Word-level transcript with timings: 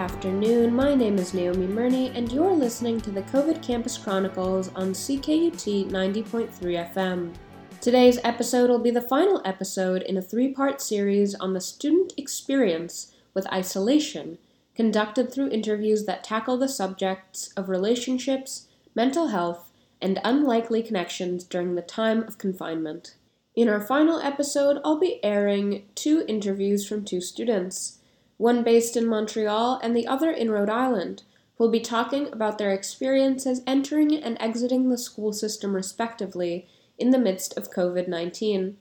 Afternoon. 0.00 0.74
My 0.74 0.94
name 0.94 1.18
is 1.18 1.34
Noma 1.34 1.66
Mirny, 1.68 2.10
and 2.16 2.32
you're 2.32 2.54
listening 2.54 3.02
to 3.02 3.10
the 3.10 3.20
COVID 3.20 3.62
Campus 3.62 3.98
Chronicles 3.98 4.68
on 4.68 4.94
CKUT 4.94 5.90
90.3 5.90 6.48
FM. 6.94 7.34
Today's 7.82 8.18
episode 8.24 8.70
will 8.70 8.78
be 8.78 8.90
the 8.90 9.02
final 9.02 9.42
episode 9.44 10.00
in 10.04 10.16
a 10.16 10.22
three 10.22 10.54
part 10.54 10.80
series 10.80 11.34
on 11.34 11.52
the 11.52 11.60
student 11.60 12.14
experience 12.16 13.12
with 13.34 13.52
isolation, 13.52 14.38
conducted 14.74 15.30
through 15.30 15.50
interviews 15.50 16.06
that 16.06 16.24
tackle 16.24 16.56
the 16.56 16.66
subjects 16.66 17.52
of 17.54 17.68
relationships, 17.68 18.68
mental 18.94 19.26
health, 19.26 19.70
and 20.00 20.18
unlikely 20.24 20.82
connections 20.82 21.44
during 21.44 21.74
the 21.74 21.82
time 21.82 22.22
of 22.22 22.38
confinement. 22.38 23.16
In 23.54 23.68
our 23.68 23.82
final 23.82 24.18
episode, 24.18 24.80
I'll 24.82 24.98
be 24.98 25.22
airing 25.22 25.84
two 25.94 26.24
interviews 26.26 26.88
from 26.88 27.04
two 27.04 27.20
students 27.20 27.98
one 28.40 28.62
based 28.62 28.96
in 28.96 29.06
Montreal 29.06 29.78
and 29.82 29.94
the 29.94 30.06
other 30.06 30.30
in 30.30 30.50
Rhode 30.50 30.70
Island, 30.70 31.24
who 31.56 31.64
will 31.64 31.70
be 31.70 31.78
talking 31.78 32.26
about 32.32 32.56
their 32.56 32.72
experiences 32.72 33.60
entering 33.66 34.14
and 34.14 34.38
exiting 34.40 34.88
the 34.88 34.96
school 34.96 35.34
system 35.34 35.74
respectively 35.74 36.66
in 36.96 37.10
the 37.10 37.18
midst 37.18 37.54
of 37.58 37.70
COVID 37.70 38.08
19. 38.08 38.78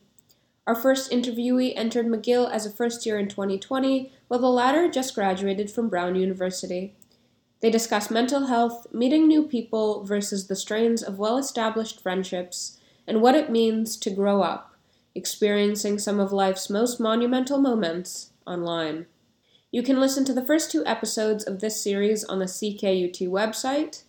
Our 0.65 0.75
first 0.75 1.11
interviewee 1.11 1.73
entered 1.75 2.05
McGill 2.05 2.49
as 2.49 2.65
a 2.65 2.71
first 2.71 3.05
year 3.05 3.19
in 3.19 3.27
2020, 3.27 4.13
while 4.29 4.39
the 4.39 4.47
latter 4.47 4.89
just 4.89 5.13
graduated 5.13 5.69
from 5.69 5.89
Brown 5.89 6.15
University. 6.15 6.95
They 7.59 7.69
discuss 7.69 8.09
mental 8.09 8.45
health, 8.45 8.87
meeting 8.93 9.27
new 9.27 9.43
people 9.43 10.05
versus 10.05 10.47
the 10.47 10.55
strains 10.55 11.03
of 11.03 11.19
well 11.19 11.37
established 11.37 11.99
friendships, 11.99 12.79
and 13.05 13.21
what 13.21 13.35
it 13.35 13.51
means 13.51 13.97
to 13.97 14.09
grow 14.09 14.41
up, 14.41 14.73
experiencing 15.13 15.99
some 15.99 16.17
of 16.17 16.31
life's 16.31 16.69
most 16.69 16.97
monumental 17.01 17.59
moments 17.59 18.31
online. 18.47 19.05
You 19.71 19.83
can 19.83 19.99
listen 19.99 20.25
to 20.25 20.33
the 20.33 20.45
first 20.45 20.71
two 20.71 20.83
episodes 20.87 21.43
of 21.43 21.59
this 21.59 21.79
series 21.79 22.23
on 22.23 22.39
the 22.39 22.45
CKUT 22.45 23.29
website. 23.29 24.01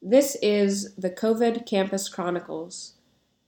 This 0.00 0.36
is 0.40 0.94
the 0.94 1.10
COVID 1.10 1.66
Campus 1.66 2.08
Chronicles, 2.08 2.92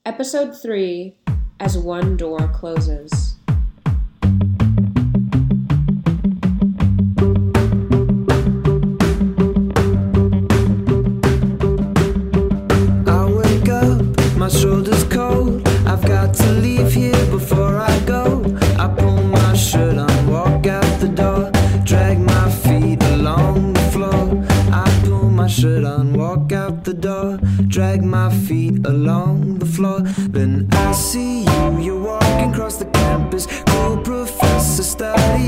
Episode 0.05 0.61
3 0.61 1.15
As 1.61 1.79
One 1.79 2.17
Door 2.17 2.49
Closes. 2.55 3.34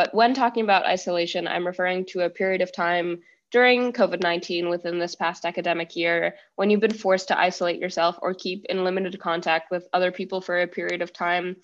But 0.00 0.14
when 0.14 0.32
talking 0.32 0.64
about 0.64 0.86
isolation, 0.86 1.46
I'm 1.46 1.66
referring 1.66 2.06
to 2.06 2.20
a 2.20 2.30
period 2.30 2.62
of 2.62 2.72
time 2.72 3.20
during 3.50 3.92
COVID 3.92 4.22
19 4.22 4.70
within 4.70 4.98
this 4.98 5.14
past 5.14 5.44
academic 5.44 5.94
year 5.94 6.36
when 6.56 6.70
you've 6.70 6.80
been 6.80 6.94
forced 6.94 7.28
to 7.28 7.38
isolate 7.38 7.78
yourself 7.78 8.18
or 8.22 8.32
keep 8.32 8.64
in 8.70 8.82
limited 8.82 9.20
contact 9.20 9.70
with 9.70 9.86
other 9.92 10.10
people 10.10 10.40
for 10.40 10.62
a 10.62 10.66
period 10.66 11.02
of 11.02 11.12
time 11.12 11.54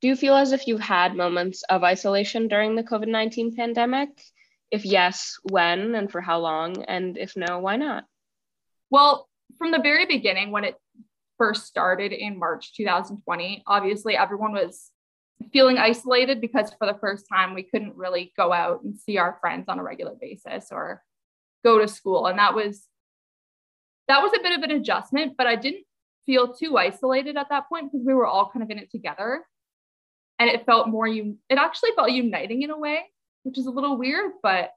do 0.00 0.06
you 0.06 0.14
feel 0.14 0.36
as 0.36 0.52
if 0.52 0.68
you've 0.68 0.80
had 0.80 1.16
moments 1.16 1.64
of 1.64 1.82
isolation 1.82 2.46
during 2.46 2.76
the 2.76 2.84
COVID 2.84 3.08
19 3.08 3.56
pandemic? 3.56 4.10
If 4.70 4.84
yes, 4.84 5.34
when 5.50 5.96
and 5.96 6.08
for 6.12 6.20
how 6.20 6.38
long? 6.38 6.84
And 6.84 7.18
if 7.18 7.36
no, 7.36 7.58
why 7.58 7.74
not? 7.74 8.04
Well, 8.88 9.28
from 9.58 9.72
the 9.72 9.82
very 9.82 10.06
beginning, 10.06 10.52
when 10.52 10.62
it 10.62 10.76
first 11.38 11.66
started 11.66 12.12
in 12.12 12.38
March 12.38 12.72
2020, 12.76 13.64
obviously 13.66 14.16
everyone 14.16 14.52
was 14.52 14.92
feeling 15.52 15.78
isolated 15.78 16.40
because 16.40 16.72
for 16.78 16.86
the 16.86 16.98
first 17.00 17.26
time 17.32 17.54
we 17.54 17.62
couldn't 17.62 17.96
really 17.96 18.32
go 18.36 18.52
out 18.52 18.82
and 18.82 18.96
see 18.98 19.18
our 19.18 19.38
friends 19.40 19.66
on 19.68 19.78
a 19.78 19.82
regular 19.82 20.14
basis 20.20 20.68
or 20.70 21.02
go 21.64 21.78
to 21.78 21.88
school. 21.88 22.26
And 22.26 22.38
that 22.38 22.54
was 22.54 22.86
that 24.08 24.22
was 24.22 24.32
a 24.32 24.42
bit 24.42 24.58
of 24.58 24.64
an 24.64 24.72
adjustment, 24.72 25.34
but 25.38 25.46
I 25.46 25.56
didn't 25.56 25.84
feel 26.26 26.52
too 26.52 26.76
isolated 26.76 27.36
at 27.36 27.48
that 27.50 27.68
point 27.68 27.90
because 27.90 28.04
we 28.04 28.14
were 28.14 28.26
all 28.26 28.50
kind 28.52 28.62
of 28.62 28.70
in 28.70 28.78
it 28.78 28.90
together 28.90 29.44
and 30.40 30.48
it 30.48 30.66
felt 30.66 30.88
more 30.88 31.06
you 31.06 31.36
it 31.48 31.58
actually 31.58 31.90
felt 31.94 32.10
uniting 32.10 32.62
in 32.62 32.70
a 32.70 32.78
way 32.78 33.00
which 33.44 33.58
is 33.58 33.66
a 33.66 33.70
little 33.70 33.96
weird 33.96 34.32
but 34.42 34.70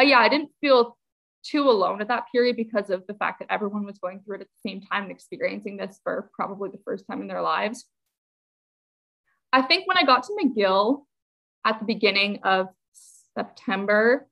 uh, 0.00 0.04
yeah 0.04 0.18
i 0.18 0.28
didn't 0.28 0.50
feel 0.60 0.96
too 1.44 1.70
alone 1.70 2.00
at 2.00 2.08
that 2.08 2.24
period 2.32 2.56
because 2.56 2.90
of 2.90 3.06
the 3.06 3.14
fact 3.14 3.38
that 3.38 3.50
everyone 3.50 3.84
was 3.84 3.98
going 3.98 4.20
through 4.20 4.36
it 4.36 4.40
at 4.40 4.48
the 4.48 4.68
same 4.68 4.80
time 4.80 5.04
and 5.04 5.12
experiencing 5.12 5.76
this 5.76 6.00
for 6.02 6.30
probably 6.34 6.68
the 6.70 6.80
first 6.84 7.04
time 7.08 7.20
in 7.20 7.28
their 7.28 7.42
lives 7.42 7.84
i 9.52 9.62
think 9.62 9.86
when 9.86 9.96
i 9.96 10.04
got 10.04 10.22
to 10.22 10.36
mcgill 10.42 11.02
at 11.64 11.78
the 11.78 11.84
beginning 11.84 12.40
of 12.42 12.68
september 13.34 14.26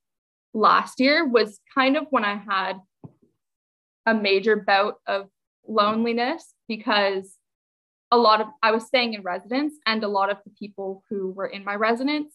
last 0.54 1.00
year 1.00 1.26
was 1.26 1.60
kind 1.74 1.96
of 1.96 2.06
when 2.10 2.24
i 2.24 2.36
had 2.36 2.74
a 4.06 4.14
major 4.14 4.56
bout 4.56 4.96
of 5.06 5.28
loneliness 5.66 6.54
because 6.68 7.36
a 8.12 8.16
lot 8.16 8.40
of 8.40 8.48
I 8.62 8.70
was 8.70 8.86
staying 8.86 9.14
in 9.14 9.22
residence 9.22 9.74
and 9.84 10.02
a 10.04 10.08
lot 10.08 10.30
of 10.30 10.38
the 10.44 10.52
people 10.58 11.02
who 11.10 11.32
were 11.32 11.46
in 11.46 11.64
my 11.64 11.74
residence 11.74 12.32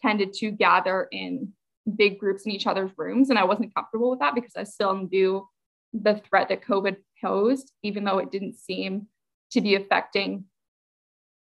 tended 0.00 0.32
to 0.34 0.50
gather 0.50 1.08
in 1.10 1.52
big 1.96 2.18
groups 2.18 2.44
in 2.44 2.52
each 2.52 2.66
other's 2.66 2.90
rooms. 2.96 3.30
And 3.30 3.38
I 3.38 3.44
wasn't 3.44 3.74
comfortable 3.74 4.10
with 4.10 4.20
that 4.20 4.34
because 4.34 4.52
I 4.56 4.64
still 4.64 5.08
knew 5.10 5.48
the 5.92 6.20
threat 6.28 6.48
that 6.48 6.64
COVID 6.64 6.96
posed 7.22 7.72
even 7.82 8.04
though 8.04 8.18
it 8.18 8.30
didn't 8.30 8.58
seem 8.58 9.06
to 9.52 9.60
be 9.60 9.74
affecting 9.74 10.44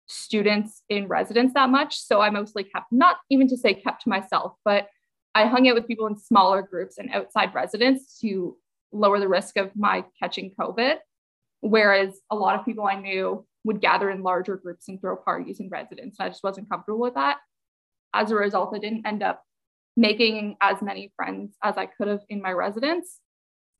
students 0.06 0.82
in 0.88 1.09
residence 1.09 1.53
that 1.54 1.70
much 1.70 1.98
so 1.98 2.20
I 2.20 2.31
mostly 2.31 2.65
kept 2.65 2.92
not 2.92 3.16
even 3.31 3.48
to 3.48 3.56
say 3.56 3.75
kept 3.75 4.03
to 4.03 4.09
myself 4.09 4.53
but 4.65 4.88
I 5.34 5.47
hung 5.47 5.69
out 5.69 5.75
with 5.75 5.88
people 5.88 6.06
in 6.06 6.16
smaller 6.16 6.62
groups 6.62 6.98
and 6.98 7.10
outside 7.10 7.54
residence 7.54 8.19
to 8.20 8.56
lower 8.93 9.19
the 9.19 9.29
risk 9.29 9.56
of 9.56 9.75
my 9.75 10.05
catching 10.20 10.52
COVID 10.58 10.99
Whereas 11.64 12.20
a 12.31 12.37
lot 12.37 12.58
of 12.58 12.67
people 12.67 12.84
I 12.84 13.00
knew 13.00 13.46
would 13.64 13.81
gather 13.81 14.11
in 14.11 14.23
larger 14.23 14.55
groups 14.58 14.87
and 14.87 15.00
throw 15.00 15.17
parties 15.17 15.61
in 15.61 15.70
residence. 15.70 16.17
And 16.19 16.26
I 16.26 16.29
just 16.29 16.44
wasn't 16.44 16.69
comfortable 16.69 17.00
with 17.00 17.14
that. 17.14 17.38
As 18.12 18.31
a 18.31 18.34
result, 18.34 18.75
I 18.75 18.79
didn't 18.79 19.06
end 19.06 19.23
up 19.23 19.43
making 19.96 20.58
as 20.61 20.82
many 20.82 21.11
friends 21.17 21.56
as 21.62 21.79
I 21.79 21.87
could 21.87 22.08
have 22.08 22.20
in 22.29 22.43
my 22.43 22.52
residence. 22.52 23.19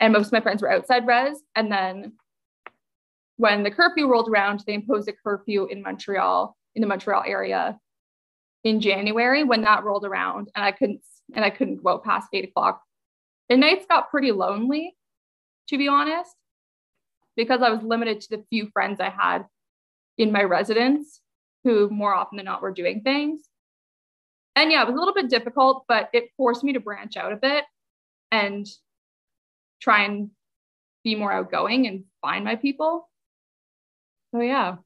And 0.01 0.15
most 0.15 0.29
of 0.29 0.33
my 0.33 0.41
friends 0.41 0.63
were 0.63 0.73
outside 0.73 1.07
res. 1.07 1.43
And 1.55 1.71
then 1.71 2.15
when 3.37 3.63
the 3.63 3.71
curfew 3.71 4.09
rolled 4.09 4.29
around, 4.29 4.63
they 4.67 4.75
imposed 4.75 5.09
a 5.09 5.13
curfew 5.13 5.67
in 5.67 5.83
Montreal, 5.83 6.57
in 6.75 6.81
the 6.81 6.87
Montreal 6.87 7.25
area 7.27 7.79
in 8.63 8.81
January. 8.81 9.45
When 9.45 9.63
that 9.63 9.85
rolled 9.85 10.05
around 10.05 10.51
and 10.55 10.65
I 10.65 10.73
couldn't 10.73 11.03
and 11.35 11.45
I 11.45 11.51
couldn't 11.51 11.83
go 11.83 11.91
out 11.91 12.05
past 12.05 12.29
eight 12.33 12.49
o'clock, 12.49 12.83
the 13.49 13.57
nights 13.57 13.87
got 13.89 14.11
pretty 14.11 14.33
lonely, 14.33 14.95
to 15.69 15.79
be 15.79 15.89
honest 15.89 16.35
because 17.37 17.63
I 17.63 17.71
was 17.71 17.83
limited 17.83 18.21
to 18.23 18.37
the 18.37 18.45
few 18.51 18.69
friends 18.73 19.01
I 19.01 19.11
had 19.11 19.47
in 20.19 20.33
my 20.33 20.43
residence 20.43 21.21
who 21.65 21.89
more 21.91 22.15
often 22.15 22.37
than 22.37 22.47
not 22.47 22.63
were 22.63 22.71
doing 22.71 23.01
things. 23.03 23.41
And 24.57 24.71
yeah, 24.71 24.83
it 24.83 24.87
was 24.87 24.95
a 24.95 24.99
little 24.99 25.15
bit 25.15 25.31
difficult, 25.31 25.85
but 25.89 26.11
it 26.13 26.31
forced 26.37 26.63
me 26.63 26.75
to 26.75 26.81
branch 26.81 27.17
out 27.17 27.33
a 27.33 27.37
bit 27.37 27.65
and 28.31 28.67
try 29.81 30.05
and 30.05 30.31
be 31.03 31.15
more 31.15 31.33
outgoing 31.33 31.87
and 31.87 32.05
find 32.23 32.45
my 32.45 32.57
people. 32.57 33.09
So 34.35 34.41
yeah. 34.41 34.79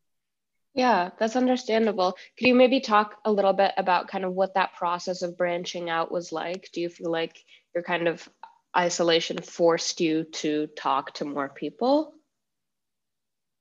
Yeah, 0.74 1.08
that's 1.18 1.34
understandable. 1.34 2.18
Could 2.36 2.48
you 2.48 2.54
maybe 2.54 2.80
talk 2.80 3.16
a 3.24 3.32
little 3.32 3.54
bit 3.54 3.72
about 3.78 4.08
kind 4.08 4.26
of 4.26 4.34
what 4.34 4.54
that 4.54 4.74
process 4.74 5.22
of 5.22 5.38
branching 5.38 5.88
out 5.88 6.12
was 6.12 6.32
like? 6.32 6.68
Do 6.74 6.82
you 6.82 6.90
feel 6.90 7.10
like 7.10 7.42
your 7.74 7.82
kind 7.82 8.08
of 8.08 8.28
isolation 8.76 9.38
forced 9.38 10.02
you 10.02 10.24
to 10.24 10.66
talk 10.76 11.14
to 11.14 11.24
more 11.24 11.48
people? 11.48 12.12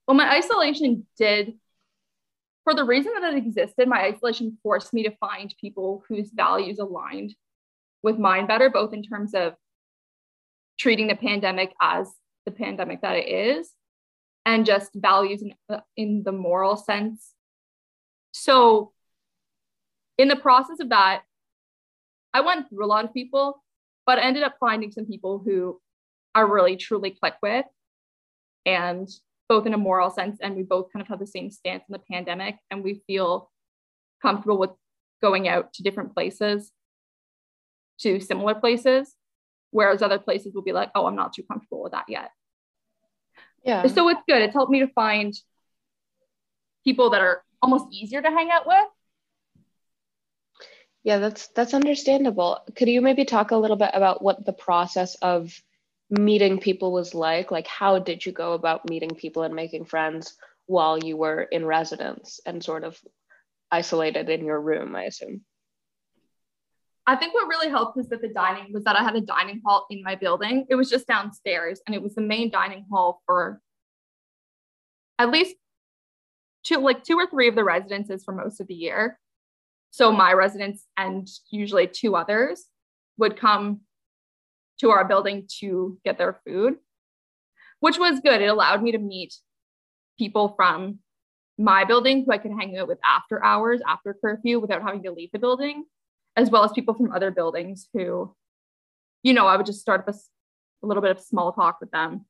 Well, 0.06 0.16
my 0.16 0.30
isolation 0.30 1.06
did, 1.16 1.54
for 2.64 2.74
the 2.74 2.84
reason 2.84 3.14
that 3.18 3.32
it 3.32 3.38
existed, 3.38 3.88
my 3.88 4.02
isolation 4.02 4.58
forced 4.62 4.92
me 4.92 5.04
to 5.04 5.16
find 5.16 5.54
people 5.58 6.04
whose 6.06 6.30
values 6.30 6.78
aligned 6.78 7.34
with 8.02 8.18
mine 8.18 8.46
better, 8.46 8.68
both 8.68 8.92
in 8.92 9.02
terms 9.02 9.32
of 9.32 9.54
treating 10.78 11.06
the 11.06 11.16
pandemic 11.16 11.72
as 11.80 12.10
the 12.44 12.52
pandemic 12.52 13.00
that 13.00 13.16
it 13.16 13.28
is 13.28 13.70
and 14.48 14.64
just 14.64 14.92
values 14.94 15.42
in, 15.42 15.52
uh, 15.68 15.80
in 15.94 16.22
the 16.24 16.32
moral 16.32 16.74
sense. 16.74 17.34
So, 18.32 18.92
in 20.16 20.28
the 20.28 20.36
process 20.36 20.80
of 20.80 20.88
that, 20.88 21.22
I 22.32 22.40
went 22.40 22.70
through 22.70 22.82
a 22.82 22.88
lot 22.88 23.04
of 23.04 23.12
people, 23.12 23.62
but 24.06 24.18
I 24.18 24.22
ended 24.22 24.42
up 24.42 24.56
finding 24.58 24.90
some 24.90 25.04
people 25.04 25.42
who 25.44 25.78
I 26.34 26.40
really 26.40 26.76
truly 26.76 27.10
click 27.10 27.34
with. 27.42 27.66
And 28.64 29.06
both 29.50 29.66
in 29.66 29.74
a 29.74 29.78
moral 29.78 30.10
sense, 30.10 30.38
and 30.40 30.56
we 30.56 30.62
both 30.62 30.92
kind 30.92 31.02
of 31.02 31.08
have 31.08 31.18
the 31.18 31.26
same 31.26 31.50
stance 31.50 31.84
in 31.86 31.92
the 31.92 32.02
pandemic, 32.10 32.56
and 32.70 32.82
we 32.82 33.02
feel 33.06 33.50
comfortable 34.22 34.58
with 34.58 34.70
going 35.20 35.46
out 35.46 35.74
to 35.74 35.82
different 35.82 36.14
places, 36.14 36.72
to 38.00 38.18
similar 38.18 38.54
places, 38.54 39.14
whereas 39.72 40.00
other 40.00 40.18
places 40.18 40.54
will 40.54 40.62
be 40.62 40.72
like, 40.72 40.90
oh, 40.94 41.06
I'm 41.06 41.16
not 41.16 41.34
too 41.34 41.42
comfortable 41.42 41.82
with 41.82 41.92
that 41.92 42.06
yet. 42.08 42.30
Yeah. 43.64 43.86
So 43.86 44.08
it's 44.08 44.22
good. 44.28 44.42
It's 44.42 44.54
helped 44.54 44.72
me 44.72 44.80
to 44.80 44.88
find 44.88 45.34
people 46.84 47.10
that 47.10 47.20
are 47.20 47.42
almost 47.62 47.86
easier 47.92 48.22
to 48.22 48.28
hang 48.28 48.50
out 48.50 48.66
with. 48.66 48.86
Yeah, 51.04 51.18
that's 51.18 51.48
that's 51.48 51.74
understandable. 51.74 52.60
Could 52.76 52.88
you 52.88 53.00
maybe 53.00 53.24
talk 53.24 53.50
a 53.50 53.56
little 53.56 53.76
bit 53.76 53.90
about 53.94 54.22
what 54.22 54.44
the 54.44 54.52
process 54.52 55.14
of 55.16 55.52
meeting 56.10 56.58
people 56.58 56.92
was 56.92 57.14
like? 57.14 57.50
Like 57.50 57.66
how 57.66 57.98
did 57.98 58.24
you 58.24 58.32
go 58.32 58.52
about 58.52 58.88
meeting 58.88 59.14
people 59.14 59.42
and 59.42 59.54
making 59.54 59.84
friends 59.84 60.36
while 60.66 60.98
you 60.98 61.16
were 61.16 61.42
in 61.42 61.64
residence 61.64 62.40
and 62.44 62.62
sort 62.62 62.84
of 62.84 62.98
isolated 63.70 64.28
in 64.28 64.44
your 64.44 64.60
room, 64.60 64.96
I 64.96 65.04
assume? 65.04 65.42
I 67.08 67.16
think 67.16 67.32
what 67.32 67.48
really 67.48 67.70
helped 67.70 67.96
was 67.96 68.10
that 68.10 68.20
the 68.20 68.28
dining 68.28 68.70
was 68.70 68.84
that 68.84 68.94
I 68.94 69.02
had 69.02 69.16
a 69.16 69.22
dining 69.22 69.62
hall 69.64 69.86
in 69.88 70.02
my 70.02 70.14
building. 70.14 70.66
It 70.68 70.74
was 70.74 70.90
just 70.90 71.06
downstairs 71.06 71.80
and 71.86 71.96
it 71.96 72.02
was 72.02 72.14
the 72.14 72.20
main 72.20 72.50
dining 72.50 72.84
hall 72.92 73.22
for 73.24 73.62
at 75.18 75.30
least 75.30 75.56
two 76.64 76.80
like 76.80 77.02
two 77.04 77.16
or 77.16 77.26
three 77.26 77.48
of 77.48 77.54
the 77.54 77.64
residences 77.64 78.24
for 78.24 78.34
most 78.34 78.60
of 78.60 78.66
the 78.66 78.74
year. 78.74 79.18
So 79.90 80.12
my 80.12 80.34
residents 80.34 80.84
and 80.98 81.26
usually 81.50 81.86
two 81.86 82.14
others 82.14 82.66
would 83.16 83.38
come 83.38 83.80
to 84.80 84.90
our 84.90 85.06
building 85.06 85.48
to 85.60 85.98
get 86.04 86.18
their 86.18 86.42
food, 86.46 86.74
which 87.80 87.98
was 87.98 88.20
good. 88.20 88.42
It 88.42 88.48
allowed 88.48 88.82
me 88.82 88.92
to 88.92 88.98
meet 88.98 89.32
people 90.18 90.52
from 90.58 90.98
my 91.56 91.84
building 91.84 92.26
who 92.26 92.32
I 92.32 92.38
could 92.38 92.52
hang 92.52 92.76
out 92.76 92.86
with 92.86 92.98
after 93.02 93.42
hours, 93.42 93.80
after 93.88 94.14
curfew, 94.20 94.60
without 94.60 94.82
having 94.82 95.04
to 95.04 95.10
leave 95.10 95.30
the 95.32 95.38
building 95.38 95.84
as 96.36 96.50
well 96.50 96.64
as 96.64 96.72
people 96.72 96.94
from 96.94 97.12
other 97.12 97.30
buildings 97.30 97.88
who, 97.92 98.34
you 99.22 99.32
know, 99.32 99.46
I 99.46 99.56
would 99.56 99.66
just 99.66 99.80
start 99.80 100.00
up 100.00 100.14
a, 100.14 100.18
a 100.84 100.86
little 100.86 101.02
bit 101.02 101.10
of 101.10 101.20
small 101.20 101.52
talk 101.52 101.78
with 101.80 101.90
them. 101.90 102.26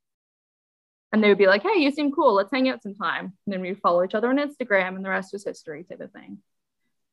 And 1.13 1.23
they 1.23 1.29
would 1.29 1.39
be 1.39 1.47
like, 1.47 1.63
hey, 1.63 1.81
you 1.81 1.91
seem 1.91 2.13
cool. 2.13 2.35
Let's 2.35 2.51
hang 2.53 2.69
out 2.69 2.83
sometime. 2.83 3.33
And 3.47 3.53
then 3.53 3.61
we'd 3.61 3.81
follow 3.81 4.05
each 4.05 4.15
other 4.15 4.29
on 4.29 4.39
Instagram 4.39 4.97
and 4.97 5.05
the 5.05 5.09
rest 5.09 5.33
was 5.33 5.45
history 5.45 5.85
type 5.85 6.01
of 6.01 6.13
thing. 6.13 6.39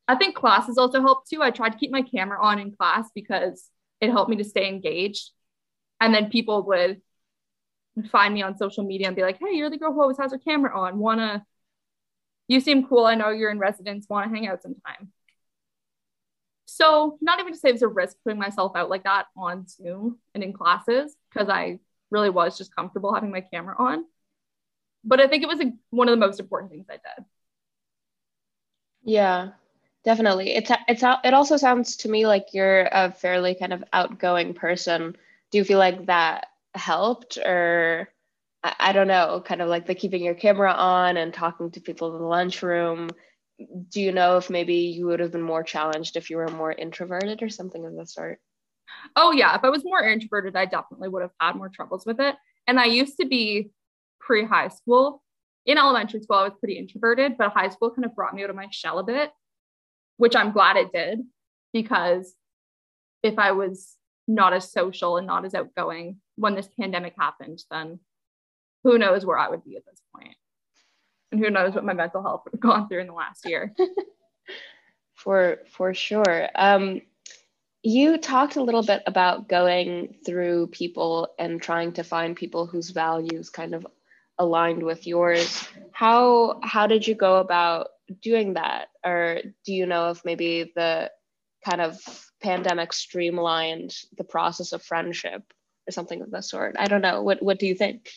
I 0.07 0.15
think 0.15 0.35
classes 0.35 0.77
also 0.77 1.01
helped 1.01 1.29
too. 1.29 1.41
I 1.41 1.51
tried 1.51 1.71
to 1.71 1.77
keep 1.77 1.91
my 1.91 2.01
camera 2.01 2.37
on 2.41 2.59
in 2.59 2.75
class 2.75 3.09
because 3.15 3.69
it 4.01 4.11
helped 4.11 4.29
me 4.29 4.35
to 4.37 4.43
stay 4.43 4.67
engaged. 4.67 5.31
And 5.99 6.13
then 6.13 6.29
people 6.29 6.63
would 6.63 7.01
find 8.11 8.33
me 8.33 8.41
on 8.41 8.57
social 8.57 8.83
media 8.83 9.07
and 9.07 9.15
be 9.15 9.23
like, 9.23 9.39
hey, 9.39 9.55
you're 9.55 9.69
the 9.69 9.77
girl 9.77 9.93
who 9.93 10.01
always 10.01 10.17
has 10.17 10.31
her 10.31 10.37
camera 10.37 10.77
on. 10.77 10.99
Wanna, 10.99 11.45
you 12.47 12.59
seem 12.59 12.87
cool. 12.87 13.05
I 13.05 13.15
know 13.15 13.29
you're 13.29 13.49
in 13.49 13.59
residence. 13.59 14.05
Wanna 14.09 14.29
hang 14.29 14.47
out 14.47 14.61
sometime. 14.61 15.11
So, 16.65 17.17
not 17.21 17.39
even 17.39 17.53
to 17.53 17.59
say 17.59 17.69
it 17.69 17.73
was 17.73 17.81
a 17.83 17.87
risk 17.87 18.17
putting 18.23 18.39
myself 18.39 18.75
out 18.75 18.89
like 18.89 19.03
that 19.03 19.27
on 19.37 19.67
Zoom 19.67 20.17
and 20.33 20.43
in 20.43 20.53
classes, 20.53 21.15
because 21.31 21.49
I 21.49 21.79
really 22.11 22.29
was 22.29 22.57
just 22.57 22.75
comfortable 22.75 23.13
having 23.13 23.31
my 23.31 23.41
camera 23.41 23.75
on. 23.77 24.05
But 25.03 25.19
I 25.19 25.27
think 25.27 25.43
it 25.43 25.49
was 25.49 25.61
a, 25.61 25.71
one 25.91 26.07
of 26.09 26.13
the 26.13 26.25
most 26.25 26.39
important 26.39 26.71
things 26.71 26.87
I 26.89 26.93
did. 26.93 27.25
Yeah, 29.03 29.51
definitely. 30.03 30.51
It's 30.55 30.71
it's 30.87 31.03
it 31.23 31.33
also 31.33 31.57
sounds 31.57 31.97
to 31.97 32.09
me 32.09 32.25
like 32.25 32.47
you're 32.53 32.89
a 32.91 33.11
fairly 33.11 33.55
kind 33.55 33.73
of 33.73 33.83
outgoing 33.93 34.53
person. 34.53 35.15
Do 35.51 35.57
you 35.57 35.63
feel 35.63 35.77
like 35.79 36.07
that 36.07 36.47
helped, 36.73 37.37
or 37.37 38.09
I, 38.63 38.75
I 38.79 38.91
don't 38.93 39.07
know, 39.07 39.41
kind 39.45 39.61
of 39.61 39.69
like 39.69 39.85
the 39.85 39.95
keeping 39.95 40.23
your 40.23 40.33
camera 40.35 40.71
on 40.71 41.17
and 41.17 41.33
talking 41.33 41.71
to 41.71 41.81
people 41.81 42.15
in 42.15 42.21
the 42.21 42.27
lunchroom? 42.27 43.09
Do 43.57 44.01
you 44.01 44.11
know 44.11 44.37
if 44.37 44.49
maybe 44.49 44.75
you 44.75 45.05
would 45.05 45.19
have 45.19 45.31
been 45.31 45.41
more 45.41 45.63
challenged 45.63 46.15
if 46.15 46.29
you 46.29 46.37
were 46.37 46.47
more 46.47 46.71
introverted 46.71 47.41
or 47.41 47.49
something 47.49 47.85
of 47.85 47.95
the 47.95 48.05
sort? 48.05 48.39
Oh, 49.15 49.31
yeah. 49.31 49.55
If 49.55 49.63
I 49.63 49.69
was 49.69 49.83
more 49.83 50.01
introverted, 50.01 50.55
I 50.55 50.65
definitely 50.65 51.09
would 51.09 51.21
have 51.21 51.31
had 51.39 51.55
more 51.55 51.69
troubles 51.69 52.05
with 52.05 52.19
it. 52.19 52.35
And 52.67 52.79
I 52.79 52.85
used 52.85 53.17
to 53.19 53.25
be 53.25 53.71
pre 54.19 54.45
high 54.45 54.67
school. 54.69 55.21
In 55.65 55.77
elementary 55.77 56.21
school, 56.21 56.37
I 56.37 56.43
was 56.43 56.57
pretty 56.59 56.77
introverted, 56.77 57.37
but 57.37 57.51
high 57.51 57.69
school 57.69 57.89
kind 57.89 58.05
of 58.05 58.13
brought 58.13 58.35
me 58.35 58.43
out 58.43 58.51
of 58.51 58.55
my 58.55 58.67
shell 58.71 58.99
a 58.99 59.03
bit, 59.03 59.31
which 60.17 60.35
I'm 60.35 60.51
glad 60.51 60.77
it 60.77 60.91
did 60.93 61.21
because 61.73 62.35
if 63.23 63.39
I 63.39 63.53
was 63.53 63.95
not 64.27 64.53
as 64.53 64.71
social 64.71 65.17
and 65.17 65.25
not 65.25 65.43
as 65.43 65.55
outgoing 65.55 66.17
when 66.35 66.53
this 66.53 66.69
pandemic 66.79 67.15
happened, 67.17 67.63
then 67.71 67.99
who 68.83 68.99
knows 68.99 69.25
where 69.25 69.39
I 69.39 69.49
would 69.49 69.63
be 69.63 69.75
at 69.75 69.85
this 69.85 70.01
point 70.15 70.35
and 71.35 71.43
who 71.43 71.51
knows 71.51 71.75
what 71.75 71.83
my 71.83 71.93
mental 71.93 72.21
health 72.21 72.43
would 72.45 72.53
have 72.53 72.61
gone 72.61 72.87
through 72.87 73.01
in 73.01 73.07
the 73.07 73.13
last 73.13 73.45
year. 73.45 73.73
for 75.15 75.59
for 75.71 75.93
sure. 75.93 76.47
Um, 76.55 77.01
you 77.83 78.17
talked 78.17 78.55
a 78.55 78.63
little 78.63 78.83
bit 78.83 79.03
about 79.05 79.47
going 79.47 80.15
through 80.25 80.67
people 80.67 81.29
and 81.37 81.61
trying 81.61 81.93
to 81.93 82.03
find 82.03 82.35
people 82.35 82.65
whose 82.65 82.89
values 82.89 83.49
kind 83.49 83.75
of 83.75 83.85
aligned 84.37 84.81
with 84.81 85.05
yours. 85.05 85.67
How 85.91 86.59
how 86.63 86.87
did 86.87 87.05
you 87.07 87.15
go 87.15 87.37
about 87.37 87.89
doing 88.21 88.53
that? 88.53 88.87
Or 89.03 89.39
do 89.65 89.73
you 89.73 89.85
know 89.85 90.11
if 90.11 90.23
maybe 90.23 90.71
the 90.75 91.11
kind 91.67 91.81
of 91.81 91.99
pandemic 92.41 92.93
streamlined 92.93 93.95
the 94.17 94.23
process 94.23 94.71
of 94.71 94.83
friendship 94.83 95.43
or 95.87 95.91
something 95.91 96.21
of 96.21 96.31
the 96.31 96.41
sort? 96.41 96.75
I 96.79 96.87
don't 96.87 97.01
know. 97.01 97.23
What 97.23 97.43
what 97.43 97.59
do 97.59 97.67
you 97.67 97.75
think? 97.75 98.09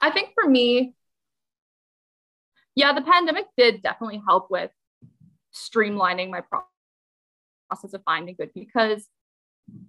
I 0.00 0.10
think 0.10 0.30
for 0.34 0.48
me, 0.48 0.94
yeah, 2.76 2.92
the 2.92 3.02
pandemic 3.02 3.46
did 3.56 3.82
definitely 3.82 4.22
help 4.26 4.50
with 4.50 4.70
streamlining 5.54 6.30
my 6.30 6.42
process 6.42 7.94
of 7.94 8.02
finding 8.04 8.36
good 8.38 8.50
because 8.54 9.08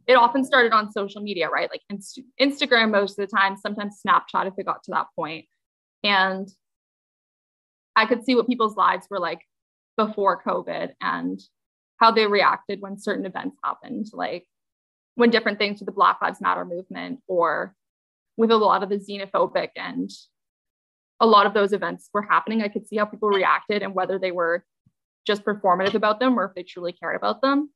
it 0.08 0.14
often 0.14 0.44
started 0.44 0.72
on 0.72 0.92
social 0.92 1.22
media, 1.22 1.50
right? 1.50 1.70
Like 1.70 1.82
Inst- 1.90 2.22
Instagram 2.42 2.92
most 2.92 3.20
of 3.20 3.30
the 3.30 3.38
time, 3.38 3.58
sometimes 3.58 4.02
Snapchat 4.06 4.48
if 4.48 4.54
it 4.58 4.66
got 4.66 4.84
to 4.84 4.92
that 4.92 5.08
point. 5.16 5.46
And 6.04 6.48
I 7.96 8.06
could 8.06 8.24
see 8.24 8.36
what 8.36 8.48
people's 8.48 8.78
lives 8.78 9.08
were 9.10 9.20
like 9.20 9.42
before 9.98 10.42
COVID 10.42 10.94
and 11.02 11.40
how 11.98 12.12
they 12.12 12.26
reacted 12.26 12.82
when 12.82 12.98
certain 12.98 13.26
events 13.26 13.58
happened, 13.64 14.08
like 14.14 14.46
when 15.16 15.30
different 15.30 15.58
things 15.58 15.80
with 15.80 15.88
the 15.88 15.92
Black 15.92 16.22
Lives 16.22 16.40
Matter 16.40 16.64
movement 16.64 17.20
or 17.28 17.76
with 18.38 18.52
a 18.52 18.56
lot 18.56 18.84
of 18.84 18.90
the 18.90 18.98
xenophobic 18.98 19.70
and 19.76 20.10
a 21.20 21.26
lot 21.26 21.46
of 21.46 21.54
those 21.54 21.74
events 21.74 22.10
were 22.14 22.22
happening, 22.22 22.62
I 22.62 22.68
could 22.68 22.88
see 22.88 22.98
how 22.98 23.06
people 23.06 23.30
reacted 23.30 23.84
and 23.84 23.94
whether 23.94 24.20
they 24.20 24.32
were 24.32 24.64
just 25.26 25.44
performative 25.44 25.96
about 25.96 26.20
them 26.20 26.40
or 26.40 26.46
if 26.46 26.56
they 26.56 26.64
truly 26.64 26.94
cared 26.94 27.16
about 27.16 27.42
them. 27.42 27.70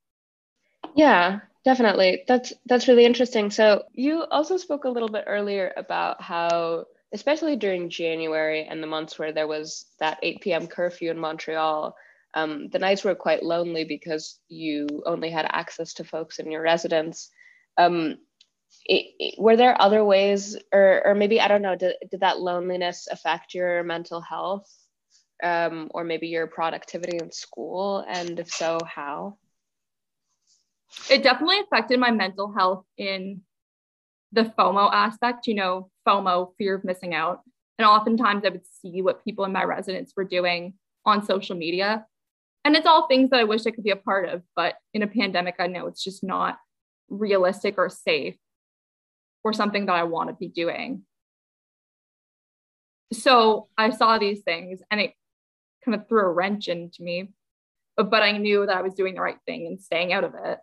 Yeah, 0.95 1.39
definitely. 1.65 2.23
That's 2.27 2.53
that's 2.65 2.87
really 2.87 3.05
interesting. 3.05 3.51
So 3.51 3.83
you 3.93 4.23
also 4.31 4.57
spoke 4.57 4.85
a 4.85 4.89
little 4.89 5.09
bit 5.09 5.25
earlier 5.27 5.73
about 5.77 6.21
how 6.21 6.85
especially 7.13 7.55
during 7.55 7.89
January 7.89 8.65
and 8.65 8.81
the 8.81 8.87
months 8.87 9.19
where 9.19 9.33
there 9.33 9.47
was 9.47 9.85
that 9.99 10.17
8 10.23 10.41
p.m. 10.41 10.67
curfew 10.67 11.11
in 11.11 11.19
Montreal, 11.19 11.93
um, 12.33 12.69
the 12.69 12.79
nights 12.79 13.03
were 13.03 13.15
quite 13.15 13.43
lonely 13.43 13.83
because 13.83 14.39
you 14.47 14.87
only 15.05 15.29
had 15.29 15.45
access 15.49 15.93
to 15.95 16.05
folks 16.05 16.39
in 16.39 16.49
your 16.49 16.61
residence. 16.61 17.29
Um, 17.77 18.17
it, 18.85 19.39
were 19.39 19.55
there 19.55 19.79
other 19.81 20.03
ways 20.03 20.57
or 20.73 21.01
or 21.05 21.15
maybe 21.15 21.39
i 21.39 21.47
don't 21.47 21.61
know 21.61 21.75
did, 21.75 21.95
did 22.09 22.21
that 22.21 22.39
loneliness 22.39 23.07
affect 23.11 23.53
your 23.53 23.83
mental 23.83 24.21
health 24.21 24.67
um, 25.41 25.89
or 25.93 26.03
maybe 26.03 26.27
your 26.27 26.47
productivity 26.47 27.17
in 27.17 27.31
school? 27.31 28.05
And 28.07 28.39
if 28.39 28.49
so 28.49 28.79
how? 28.85 29.37
It 31.09 31.23
definitely 31.23 31.59
affected 31.59 31.99
my 31.99 32.11
mental 32.11 32.53
health 32.53 32.85
in 32.97 33.41
the 34.33 34.43
fomo 34.43 34.89
aspect 34.91 35.45
you 35.45 35.53
know 35.53 35.89
fomo 36.07 36.53
fear 36.57 36.75
of 36.75 36.83
missing 36.83 37.13
out. 37.13 37.41
And 37.77 37.85
oftentimes 37.85 38.43
i 38.45 38.49
would 38.49 38.65
see 38.65 39.01
what 39.01 39.23
people 39.23 39.45
in 39.45 39.51
my 39.51 39.63
residence 39.63 40.13
were 40.15 40.23
doing 40.23 40.73
on 41.05 41.25
social 41.25 41.55
media. 41.55 42.05
And 42.63 42.75
it's 42.75 42.85
all 42.85 43.07
things 43.07 43.31
that 43.31 43.39
i 43.39 43.43
wish 43.43 43.65
i 43.65 43.71
could 43.71 43.83
be 43.83 43.91
a 43.91 43.95
part 43.95 44.29
of 44.29 44.43
but 44.55 44.75
in 44.93 45.01
a 45.01 45.07
pandemic 45.07 45.55
i 45.59 45.67
know 45.67 45.87
it's 45.87 46.03
just 46.03 46.23
not 46.23 46.59
realistic 47.09 47.75
or 47.77 47.89
safe 47.89 48.35
or 49.43 49.53
something 49.53 49.87
that 49.87 49.95
I 49.95 50.03
want 50.03 50.29
to 50.29 50.35
be 50.35 50.47
doing. 50.47 51.03
So 53.13 53.67
I 53.77 53.89
saw 53.89 54.17
these 54.17 54.41
things 54.41 54.81
and 54.89 55.01
it 55.01 55.13
kind 55.83 55.99
of 55.99 56.07
threw 56.07 56.21
a 56.21 56.31
wrench 56.31 56.67
into 56.67 57.03
me, 57.03 57.33
but, 57.97 58.09
but 58.09 58.23
I 58.23 58.37
knew 58.37 58.65
that 58.65 58.77
I 58.77 58.81
was 58.81 58.93
doing 58.93 59.15
the 59.15 59.21
right 59.21 59.39
thing 59.45 59.67
and 59.67 59.81
staying 59.81 60.13
out 60.13 60.23
of 60.23 60.33
it. 60.35 60.59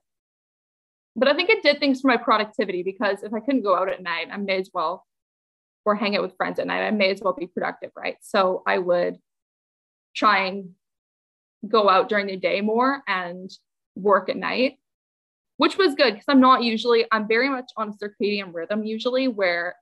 but 1.16 1.28
I 1.28 1.34
think 1.34 1.50
it 1.50 1.62
did 1.62 1.80
things 1.80 2.00
for 2.00 2.08
my 2.08 2.16
productivity 2.16 2.82
because 2.82 3.22
if 3.22 3.34
I 3.34 3.40
couldn't 3.40 3.64
go 3.64 3.76
out 3.76 3.88
at 3.88 4.02
night, 4.02 4.28
I 4.32 4.36
may 4.36 4.58
as 4.58 4.70
well, 4.72 5.04
or 5.84 5.96
hang 5.96 6.16
out 6.16 6.22
with 6.22 6.36
friends 6.36 6.58
at 6.58 6.66
night, 6.66 6.86
I 6.86 6.90
may 6.92 7.10
as 7.10 7.20
well 7.20 7.32
be 7.32 7.48
productive, 7.48 7.90
right? 7.96 8.16
So 8.20 8.62
I 8.66 8.78
would 8.78 9.18
try 10.14 10.46
and 10.46 10.70
go 11.66 11.88
out 11.88 12.08
during 12.08 12.28
the 12.28 12.36
day 12.36 12.60
more 12.60 13.02
and 13.08 13.50
work 13.96 14.28
at 14.28 14.36
night, 14.36 14.78
which 15.58 15.76
was 15.76 15.94
good 15.94 16.14
because 16.14 16.24
I'm 16.28 16.40
not 16.40 16.62
usually, 16.62 17.04
I'm 17.12 17.28
very 17.28 17.50
much 17.50 17.70
on 17.76 17.90
a 17.90 17.92
circadian 17.92 18.54
rhythm 18.54 18.84
usually 18.84 19.28
where 19.28 19.74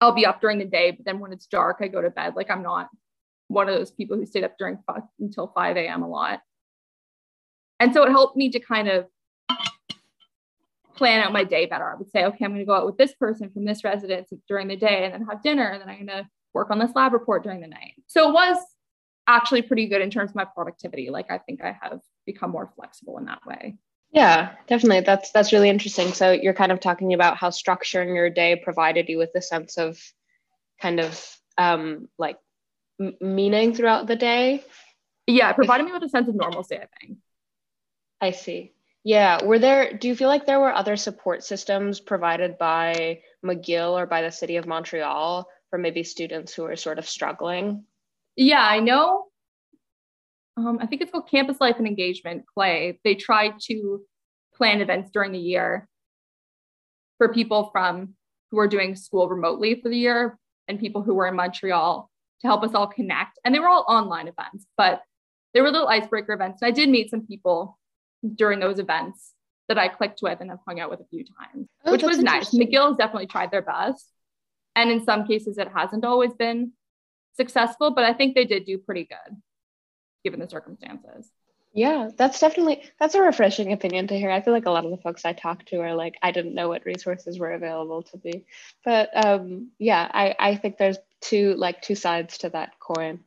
I'll 0.00 0.12
be 0.12 0.26
up 0.26 0.40
during 0.40 0.58
the 0.58 0.64
day, 0.64 0.90
but 0.90 1.06
then 1.06 1.20
when 1.20 1.32
it's 1.32 1.46
dark, 1.46 1.78
I 1.80 1.88
go 1.88 2.02
to 2.02 2.10
bed. 2.10 2.34
Like 2.36 2.50
I'm 2.50 2.62
not 2.62 2.88
one 3.48 3.68
of 3.68 3.74
those 3.74 3.92
people 3.92 4.16
who 4.16 4.26
stayed 4.26 4.44
up 4.44 4.58
during 4.58 4.78
five, 4.86 5.02
until 5.20 5.52
5 5.54 5.76
a.m. 5.76 6.02
a 6.02 6.08
lot. 6.08 6.40
And 7.78 7.94
so 7.94 8.02
it 8.02 8.10
helped 8.10 8.36
me 8.36 8.50
to 8.50 8.60
kind 8.60 8.88
of 8.88 9.06
plan 10.96 11.20
out 11.20 11.32
my 11.32 11.44
day 11.44 11.66
better. 11.66 11.90
I 11.90 11.94
would 11.94 12.10
say, 12.10 12.24
okay, 12.24 12.44
I'm 12.44 12.50
going 12.50 12.60
to 12.60 12.66
go 12.66 12.74
out 12.74 12.86
with 12.86 12.96
this 12.96 13.14
person 13.14 13.50
from 13.50 13.64
this 13.64 13.84
residence 13.84 14.32
during 14.48 14.66
the 14.66 14.76
day 14.76 15.04
and 15.04 15.14
then 15.14 15.26
have 15.26 15.42
dinner. 15.42 15.68
And 15.68 15.80
then 15.80 15.88
I'm 15.88 16.04
going 16.04 16.24
to 16.24 16.28
work 16.52 16.70
on 16.70 16.78
this 16.78 16.92
lab 16.96 17.12
report 17.12 17.44
during 17.44 17.60
the 17.60 17.68
night. 17.68 17.94
So 18.06 18.28
it 18.28 18.32
was 18.32 18.56
actually 19.26 19.62
pretty 19.62 19.86
good 19.86 20.02
in 20.02 20.10
terms 20.10 20.30
of 20.30 20.36
my 20.36 20.46
productivity. 20.46 21.10
Like 21.10 21.30
I 21.30 21.38
think 21.38 21.62
I 21.62 21.76
have 21.80 22.00
become 22.24 22.50
more 22.50 22.72
flexible 22.76 23.18
in 23.18 23.26
that 23.26 23.44
way. 23.46 23.76
Yeah, 24.12 24.54
definitely. 24.66 25.00
That's 25.00 25.30
that's 25.32 25.52
really 25.52 25.68
interesting. 25.68 26.12
So 26.12 26.32
you're 26.32 26.54
kind 26.54 26.72
of 26.72 26.80
talking 26.80 27.12
about 27.12 27.36
how 27.36 27.50
structuring 27.50 28.14
your 28.14 28.30
day 28.30 28.56
provided 28.56 29.08
you 29.08 29.18
with 29.18 29.30
a 29.34 29.42
sense 29.42 29.76
of 29.78 30.00
kind 30.80 31.00
of 31.00 31.22
um 31.58 32.08
like 32.18 32.38
m- 33.00 33.16
meaning 33.20 33.74
throughout 33.74 34.06
the 34.06 34.16
day. 34.16 34.64
Yeah, 35.26 35.50
it 35.50 35.56
provided 35.56 35.84
me 35.84 35.92
with 35.92 36.02
a 36.04 36.08
sense 36.08 36.28
of 36.28 36.34
normalcy, 36.36 36.76
I 36.76 36.86
think. 37.00 37.18
I 38.20 38.30
see. 38.30 38.72
Yeah. 39.04 39.44
Were 39.44 39.58
there, 39.58 39.92
do 39.92 40.08
you 40.08 40.16
feel 40.16 40.28
like 40.28 40.46
there 40.46 40.60
were 40.60 40.72
other 40.72 40.96
support 40.96 41.44
systems 41.44 42.00
provided 42.00 42.58
by 42.58 43.22
McGill 43.44 43.92
or 43.92 44.06
by 44.06 44.22
the 44.22 44.32
city 44.32 44.56
of 44.56 44.66
Montreal 44.66 45.48
for 45.70 45.78
maybe 45.78 46.02
students 46.02 46.54
who 46.54 46.64
are 46.64 46.76
sort 46.76 46.98
of 46.98 47.08
struggling? 47.08 47.84
Yeah, 48.36 48.60
I 48.62 48.80
know. 48.80 49.26
Um, 50.56 50.78
I 50.80 50.86
think 50.86 51.02
it's 51.02 51.12
called 51.12 51.28
Campus 51.28 51.60
Life 51.60 51.76
and 51.78 51.86
Engagement, 51.86 52.44
Clay. 52.46 52.98
They 53.04 53.14
try 53.14 53.52
to 53.66 54.02
plan 54.54 54.80
events 54.80 55.10
during 55.10 55.32
the 55.32 55.38
year 55.38 55.86
for 57.18 57.32
people 57.32 57.70
from 57.72 58.14
who 58.50 58.58
are 58.58 58.68
doing 58.68 58.94
school 58.94 59.28
remotely 59.28 59.80
for 59.80 59.88
the 59.88 59.98
year 59.98 60.38
and 60.68 60.80
people 60.80 61.02
who 61.02 61.14
were 61.14 61.26
in 61.26 61.36
Montreal 61.36 62.10
to 62.40 62.46
help 62.46 62.62
us 62.62 62.74
all 62.74 62.86
connect. 62.86 63.38
And 63.44 63.54
they 63.54 63.58
were 63.58 63.68
all 63.68 63.84
online 63.88 64.28
events, 64.28 64.66
but 64.76 65.02
they 65.52 65.60
were 65.60 65.70
little 65.70 65.88
icebreaker 65.88 66.32
events. 66.32 66.62
And 66.62 66.68
I 66.68 66.72
did 66.72 66.88
meet 66.88 67.10
some 67.10 67.26
people 67.26 67.78
during 68.34 68.60
those 68.60 68.78
events 68.78 69.32
that 69.68 69.78
I 69.78 69.88
clicked 69.88 70.20
with 70.22 70.40
and 70.40 70.50
have 70.50 70.60
hung 70.66 70.80
out 70.80 70.90
with 70.90 71.00
a 71.00 71.06
few 71.10 71.24
times, 71.24 71.68
oh, 71.84 71.92
which 71.92 72.02
was 72.02 72.18
nice. 72.18 72.54
McGill 72.54 72.88
has 72.88 72.96
definitely 72.96 73.26
tried 73.26 73.50
their 73.50 73.62
best. 73.62 74.06
And 74.74 74.90
in 74.90 75.04
some 75.04 75.26
cases, 75.26 75.58
it 75.58 75.68
hasn't 75.74 76.04
always 76.04 76.32
been 76.34 76.72
successful, 77.34 77.90
but 77.90 78.04
I 78.04 78.12
think 78.12 78.34
they 78.34 78.44
did 78.44 78.64
do 78.64 78.78
pretty 78.78 79.04
good 79.04 79.36
given 80.26 80.40
the 80.40 80.48
circumstances. 80.48 81.30
Yeah, 81.72 82.08
that's 82.16 82.40
definitely 82.40 82.82
that's 82.98 83.14
a 83.14 83.20
refreshing 83.20 83.72
opinion 83.72 84.08
to 84.08 84.18
hear. 84.18 84.30
I 84.30 84.40
feel 84.40 84.54
like 84.54 84.66
a 84.66 84.70
lot 84.70 84.84
of 84.84 84.90
the 84.90 84.96
folks 84.96 85.24
I 85.24 85.34
talk 85.34 85.64
to 85.66 85.80
are 85.80 85.94
like, 85.94 86.16
I 86.20 86.32
didn't 86.32 86.54
know 86.54 86.68
what 86.68 86.84
resources 86.84 87.38
were 87.38 87.52
available 87.52 88.02
to 88.02 88.20
me. 88.24 88.44
But 88.84 89.10
um, 89.24 89.70
yeah, 89.78 90.10
I, 90.10 90.34
I 90.38 90.56
think 90.56 90.78
there's 90.78 90.96
two 91.20 91.54
like 91.54 91.82
two 91.82 91.94
sides 91.94 92.38
to 92.38 92.48
that 92.50 92.72
coin. 92.80 93.20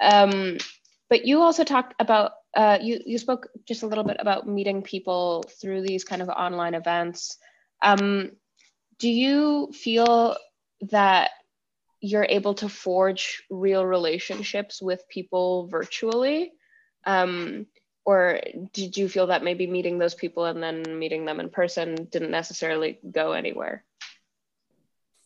Um, 0.00 0.56
but 1.10 1.26
you 1.26 1.42
also 1.42 1.64
talked 1.64 1.94
about 1.98 2.32
uh, 2.56 2.78
you 2.80 3.00
you 3.04 3.18
spoke 3.18 3.48
just 3.66 3.82
a 3.82 3.86
little 3.86 4.04
bit 4.04 4.16
about 4.20 4.48
meeting 4.48 4.82
people 4.82 5.44
through 5.60 5.82
these 5.82 6.04
kind 6.04 6.22
of 6.22 6.28
online 6.30 6.74
events. 6.74 7.36
Um, 7.82 8.32
do 8.98 9.10
you 9.10 9.70
feel 9.72 10.36
that 10.92 11.30
you're 12.00 12.26
able 12.28 12.54
to 12.54 12.68
forge 12.68 13.42
real 13.50 13.84
relationships 13.84 14.80
with 14.80 15.08
people 15.08 15.66
virtually? 15.68 16.52
Um, 17.04 17.66
or 18.04 18.40
did 18.72 18.96
you 18.96 19.08
feel 19.08 19.26
that 19.26 19.44
maybe 19.44 19.66
meeting 19.66 19.98
those 19.98 20.14
people 20.14 20.46
and 20.46 20.62
then 20.62 20.98
meeting 20.98 21.24
them 21.24 21.40
in 21.40 21.50
person 21.50 22.06
didn't 22.10 22.30
necessarily 22.30 22.98
go 23.10 23.32
anywhere? 23.32 23.84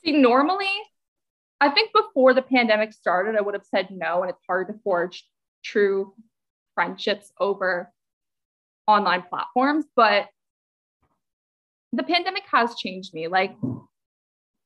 See, 0.04 0.12
normally, 0.12 0.66
I 1.60 1.70
think 1.70 1.92
before 1.92 2.34
the 2.34 2.42
pandemic 2.42 2.92
started, 2.92 3.36
I 3.36 3.40
would 3.40 3.54
have 3.54 3.66
said 3.66 3.88
no, 3.90 4.22
and 4.22 4.30
it's 4.30 4.42
hard 4.48 4.66
to 4.66 4.74
forge 4.82 5.24
true 5.62 6.12
friendships 6.74 7.30
over 7.38 7.92
online 8.88 9.22
platforms. 9.22 9.84
But 9.94 10.26
the 11.92 12.02
pandemic 12.02 12.42
has 12.50 12.74
changed 12.74 13.14
me. 13.14 13.28
Like, 13.28 13.54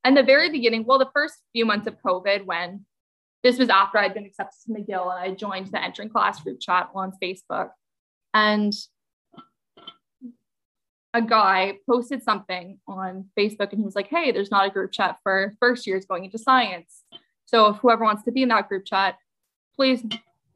in 0.06 0.14
the 0.14 0.22
very 0.22 0.50
beginning, 0.50 0.84
well, 0.84 0.98
the 0.98 1.10
first 1.12 1.34
few 1.52 1.66
months 1.66 1.86
of 1.86 1.96
COVID, 2.04 2.44
when 2.44 2.84
this 3.42 3.58
was 3.58 3.68
after 3.68 3.98
I'd 3.98 4.14
been 4.14 4.26
accepted 4.26 4.58
to 4.66 4.72
McGill 4.72 5.10
and 5.10 5.20
I 5.20 5.34
joined 5.34 5.68
the 5.68 5.82
entering 5.82 6.08
class 6.08 6.42
group 6.42 6.58
chat 6.60 6.88
on 6.94 7.12
Facebook. 7.22 7.70
And 8.34 8.72
a 11.14 11.22
guy 11.22 11.78
posted 11.88 12.22
something 12.22 12.78
on 12.86 13.26
Facebook 13.38 13.70
and 13.70 13.78
he 13.78 13.84
was 13.84 13.94
like, 13.94 14.08
Hey, 14.08 14.32
there's 14.32 14.50
not 14.50 14.66
a 14.66 14.70
group 14.70 14.92
chat 14.92 15.18
for 15.22 15.54
first 15.60 15.86
years 15.86 16.04
going 16.04 16.24
into 16.24 16.38
science. 16.38 17.04
So 17.46 17.68
if 17.68 17.76
whoever 17.76 18.04
wants 18.04 18.24
to 18.24 18.32
be 18.32 18.42
in 18.42 18.48
that 18.50 18.68
group 18.68 18.84
chat, 18.84 19.16
please 19.74 20.02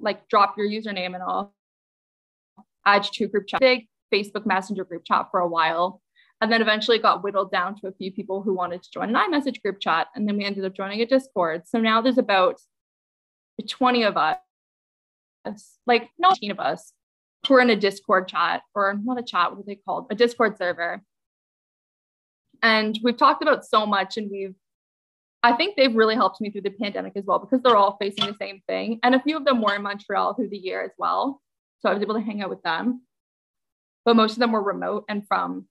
like 0.01 0.29
drop 0.29 0.57
your 0.59 0.69
username 0.69 1.15
and 1.15 1.23
I'll 1.23 1.55
add 2.85 3.05
you 3.05 3.27
to 3.27 3.29
group 3.31 3.47
chat. 3.47 3.61
Big 3.61 3.89
Facebook 4.13 4.45
Messenger 4.45 4.85
group 4.85 5.05
chat 5.05 5.29
for 5.31 5.41
a 5.41 5.49
while. 5.49 6.03
And 6.41 6.51
then 6.51 6.63
eventually 6.63 6.99
got 6.99 7.23
whittled 7.23 7.53
down 7.53 7.79
to 7.81 7.89
a 7.89 7.93
few 7.93 8.11
people 8.11 8.43
who 8.43 8.55
wanted 8.55 8.83
to 8.83 8.91
join 8.91 9.15
an 9.15 9.15
iMessage 9.15 9.61
group 9.63 9.79
chat. 9.79 10.09
And 10.15 10.27
then 10.27 10.37
we 10.39 10.45
ended 10.45 10.65
up 10.65 10.75
joining 10.75 11.03
a 11.03 11.07
Discord. 11.07 11.63
So 11.67 11.79
now 11.79 12.01
there's 12.01 12.17
about 12.17 12.61
20 13.69 14.05
of 14.05 14.17
us, 14.17 14.39
like 15.87 16.09
not 16.19 16.39
18 16.39 16.51
of 16.53 16.61
us, 16.61 16.93
who 17.47 17.55
are 17.55 17.61
in 17.61 17.71
a 17.71 17.77
Discord 17.77 18.29
chat 18.29 18.63
or 18.75 18.99
not 19.03 19.19
a 19.19 19.23
chat, 19.23 19.51
what 19.51 19.61
are 19.61 19.67
they 19.67 19.77
called? 19.77 20.07
A 20.11 20.15
Discord 20.15 20.57
server. 20.57 21.03
And 22.63 22.99
we've 23.03 23.17
talked 23.17 23.43
about 23.43 23.65
so 23.65 23.87
much 23.87 24.17
and 24.17 24.31
we've 24.31 24.55
I 25.43 25.55
think 25.55 25.77
they've 25.77 25.95
really 25.95 26.15
helped 26.15 26.41
me 26.41 26.51
through 26.51 26.63
the 26.63 26.71
pandemic 26.71 27.15
as 27.17 27.25
well 27.25 27.39
because 27.39 27.63
they're 27.63 27.77
all 27.77 27.97
facing 27.99 28.27
the 28.27 28.37
same 28.39 28.61
thing. 28.69 29.01
And 29.03 29.15
a 29.15 29.23
few 29.23 29.39
of 29.39 29.47
them 29.47 29.63
were 29.63 29.75
in 29.75 29.83
Montreal 29.83 30.35
through 30.35 30.51
the 30.51 30.59
year 30.59 30.83
as 30.83 30.91
well. 30.99 31.41
So 31.81 31.89
I 31.89 31.95
was 31.95 32.03
able 32.03 32.15
to 32.15 32.21
hang 32.21 32.43
out 32.43 32.51
with 32.51 32.63
them. 32.63 33.03
But 34.05 34.17
most 34.17 34.33
of 34.33 34.39
them 34.39 34.53
were 34.53 34.63
remote 34.63 35.05
and 35.09 35.27
from 35.27 35.67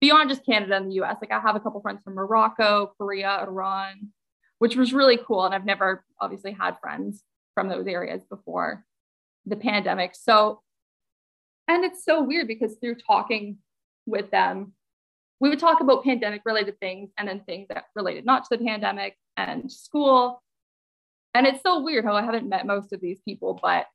beyond 0.00 0.28
just 0.28 0.44
Canada 0.44 0.76
and 0.76 0.90
the 0.90 1.02
US. 1.02 1.16
Like 1.20 1.32
I 1.32 1.40
have 1.40 1.56
a 1.56 1.60
couple 1.60 1.80
friends 1.80 2.00
from 2.04 2.14
Morocco, 2.14 2.92
Korea, 2.98 3.40
Iran, 3.42 4.12
which 4.58 4.76
was 4.76 4.92
really 4.92 5.18
cool. 5.26 5.44
And 5.44 5.54
I've 5.54 5.64
never 5.64 6.04
obviously 6.20 6.52
had 6.52 6.78
friends 6.80 7.22
from 7.54 7.68
those 7.68 7.86
areas 7.86 8.22
before 8.28 8.84
the 9.46 9.56
pandemic. 9.56 10.14
So, 10.14 10.60
and 11.68 11.84
it's 11.84 12.04
so 12.04 12.22
weird 12.22 12.48
because 12.48 12.76
through 12.80 12.96
talking 12.96 13.58
with 14.06 14.30
them, 14.30 14.72
we 15.40 15.48
would 15.48 15.58
talk 15.58 15.80
about 15.80 16.04
pandemic 16.04 16.42
related 16.44 16.78
things 16.80 17.10
and 17.18 17.28
then 17.28 17.40
things 17.40 17.68
that 17.68 17.86
related 17.94 18.24
not 18.24 18.44
to 18.44 18.56
the 18.56 18.64
pandemic 18.64 19.16
and 19.36 19.70
school. 19.70 20.42
And 21.34 21.46
it's 21.46 21.62
so 21.62 21.82
weird 21.82 22.04
how 22.04 22.14
I 22.16 22.22
haven't 22.22 22.48
met 22.48 22.66
most 22.66 22.92
of 22.92 23.00
these 23.00 23.20
people, 23.26 23.58
but 23.60 23.86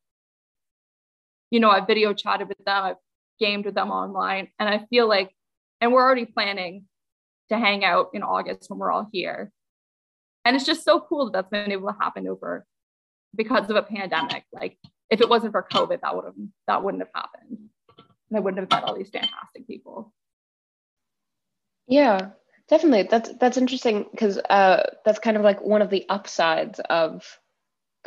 you 1.50 1.60
know, 1.60 1.70
I've 1.70 1.88
video 1.88 2.14
chatted 2.14 2.48
with 2.48 2.64
them, 2.66 2.84
I've 2.84 2.96
gamed 3.40 3.66
with 3.66 3.76
them 3.76 3.92
online, 3.92 4.48
and 4.58 4.70
I 4.70 4.86
feel 4.90 5.08
like, 5.08 5.32
and 5.82 5.92
we're 5.92 6.04
already 6.04 6.26
planning 6.26 6.86
to 7.50 7.58
hang 7.58 7.84
out 7.84 8.12
in 8.14 8.24
August 8.24 8.70
when 8.70 8.80
we're 8.80 8.92
all 8.92 9.10
here. 9.12 9.52
And 10.46 10.56
it's 10.56 10.66
just 10.66 10.86
so 10.86 11.00
cool 11.02 11.26
that 11.26 11.34
that's 11.34 11.50
been 11.50 11.72
able 11.72 11.90
to 11.90 11.98
happen 12.00 12.28
over 12.28 12.66
because 13.36 13.70
of 13.70 13.76
a 13.76 13.84
pandemic. 13.84 14.46
Like 14.54 14.78
if 15.10 15.22
it 15.22 15.30
wasn't 15.30 15.52
for 15.52 15.68
COVID, 15.72 16.02
that 16.02 16.16
would 16.16 16.26
have 16.26 16.36
that 16.68 16.84
wouldn't 16.84 17.04
have 17.04 17.12
happened. 17.14 17.58
And 17.98 18.38
I 18.38 18.40
wouldn't 18.40 18.60
have 18.60 18.70
met 18.70 18.88
all 18.88 18.96
these 18.96 19.10
fantastic 19.10 19.68
people. 19.68 20.14
Yeah, 21.88 22.30
definitely. 22.70 23.08
That's 23.10 23.34
that's 23.38 23.58
interesting 23.58 24.06
because 24.12 24.38
uh, 24.38 24.84
that's 25.04 25.20
kind 25.20 25.36
of 25.36 25.44
like 25.44 25.62
one 25.62 25.82
of 25.82 25.90
the 25.90 26.06
upsides 26.10 26.80
of 26.90 27.26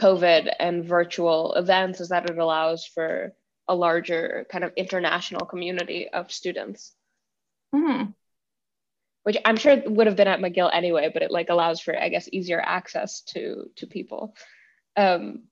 COVID 0.00 0.52
and 0.58 0.84
virtual 0.84 1.54
events 1.54 2.00
is 2.00 2.08
that 2.08 2.28
it 2.28 2.38
allows 2.38 2.86
for 2.86 3.32
a 3.68 3.74
larger 3.74 4.46
kind 4.50 4.64
of 4.64 4.72
international 4.76 5.46
community 5.46 6.08
of 6.08 6.32
students. 6.32 6.94
Mm-hmm. 7.74 8.10
Which 9.24 9.36
I'm 9.44 9.56
sure 9.56 9.82
would 9.86 10.06
have 10.06 10.16
been 10.16 10.28
at 10.28 10.40
McGill 10.40 10.70
anyway, 10.72 11.10
but 11.12 11.22
it 11.22 11.30
like 11.30 11.48
allows 11.48 11.80
for 11.80 11.98
I 11.98 12.08
guess 12.08 12.28
easier 12.30 12.60
access 12.60 13.22
to 13.32 13.70
to 13.76 13.86
people. 13.86 14.36
Um, 14.96 15.44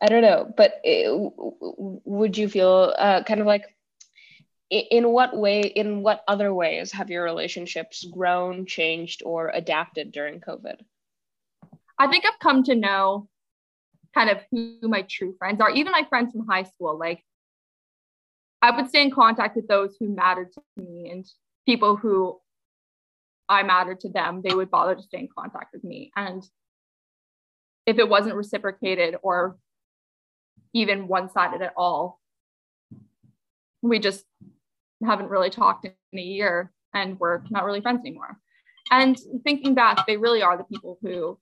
I 0.00 0.06
don't 0.06 0.22
know, 0.22 0.52
but 0.56 0.80
it, 0.84 1.08
would 1.10 2.36
you 2.36 2.48
feel 2.48 2.94
uh, 2.96 3.22
kind 3.24 3.40
of 3.40 3.46
like 3.46 3.64
in 4.70 5.08
what 5.08 5.36
way 5.36 5.60
in 5.60 6.02
what 6.02 6.24
other 6.26 6.52
ways 6.52 6.92
have 6.92 7.10
your 7.10 7.24
relationships 7.24 8.04
grown 8.04 8.66
changed 8.66 9.22
or 9.24 9.48
adapted 9.54 10.10
during 10.10 10.40
covid 10.40 10.80
i 12.00 12.08
think 12.08 12.24
i've 12.26 12.40
come 12.40 12.64
to 12.64 12.74
know 12.74 13.28
kind 14.12 14.28
of 14.28 14.38
who 14.50 14.76
my 14.82 15.02
true 15.02 15.36
friends 15.38 15.60
are 15.60 15.70
even 15.70 15.92
my 15.92 16.04
friends 16.08 16.32
from 16.32 16.48
high 16.48 16.64
school 16.64 16.98
like 16.98 17.22
I 18.62 18.74
would 18.74 18.88
stay 18.88 19.02
in 19.02 19.10
contact 19.10 19.54
with 19.54 19.68
those 19.68 19.96
who 19.98 20.08
mattered 20.08 20.52
to 20.54 20.62
me 20.76 21.10
and 21.10 21.24
people 21.66 21.96
who 21.96 22.38
I 23.48 23.62
mattered 23.62 24.00
to 24.00 24.08
them, 24.08 24.42
they 24.42 24.54
would 24.54 24.70
bother 24.70 24.94
to 24.94 25.02
stay 25.02 25.18
in 25.18 25.28
contact 25.36 25.74
with 25.74 25.84
me. 25.84 26.10
And 26.16 26.42
if 27.86 27.98
it 27.98 28.08
wasn't 28.08 28.34
reciprocated 28.34 29.16
or 29.22 29.56
even 30.72 31.08
one 31.08 31.30
sided 31.30 31.62
at 31.62 31.74
all, 31.76 32.20
we 33.82 33.98
just 33.98 34.24
haven't 35.04 35.28
really 35.28 35.50
talked 35.50 35.84
in 35.84 36.18
a 36.18 36.22
year 36.22 36.72
and 36.94 37.18
we're 37.20 37.42
not 37.50 37.64
really 37.64 37.80
friends 37.80 38.00
anymore. 38.00 38.38
And 38.90 39.18
thinking 39.44 39.74
back, 39.74 40.06
they 40.06 40.16
really 40.16 40.42
are 40.42 40.56
the 40.56 40.64
people 40.64 40.98
who 41.02 41.38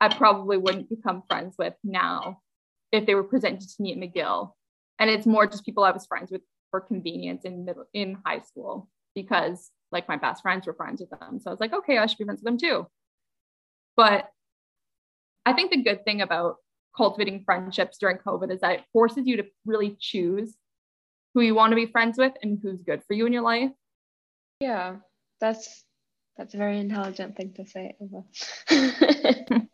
I 0.00 0.08
probably 0.08 0.56
wouldn't 0.56 0.88
become 0.88 1.22
friends 1.28 1.56
with 1.58 1.74
now 1.84 2.40
if 2.92 3.06
they 3.06 3.14
were 3.14 3.24
presented 3.24 3.68
to 3.68 3.82
me 3.82 3.92
at 3.92 3.98
McGill. 3.98 4.52
And 4.98 5.08
it's 5.08 5.26
more 5.26 5.46
just 5.46 5.64
people 5.64 5.84
I 5.84 5.90
was 5.90 6.06
friends 6.06 6.30
with 6.30 6.42
for 6.70 6.80
convenience 6.80 7.44
in 7.44 7.64
middle 7.64 7.86
in 7.92 8.18
high 8.24 8.40
school 8.40 8.88
because 9.14 9.70
like 9.92 10.08
my 10.08 10.16
best 10.16 10.42
friends 10.42 10.66
were 10.66 10.74
friends 10.74 11.00
with 11.00 11.10
them. 11.10 11.40
So 11.40 11.50
I 11.50 11.52
was 11.52 11.60
like, 11.60 11.72
okay, 11.72 11.98
I 11.98 12.06
should 12.06 12.18
be 12.18 12.24
friends 12.24 12.40
with 12.42 12.46
them 12.46 12.58
too. 12.58 12.86
But 13.96 14.30
I 15.44 15.52
think 15.52 15.70
the 15.70 15.82
good 15.82 16.04
thing 16.04 16.20
about 16.20 16.56
cultivating 16.96 17.42
friendships 17.44 17.98
during 17.98 18.18
COVID 18.18 18.52
is 18.52 18.60
that 18.60 18.72
it 18.72 18.84
forces 18.92 19.26
you 19.26 19.38
to 19.38 19.46
really 19.64 19.96
choose 19.98 20.54
who 21.34 21.40
you 21.40 21.54
want 21.54 21.70
to 21.70 21.76
be 21.76 21.86
friends 21.86 22.18
with 22.18 22.32
and 22.42 22.58
who's 22.62 22.82
good 22.82 23.02
for 23.04 23.14
you 23.14 23.26
in 23.26 23.32
your 23.32 23.42
life. 23.42 23.70
Yeah, 24.60 24.96
that's 25.40 25.84
that's 26.36 26.54
a 26.54 26.58
very 26.58 26.78
intelligent 26.78 27.36
thing 27.36 27.52
to 27.54 27.66
say. 27.66 27.96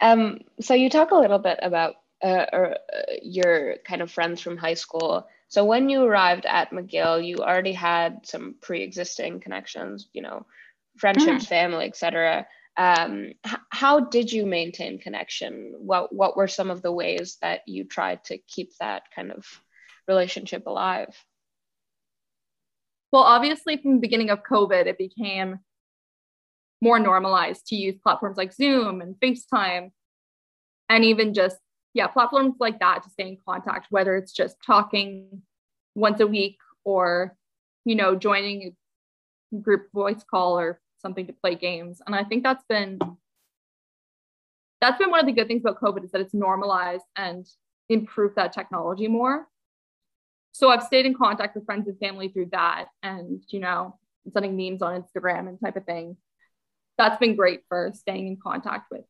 um, 0.00 0.38
so 0.60 0.74
you 0.74 0.90
talk 0.90 1.10
a 1.10 1.16
little 1.16 1.38
bit 1.38 1.58
about 1.62 1.94
uh, 2.22 2.46
or, 2.52 2.72
uh, 2.72 3.12
your 3.22 3.76
kind 3.86 4.02
of 4.02 4.10
friends 4.10 4.40
from 4.40 4.56
high 4.56 4.74
school. 4.74 5.26
So 5.54 5.64
when 5.64 5.88
you 5.88 6.02
arrived 6.02 6.46
at 6.46 6.72
McGill, 6.72 7.24
you 7.24 7.36
already 7.36 7.74
had 7.74 8.26
some 8.26 8.56
pre-existing 8.60 9.38
connections, 9.38 10.08
you 10.12 10.20
know, 10.20 10.46
friendships, 10.96 11.44
mm. 11.44 11.48
family, 11.48 11.86
etc. 11.86 12.44
Um, 12.76 13.34
h- 13.46 13.54
how 13.70 14.00
did 14.00 14.32
you 14.32 14.46
maintain 14.46 14.98
connection? 14.98 15.74
What 15.78 16.12
what 16.12 16.36
were 16.36 16.48
some 16.48 16.72
of 16.72 16.82
the 16.82 16.90
ways 16.90 17.38
that 17.40 17.60
you 17.68 17.84
tried 17.84 18.24
to 18.24 18.38
keep 18.48 18.72
that 18.80 19.04
kind 19.14 19.30
of 19.30 19.46
relationship 20.08 20.66
alive? 20.66 21.14
Well, 23.12 23.22
obviously, 23.22 23.76
from 23.76 23.92
the 23.94 24.00
beginning 24.00 24.30
of 24.30 24.42
COVID, 24.42 24.86
it 24.86 24.98
became 24.98 25.60
more 26.80 26.98
normalized 26.98 27.68
to 27.68 27.76
use 27.76 27.94
platforms 28.02 28.36
like 28.36 28.52
Zoom 28.52 29.00
and 29.00 29.14
FaceTime, 29.20 29.92
and 30.88 31.04
even 31.04 31.32
just, 31.32 31.58
yeah, 31.94 32.06
platforms 32.08 32.56
like 32.60 32.80
that 32.80 33.02
to 33.04 33.10
stay 33.10 33.28
in 33.28 33.38
contact, 33.46 33.86
whether 33.90 34.16
it's 34.16 34.32
just 34.32 34.56
talking 34.64 35.42
once 35.94 36.20
a 36.20 36.26
week 36.26 36.58
or, 36.84 37.36
you 37.84 37.94
know, 37.94 38.14
joining 38.16 38.74
a 39.52 39.56
group 39.56 39.86
voice 39.92 40.22
call 40.28 40.58
or 40.58 40.80
something 41.00 41.26
to 41.26 41.32
play 41.32 41.54
games. 41.54 42.02
And 42.06 42.14
I 42.14 42.24
think 42.24 42.42
that's 42.42 42.64
been 42.68 42.98
that's 44.80 44.98
been 44.98 45.10
one 45.10 45.20
of 45.20 45.26
the 45.26 45.32
good 45.32 45.48
things 45.48 45.62
about 45.62 45.80
COVID 45.80 46.04
is 46.04 46.10
that 46.10 46.20
it's 46.20 46.34
normalized 46.34 47.04
and 47.16 47.46
improved 47.88 48.36
that 48.36 48.52
technology 48.52 49.08
more 49.08 49.46
so 50.54 50.70
I've 50.70 50.84
stayed 50.84 51.04
in 51.04 51.14
contact 51.14 51.56
with 51.56 51.66
friends 51.66 51.88
and 51.88 51.98
family 51.98 52.28
through 52.28 52.50
that 52.52 52.86
and, 53.02 53.42
you 53.48 53.58
know, 53.58 53.98
sending 54.32 54.56
memes 54.56 54.82
on 54.82 55.02
Instagram 55.02 55.48
and 55.48 55.58
type 55.60 55.74
of 55.74 55.84
thing. 55.84 56.16
That's 56.96 57.18
been 57.18 57.34
great 57.34 57.62
for 57.68 57.90
staying 57.92 58.28
in 58.28 58.36
contact 58.40 58.86
with 58.92 59.04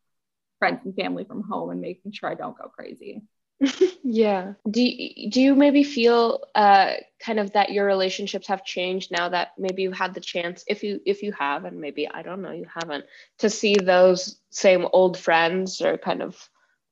friends 0.58 0.80
and 0.84 0.94
family 0.94 1.24
from 1.24 1.42
home 1.42 1.70
and 1.70 1.80
making 1.80 2.12
sure 2.12 2.30
I 2.30 2.34
don't 2.34 2.56
go 2.56 2.68
crazy. 2.68 3.22
yeah. 4.02 4.54
Do 4.68 4.82
you, 4.82 5.30
do 5.30 5.40
you 5.40 5.54
maybe 5.54 5.84
feel 5.84 6.44
uh, 6.54 6.94
kind 7.20 7.38
of 7.38 7.52
that 7.52 7.72
your 7.72 7.86
relationships 7.86 8.48
have 8.48 8.64
changed 8.64 9.10
now 9.10 9.28
that 9.28 9.52
maybe 9.58 9.82
you've 9.82 9.96
had 9.96 10.14
the 10.14 10.20
chance, 10.20 10.64
if 10.66 10.82
you 10.82 11.00
if 11.06 11.22
you 11.22 11.32
have, 11.32 11.64
and 11.64 11.80
maybe 11.80 12.08
I 12.08 12.22
don't 12.22 12.42
know, 12.42 12.52
you 12.52 12.66
haven't, 12.72 13.04
to 13.38 13.50
see 13.50 13.76
those 13.76 14.40
same 14.50 14.86
old 14.92 15.16
friends 15.16 15.80
or 15.80 15.96
kind 15.98 16.22
of 16.22 16.36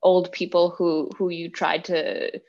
old 0.03 0.33
people 0.33 0.71
who 0.71 1.11
who 1.17 1.29
you 1.29 1.51
tried 1.51 1.85
to 1.87 2.41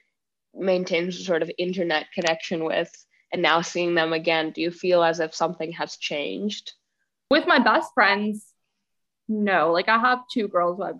maintain 0.53 1.11
some 1.11 1.23
sort 1.23 1.41
of 1.41 1.51
internet 1.57 2.07
connection 2.13 2.63
with 2.63 2.91
and 3.31 3.41
now 3.41 3.61
seeing 3.61 3.95
them 3.95 4.13
again 4.13 4.51
do 4.51 4.61
you 4.61 4.71
feel 4.71 5.03
as 5.03 5.19
if 5.19 5.33
something 5.33 5.71
has 5.71 5.97
changed 5.97 6.73
with 7.29 7.47
my 7.47 7.59
best 7.59 7.91
friends 7.93 8.52
no 9.27 9.71
like 9.71 9.89
i 9.89 9.97
have 9.97 10.19
two 10.31 10.47
girls 10.47 10.77
who 10.77 10.83
have 10.83 10.99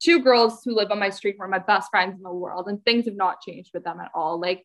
two 0.00 0.20
girls 0.20 0.60
who 0.64 0.74
live 0.74 0.90
on 0.90 0.98
my 0.98 1.10
street 1.10 1.36
who 1.36 1.44
are 1.44 1.48
my 1.48 1.58
best 1.58 1.90
friends 1.90 2.16
in 2.16 2.22
the 2.22 2.32
world 2.32 2.68
and 2.68 2.84
things 2.84 3.06
have 3.06 3.16
not 3.16 3.40
changed 3.40 3.70
with 3.74 3.84
them 3.84 4.00
at 4.00 4.10
all 4.14 4.40
like 4.40 4.64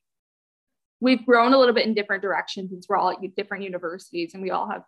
we've 0.99 1.25
grown 1.25 1.53
a 1.53 1.57
little 1.57 1.73
bit 1.73 1.85
in 1.85 1.93
different 1.93 2.21
directions 2.21 2.69
since 2.69 2.85
we're 2.87 2.97
all 2.97 3.11
at 3.11 3.35
different 3.35 3.63
universities 3.63 4.33
and 4.33 4.43
we 4.43 4.51
all 4.51 4.69
have 4.69 4.83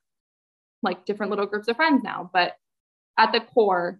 like 0.84 1.06
different 1.06 1.30
little 1.30 1.46
groups 1.46 1.68
of 1.68 1.76
friends 1.76 2.04
now 2.04 2.30
but 2.34 2.54
at 3.18 3.32
the 3.32 3.40
core 3.40 4.00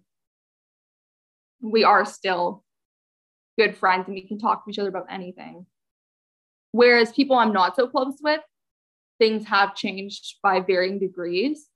we 1.60 1.84
are 1.84 2.04
still 2.04 2.64
good 3.58 3.76
friends 3.76 4.04
and 4.06 4.14
we 4.14 4.26
can 4.26 4.38
talk 4.38 4.64
to 4.64 4.70
each 4.70 4.78
other 4.78 4.88
about 4.88 5.06
anything. 5.10 5.66
Whereas 6.72 7.12
people 7.12 7.36
I'm 7.36 7.52
not 7.52 7.76
so 7.76 7.88
close 7.88 8.16
with, 8.20 8.40
things 9.18 9.46
have 9.46 9.74
changed 9.74 10.36
by 10.42 10.60
varying 10.60 10.98
degrees. 10.98 11.66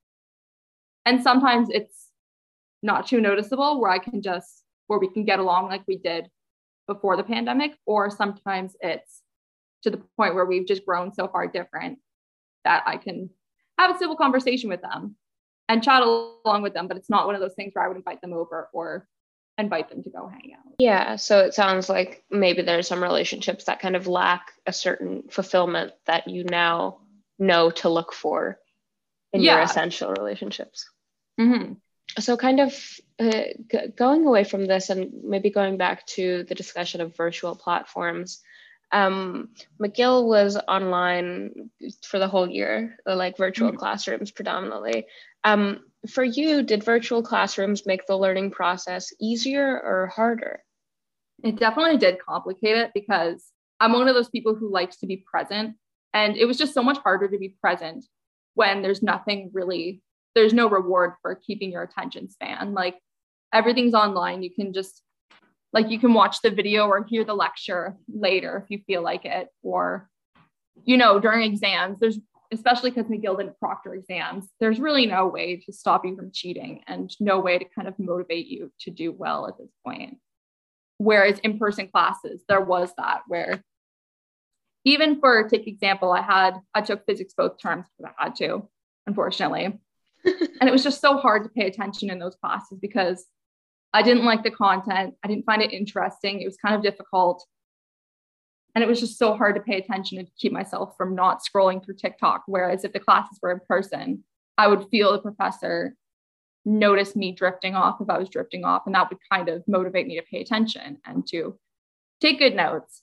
And 1.06 1.22
sometimes 1.22 1.68
it's 1.70 2.08
not 2.82 3.06
too 3.06 3.20
noticeable 3.20 3.80
where 3.80 3.90
I 3.90 3.98
can 3.98 4.22
just, 4.22 4.64
where 4.86 4.98
we 4.98 5.08
can 5.08 5.24
get 5.24 5.38
along 5.38 5.68
like 5.68 5.82
we 5.86 5.96
did 5.96 6.28
before 6.86 7.16
the 7.16 7.22
pandemic, 7.22 7.72
or 7.86 8.10
sometimes 8.10 8.76
it's 8.80 9.22
to 9.82 9.90
the 9.90 10.02
point 10.16 10.34
where 10.34 10.44
we've 10.44 10.66
just 10.66 10.84
grown 10.84 11.12
so 11.12 11.28
far 11.28 11.46
different 11.46 11.98
that 12.64 12.82
I 12.86 12.96
can 12.96 13.30
have 13.78 13.94
a 13.94 13.98
civil 13.98 14.16
conversation 14.16 14.68
with 14.68 14.82
them 14.82 15.16
and 15.68 15.82
chat 15.82 16.02
along 16.02 16.62
with 16.62 16.74
them. 16.74 16.88
But 16.88 16.96
it's 16.96 17.08
not 17.08 17.26
one 17.26 17.34
of 17.34 17.40
those 17.40 17.54
things 17.54 17.72
where 17.74 17.84
I 17.84 17.88
would 17.88 17.96
invite 17.96 18.20
them 18.20 18.32
over 18.32 18.68
or 18.72 19.06
invite 19.56 19.88
them 19.88 20.02
to 20.02 20.10
go 20.10 20.26
hang 20.26 20.52
out. 20.56 20.74
Yeah. 20.78 21.16
So 21.16 21.38
it 21.40 21.54
sounds 21.54 21.88
like 21.88 22.24
maybe 22.30 22.62
there's 22.62 22.88
some 22.88 23.02
relationships 23.02 23.64
that 23.64 23.80
kind 23.80 23.96
of 23.96 24.06
lack 24.06 24.52
a 24.66 24.72
certain 24.72 25.22
fulfillment 25.30 25.92
that 26.06 26.28
you 26.28 26.44
now 26.44 26.98
know 27.38 27.70
to 27.70 27.88
look 27.88 28.12
for 28.12 28.58
in 29.32 29.42
yeah. 29.42 29.54
your 29.54 29.62
essential 29.62 30.12
relationships. 30.12 30.88
Mm-hmm. 31.40 31.74
So, 32.18 32.36
kind 32.36 32.60
of 32.60 32.72
uh, 33.18 33.44
g- 33.70 33.88
going 33.96 34.26
away 34.26 34.44
from 34.44 34.66
this 34.66 34.90
and 34.90 35.10
maybe 35.22 35.50
going 35.50 35.76
back 35.76 36.06
to 36.06 36.44
the 36.48 36.54
discussion 36.54 37.00
of 37.00 37.16
virtual 37.16 37.54
platforms, 37.54 38.40
um, 38.92 39.50
McGill 39.80 40.26
was 40.26 40.56
online 40.56 41.70
for 42.02 42.18
the 42.18 42.28
whole 42.28 42.48
year, 42.48 42.96
like 43.06 43.36
virtual 43.36 43.68
mm-hmm. 43.68 43.78
classrooms 43.78 44.30
predominantly. 44.30 45.06
Um, 45.44 45.80
for 46.08 46.24
you, 46.24 46.62
did 46.62 46.82
virtual 46.82 47.22
classrooms 47.22 47.86
make 47.86 48.06
the 48.06 48.16
learning 48.16 48.50
process 48.50 49.12
easier 49.20 49.80
or 49.80 50.08
harder? 50.08 50.62
It 51.42 51.56
definitely 51.56 51.98
did 51.98 52.18
complicate 52.18 52.76
it 52.76 52.90
because 52.94 53.50
I'm 53.78 53.92
one 53.92 54.08
of 54.08 54.14
those 54.14 54.28
people 54.28 54.54
who 54.54 54.70
likes 54.70 54.98
to 54.98 55.06
be 55.06 55.18
present. 55.18 55.76
And 56.12 56.36
it 56.36 56.44
was 56.44 56.58
just 56.58 56.74
so 56.74 56.82
much 56.82 56.98
harder 56.98 57.28
to 57.28 57.38
be 57.38 57.56
present 57.60 58.04
when 58.54 58.82
there's 58.82 59.02
nothing 59.02 59.50
really, 59.52 60.02
there's 60.34 60.52
no 60.52 60.68
reward 60.68 61.14
for 61.22 61.34
keeping 61.34 61.72
your 61.72 61.82
attention 61.82 62.30
span. 62.30 62.74
Like 62.74 62.98
everything's 63.52 63.94
online. 63.94 64.42
You 64.42 64.50
can 64.54 64.72
just, 64.72 65.02
like, 65.72 65.90
you 65.90 65.98
can 65.98 66.14
watch 66.14 66.42
the 66.42 66.50
video 66.50 66.86
or 66.86 67.04
hear 67.04 67.24
the 67.24 67.34
lecture 67.34 67.96
later 68.12 68.62
if 68.64 68.70
you 68.70 68.82
feel 68.86 69.02
like 69.02 69.24
it. 69.24 69.48
Or, 69.62 70.08
you 70.84 70.96
know, 70.96 71.20
during 71.20 71.42
exams, 71.42 71.98
there's 72.00 72.18
especially 72.52 72.90
because 72.90 73.10
McGill 73.10 73.38
didn't 73.38 73.58
proctor 73.58 73.94
exams, 73.94 74.48
there's 74.58 74.80
really 74.80 75.06
no 75.06 75.28
way 75.28 75.56
to 75.56 75.72
stop 75.72 76.04
you 76.04 76.16
from 76.16 76.32
cheating 76.32 76.82
and 76.86 77.14
no 77.20 77.38
way 77.38 77.58
to 77.58 77.64
kind 77.64 77.86
of 77.86 77.98
motivate 77.98 78.46
you 78.46 78.72
to 78.80 78.90
do 78.90 79.12
well 79.12 79.46
at 79.46 79.56
this 79.58 79.70
point. 79.86 80.18
Whereas 80.98 81.38
in 81.40 81.58
person 81.58 81.88
classes, 81.88 82.42
there 82.48 82.60
was 82.60 82.92
that 82.98 83.22
where 83.28 83.62
even 84.84 85.20
for 85.20 85.48
take 85.48 85.66
example, 85.66 86.12
I 86.12 86.22
had 86.22 86.54
I 86.74 86.80
took 86.80 87.04
physics 87.06 87.34
both 87.36 87.60
terms 87.60 87.86
because 87.98 88.12
I 88.18 88.24
had 88.24 88.36
to, 88.36 88.68
unfortunately. 89.06 89.78
and 90.24 90.68
it 90.68 90.72
was 90.72 90.82
just 90.82 91.00
so 91.00 91.16
hard 91.16 91.44
to 91.44 91.50
pay 91.50 91.66
attention 91.66 92.10
in 92.10 92.18
those 92.18 92.36
classes 92.36 92.78
because 92.80 93.26
I 93.92 94.02
didn't 94.02 94.24
like 94.24 94.42
the 94.42 94.50
content. 94.50 95.14
I 95.24 95.28
didn't 95.28 95.46
find 95.46 95.62
it 95.62 95.72
interesting. 95.72 96.40
It 96.40 96.46
was 96.46 96.56
kind 96.56 96.74
of 96.74 96.82
difficult. 96.82 97.44
And 98.74 98.84
it 98.84 98.86
was 98.86 99.00
just 99.00 99.18
so 99.18 99.34
hard 99.34 99.56
to 99.56 99.62
pay 99.62 99.78
attention 99.78 100.18
and 100.18 100.28
keep 100.38 100.52
myself 100.52 100.94
from 100.96 101.14
not 101.14 101.40
scrolling 101.42 101.84
through 101.84 101.96
TikTok. 101.96 102.44
Whereas 102.46 102.84
if 102.84 102.92
the 102.92 103.00
classes 103.00 103.38
were 103.42 103.50
in 103.50 103.60
person, 103.68 104.24
I 104.56 104.68
would 104.68 104.86
feel 104.90 105.12
the 105.12 105.18
professor 105.18 105.96
notice 106.64 107.16
me 107.16 107.32
drifting 107.32 107.74
off 107.74 108.00
if 108.00 108.08
I 108.08 108.18
was 108.18 108.28
drifting 108.28 108.64
off. 108.64 108.82
And 108.86 108.94
that 108.94 109.08
would 109.10 109.18
kind 109.30 109.48
of 109.48 109.64
motivate 109.66 110.06
me 110.06 110.16
to 110.16 110.26
pay 110.30 110.40
attention 110.40 110.98
and 111.04 111.26
to 111.28 111.58
take 112.20 112.38
good 112.38 112.54
notes. 112.54 113.02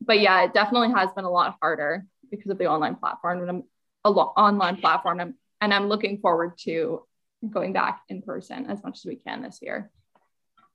But 0.00 0.20
yeah, 0.20 0.44
it 0.44 0.54
definitely 0.54 0.92
has 0.92 1.10
been 1.12 1.24
a 1.24 1.30
lot 1.30 1.56
harder 1.60 2.06
because 2.30 2.50
of 2.50 2.58
the 2.58 2.66
online 2.66 2.96
platform 2.96 3.40
and 3.40 3.50
I'm 3.50 3.62
a 4.04 4.10
lo- 4.10 4.32
online 4.36 4.76
platform. 4.76 5.20
And, 5.20 5.34
and 5.60 5.74
I'm 5.74 5.88
looking 5.88 6.18
forward 6.18 6.56
to 6.64 7.02
going 7.48 7.72
back 7.72 8.02
in 8.08 8.22
person 8.22 8.66
as 8.66 8.82
much 8.82 8.98
as 8.98 9.04
we 9.04 9.16
can 9.16 9.42
this 9.42 9.58
year. 9.62 9.90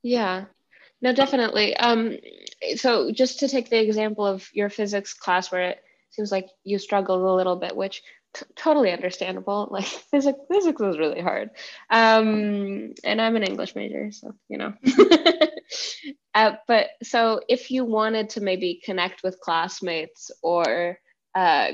Yeah. 0.02 0.44
no, 1.00 1.12
definitely. 1.12 1.76
Um, 1.76 2.18
so 2.76 3.10
just 3.10 3.40
to 3.40 3.48
take 3.48 3.70
the 3.70 3.82
example 3.82 4.26
of 4.26 4.48
your 4.52 4.68
physics 4.70 5.14
class 5.14 5.50
where 5.50 5.70
it 5.70 5.78
seems 6.10 6.30
like 6.30 6.48
you 6.64 6.78
struggled 6.78 7.22
a 7.22 7.34
little 7.34 7.56
bit, 7.56 7.76
which 7.76 8.02
t- 8.34 8.46
totally 8.54 8.92
understandable. 8.92 9.68
Like 9.72 9.84
physics, 9.84 10.38
physics 10.50 10.80
was 10.80 10.98
really 10.98 11.20
hard. 11.20 11.50
Um, 11.90 12.94
and 13.04 13.20
I'm 13.20 13.36
an 13.36 13.42
English 13.42 13.74
major, 13.74 14.10
so 14.12 14.34
you 14.48 14.58
know. 14.58 14.74
uh, 16.36 16.56
but 16.68 16.88
so 17.02 17.40
if 17.48 17.70
you 17.70 17.82
wanted 17.82 18.28
to 18.28 18.42
maybe 18.42 18.82
connect 18.84 19.22
with 19.22 19.40
classmates 19.40 20.30
or 20.42 20.98
uh, 21.34 21.68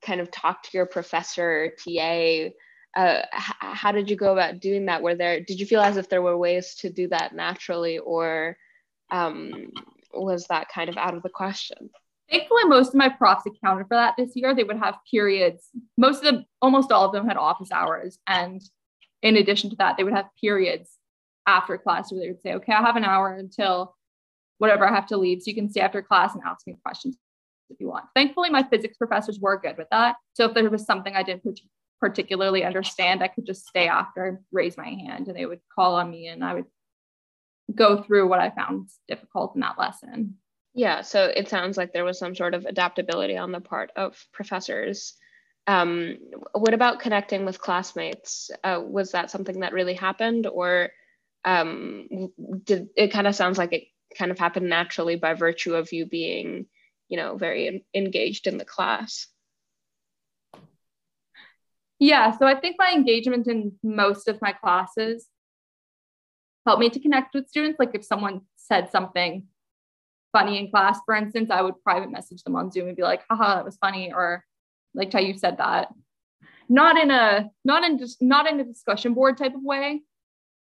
kind 0.00 0.22
of 0.22 0.30
talk 0.30 0.62
to 0.62 0.70
your 0.72 0.86
professor, 0.86 1.70
TA, 1.78 2.48
uh, 2.96 3.20
how 3.30 3.92
did 3.92 4.08
you 4.08 4.16
go 4.16 4.32
about 4.32 4.60
doing 4.60 4.86
that? 4.86 5.02
Were 5.02 5.14
there 5.14 5.40
did 5.40 5.60
you 5.60 5.66
feel 5.66 5.82
as 5.82 5.98
if 5.98 6.08
there 6.08 6.22
were 6.22 6.38
ways 6.38 6.76
to 6.76 6.88
do 6.88 7.08
that 7.08 7.34
naturally, 7.34 7.98
or 7.98 8.56
um, 9.10 9.70
was 10.14 10.46
that 10.46 10.70
kind 10.70 10.88
of 10.88 10.96
out 10.96 11.14
of 11.14 11.22
the 11.22 11.28
question? 11.28 11.90
Thankfully, 12.30 12.64
most 12.64 12.88
of 12.88 12.94
my 12.94 13.10
profs 13.10 13.44
accounted 13.44 13.86
for 13.86 13.96
that 13.96 14.14
this 14.16 14.32
year. 14.34 14.54
They 14.54 14.64
would 14.64 14.78
have 14.78 14.96
periods. 15.10 15.68
Most 15.98 16.18
of 16.18 16.24
them, 16.24 16.46
almost 16.62 16.90
all 16.90 17.04
of 17.04 17.12
them, 17.12 17.28
had 17.28 17.36
office 17.36 17.70
hours, 17.70 18.18
and 18.26 18.62
in 19.20 19.36
addition 19.36 19.68
to 19.70 19.76
that, 19.76 19.98
they 19.98 20.04
would 20.04 20.14
have 20.14 20.30
periods 20.40 20.96
after 21.46 21.76
class 21.78 22.12
where 22.12 22.20
they 22.20 22.28
would 22.28 22.40
say, 22.42 22.54
"Okay, 22.54 22.72
I 22.72 22.80
have 22.80 22.96
an 22.96 23.04
hour 23.04 23.34
until 23.34 23.96
whatever 24.58 24.86
I 24.86 24.94
have 24.94 25.06
to 25.08 25.16
leave, 25.16 25.42
so 25.42 25.50
you 25.50 25.54
can 25.54 25.70
stay 25.70 25.80
after 25.80 26.02
class 26.02 26.34
and 26.34 26.42
ask 26.46 26.66
me 26.66 26.76
questions 26.84 27.16
if 27.70 27.80
you 27.80 27.88
want." 27.88 28.06
Thankfully, 28.14 28.50
my 28.50 28.62
physics 28.62 28.96
professors 28.96 29.40
were 29.40 29.58
good 29.58 29.76
with 29.76 29.88
that. 29.90 30.16
So 30.34 30.46
if 30.46 30.54
there 30.54 30.68
was 30.70 30.84
something 30.84 31.14
I 31.14 31.22
didn't 31.22 31.60
particularly 32.00 32.64
understand, 32.64 33.22
I 33.22 33.28
could 33.28 33.46
just 33.46 33.66
stay 33.66 33.88
after, 33.88 34.40
raise 34.50 34.76
my 34.76 34.88
hand, 34.88 35.28
and 35.28 35.36
they 35.36 35.46
would 35.46 35.60
call 35.74 35.94
on 35.94 36.10
me, 36.10 36.28
and 36.28 36.44
I 36.44 36.54
would 36.54 36.66
go 37.74 38.02
through 38.02 38.28
what 38.28 38.40
I 38.40 38.50
found 38.50 38.88
difficult 39.08 39.54
in 39.54 39.60
that 39.60 39.78
lesson. 39.78 40.38
Yeah, 40.74 41.02
so 41.02 41.26
it 41.26 41.48
sounds 41.48 41.76
like 41.76 41.92
there 41.92 42.04
was 42.04 42.18
some 42.18 42.34
sort 42.34 42.54
of 42.54 42.64
adaptability 42.64 43.36
on 43.36 43.52
the 43.52 43.60
part 43.60 43.90
of 43.94 44.26
professors. 44.32 45.14
Um, 45.66 46.16
what 46.54 46.74
about 46.74 46.98
connecting 46.98 47.44
with 47.44 47.60
classmates? 47.60 48.50
Uh, 48.64 48.80
was 48.84 49.12
that 49.12 49.30
something 49.30 49.60
that 49.60 49.72
really 49.72 49.94
happened, 49.94 50.46
or 50.46 50.90
um, 51.44 52.30
did 52.64 52.88
it 52.96 53.12
kind 53.12 53.26
of 53.26 53.34
sounds 53.34 53.58
like 53.58 53.72
it 53.72 53.84
kind 54.16 54.30
of 54.30 54.38
happened 54.38 54.68
naturally 54.68 55.16
by 55.16 55.34
virtue 55.34 55.74
of 55.74 55.92
you 55.92 56.06
being, 56.06 56.66
you 57.08 57.16
know, 57.16 57.36
very 57.36 57.84
engaged 57.94 58.46
in 58.46 58.58
the 58.58 58.64
class? 58.64 59.26
Yeah, 61.98 62.36
so 62.36 62.46
I 62.46 62.58
think 62.58 62.76
my 62.78 62.92
engagement 62.92 63.46
in 63.46 63.72
most 63.82 64.26
of 64.26 64.42
my 64.42 64.52
classes 64.52 65.28
helped 66.66 66.80
me 66.80 66.90
to 66.90 67.00
connect 67.00 67.34
with 67.34 67.48
students. 67.48 67.78
Like 67.78 67.94
if 67.94 68.04
someone 68.04 68.40
said 68.56 68.90
something 68.90 69.46
funny 70.32 70.58
in 70.58 70.70
class, 70.70 70.98
for 71.04 71.14
instance, 71.14 71.50
I 71.50 71.62
would 71.62 71.82
private 71.84 72.10
message 72.10 72.42
them 72.42 72.56
on 72.56 72.70
Zoom 72.70 72.88
and 72.88 72.96
be 72.96 73.02
like, 73.02 73.22
haha, 73.30 73.56
that 73.56 73.64
was 73.64 73.76
funny, 73.76 74.12
or 74.12 74.44
like 74.94 75.12
how 75.12 75.20
you 75.20 75.38
said 75.38 75.58
that. 75.58 75.88
Not 76.68 76.96
in 76.96 77.10
a 77.10 77.50
not 77.64 77.84
in 77.84 77.98
just 77.98 78.20
not 78.20 78.50
in 78.50 78.58
a 78.58 78.64
discussion 78.64 79.14
board 79.14 79.36
type 79.36 79.54
of 79.54 79.62
way, 79.62 80.02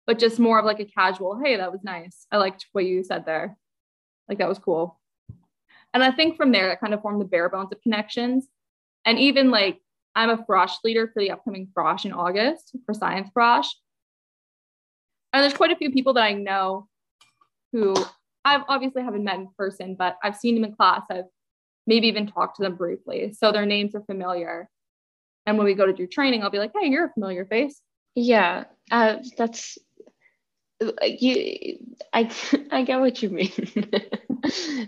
but 0.05 0.19
just 0.19 0.39
more 0.39 0.59
of 0.59 0.65
like 0.65 0.79
a 0.79 0.85
casual, 0.85 1.39
hey, 1.43 1.57
that 1.57 1.71
was 1.71 1.83
nice. 1.83 2.27
I 2.31 2.37
liked 2.37 2.65
what 2.71 2.85
you 2.85 3.03
said 3.03 3.25
there. 3.25 3.57
Like 4.27 4.37
that 4.39 4.49
was 4.49 4.59
cool. 4.59 4.99
And 5.93 6.03
I 6.03 6.11
think 6.11 6.37
from 6.37 6.51
there 6.51 6.67
that 6.67 6.79
kind 6.79 6.93
of 6.93 7.01
formed 7.01 7.21
the 7.21 7.25
bare 7.25 7.49
bones 7.49 7.71
of 7.71 7.81
connections. 7.81 8.47
And 9.05 9.19
even 9.19 9.51
like 9.51 9.79
I'm 10.15 10.29
a 10.29 10.37
frosh 10.37 10.73
leader 10.83 11.09
for 11.13 11.21
the 11.21 11.31
upcoming 11.31 11.67
frosh 11.75 12.05
in 12.05 12.13
August 12.13 12.75
for 12.85 12.93
Science 12.93 13.29
Frosh. 13.35 13.67
And 15.31 15.41
there's 15.41 15.53
quite 15.53 15.71
a 15.71 15.75
few 15.75 15.91
people 15.91 16.13
that 16.13 16.23
I 16.23 16.33
know 16.33 16.87
who 17.71 17.95
I've 18.45 18.61
obviously 18.67 19.01
haven't 19.01 19.23
met 19.23 19.35
in 19.35 19.49
person, 19.57 19.95
but 19.95 20.17
I've 20.23 20.37
seen 20.37 20.55
them 20.55 20.65
in 20.65 20.75
class. 20.75 21.01
I've 21.09 21.25
maybe 21.87 22.07
even 22.07 22.27
talked 22.27 22.57
to 22.57 22.63
them 22.63 22.75
briefly. 22.75 23.33
So 23.33 23.51
their 23.51 23.65
names 23.65 23.95
are 23.95 24.03
familiar. 24.03 24.69
And 25.45 25.57
when 25.57 25.65
we 25.65 25.73
go 25.73 25.85
to 25.85 25.93
do 25.93 26.07
training, 26.07 26.43
I'll 26.43 26.49
be 26.49 26.59
like, 26.59 26.71
hey, 26.79 26.87
you're 26.87 27.05
a 27.05 27.13
familiar 27.13 27.45
face. 27.45 27.81
Yeah, 28.15 28.65
uh, 28.91 29.17
that's 29.37 29.77
you. 31.01 31.77
I 32.11 32.31
I 32.71 32.83
get 32.83 32.99
what 32.99 33.21
you 33.21 33.29
mean. 33.29 33.51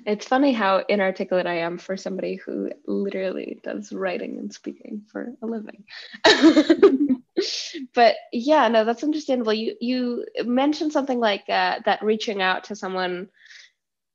it's 0.06 0.28
funny 0.28 0.54
how 0.54 0.84
inarticulate 0.88 1.48
I 1.48 1.60
am 1.60 1.78
for 1.78 1.98
somebody 1.98 2.36
who 2.36 2.72
literally 2.86 3.60
does 3.64 3.92
writing 3.92 4.38
and 4.38 4.54
speaking 4.54 5.04
for 5.12 5.34
a 5.42 5.46
living. 5.46 5.84
but 7.94 8.16
yeah, 8.32 8.68
no, 8.68 8.86
that's 8.86 9.04
understandable. 9.04 9.54
You 9.54 9.76
you 9.80 10.26
mentioned 10.44 10.92
something 10.92 11.20
like 11.20 11.44
uh, 11.50 11.80
that 11.86 12.04
reaching 12.04 12.42
out 12.42 12.66
to 12.66 12.76
someone 12.76 13.30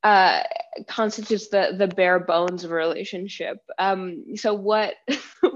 uh, 0.03 0.43
constitutes 0.88 1.49
the 1.49 1.75
the 1.77 1.88
bare 1.88 2.21
bones 2.21 2.64
of 2.64 2.71
a 2.71 2.75
relationship. 2.75 3.59
Um, 3.79 4.37
so 4.37 4.55
what 4.55 4.95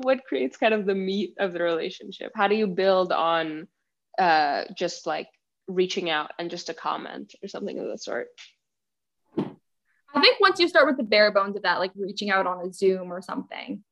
what 0.02 0.24
creates 0.24 0.56
kind 0.56 0.74
of 0.74 0.86
the 0.86 0.94
meat 0.94 1.34
of 1.38 1.52
the 1.52 1.62
relationship? 1.62 2.32
How 2.34 2.48
do 2.48 2.54
you 2.54 2.66
build 2.66 3.12
on 3.12 3.68
uh, 4.18 4.64
just 4.76 5.06
like 5.06 5.28
reaching 5.68 6.10
out 6.10 6.32
and 6.38 6.50
just 6.50 6.68
a 6.68 6.74
comment 6.74 7.34
or 7.42 7.48
something 7.48 7.78
of 7.78 7.86
the 7.86 7.98
sort? 7.98 8.28
I 9.36 10.20
think 10.20 10.38
once 10.40 10.60
you 10.60 10.68
start 10.68 10.86
with 10.86 10.96
the 10.96 11.02
bare 11.02 11.32
bones 11.32 11.56
of 11.56 11.62
that, 11.62 11.80
like 11.80 11.92
reaching 11.96 12.30
out 12.30 12.46
on 12.46 12.64
a 12.64 12.72
Zoom 12.72 13.12
or 13.12 13.20
something, 13.20 13.82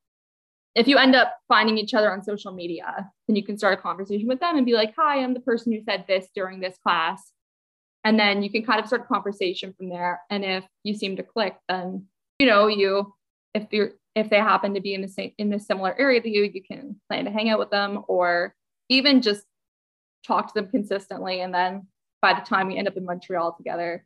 if 0.74 0.88
you 0.88 0.96
end 0.96 1.14
up 1.14 1.36
finding 1.48 1.78
each 1.78 1.94
other 1.94 2.10
on 2.12 2.22
social 2.22 2.52
media, 2.52 3.10
then 3.26 3.36
you 3.36 3.44
can 3.44 3.58
start 3.58 3.78
a 3.78 3.82
conversation 3.82 4.28
with 4.28 4.40
them 4.40 4.56
and 4.56 4.64
be 4.64 4.72
like, 4.72 4.94
hi, 4.96 5.22
I'm 5.22 5.34
the 5.34 5.40
person 5.40 5.72
who 5.72 5.82
said 5.82 6.04
this 6.06 6.28
during 6.34 6.60
this 6.60 6.78
class. 6.82 7.32
And 8.04 8.18
then 8.18 8.42
you 8.42 8.50
can 8.50 8.64
kind 8.64 8.80
of 8.80 8.86
start 8.86 9.02
a 9.02 9.12
conversation 9.12 9.74
from 9.76 9.88
there. 9.88 10.20
And 10.30 10.44
if 10.44 10.64
you 10.82 10.94
seem 10.94 11.16
to 11.16 11.22
click, 11.22 11.56
then 11.68 12.06
you 12.38 12.46
know, 12.46 12.66
you 12.66 13.14
if 13.54 13.66
you're 13.70 13.92
if 14.14 14.28
they 14.28 14.38
happen 14.38 14.74
to 14.74 14.80
be 14.80 14.94
in 14.94 15.02
the 15.02 15.08
same 15.08 15.32
in 15.38 15.50
the 15.50 15.60
similar 15.60 15.94
area 15.98 16.20
to 16.20 16.28
you, 16.28 16.42
you 16.42 16.62
can 16.62 17.00
plan 17.08 17.26
to 17.26 17.30
hang 17.30 17.50
out 17.50 17.58
with 17.58 17.70
them 17.70 18.02
or 18.08 18.54
even 18.88 19.22
just 19.22 19.44
talk 20.26 20.48
to 20.48 20.54
them 20.54 20.70
consistently. 20.70 21.40
And 21.40 21.54
then 21.54 21.86
by 22.20 22.34
the 22.34 22.46
time 22.46 22.68
we 22.68 22.76
end 22.76 22.88
up 22.88 22.96
in 22.96 23.04
Montreal 23.04 23.54
together, 23.54 24.04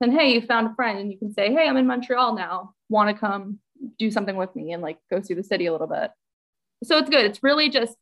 then 0.00 0.12
hey, 0.12 0.32
you 0.32 0.40
found 0.40 0.68
a 0.68 0.74
friend 0.74 0.98
and 0.98 1.10
you 1.10 1.18
can 1.18 1.32
say, 1.32 1.52
Hey, 1.52 1.68
I'm 1.68 1.76
in 1.76 1.86
Montreal 1.86 2.34
now. 2.34 2.74
Want 2.88 3.14
to 3.14 3.18
come 3.18 3.58
do 3.98 4.10
something 4.10 4.36
with 4.36 4.54
me 4.56 4.72
and 4.72 4.82
like 4.82 4.98
go 5.10 5.20
see 5.20 5.34
the 5.34 5.42
city 5.42 5.66
a 5.66 5.72
little 5.72 5.86
bit. 5.86 6.10
So 6.84 6.98
it's 6.98 7.10
good. 7.10 7.24
It's 7.24 7.42
really 7.42 7.68
just 7.70 7.96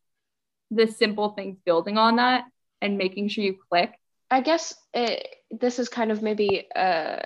the 0.70 0.86
simple 0.86 1.30
things 1.30 1.58
building 1.64 1.98
on 1.98 2.16
that 2.16 2.44
and 2.80 2.98
making 2.98 3.28
sure 3.28 3.44
you 3.44 3.56
click. 3.70 3.92
I 4.30 4.40
guess 4.40 4.74
it, 4.92 5.26
this 5.50 5.78
is 5.78 5.88
kind 5.88 6.10
of 6.10 6.22
maybe 6.22 6.66
a, 6.74 7.24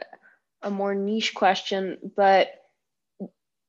a 0.63 0.71
more 0.71 0.95
niche 0.95 1.35
question, 1.35 2.13
but 2.17 2.49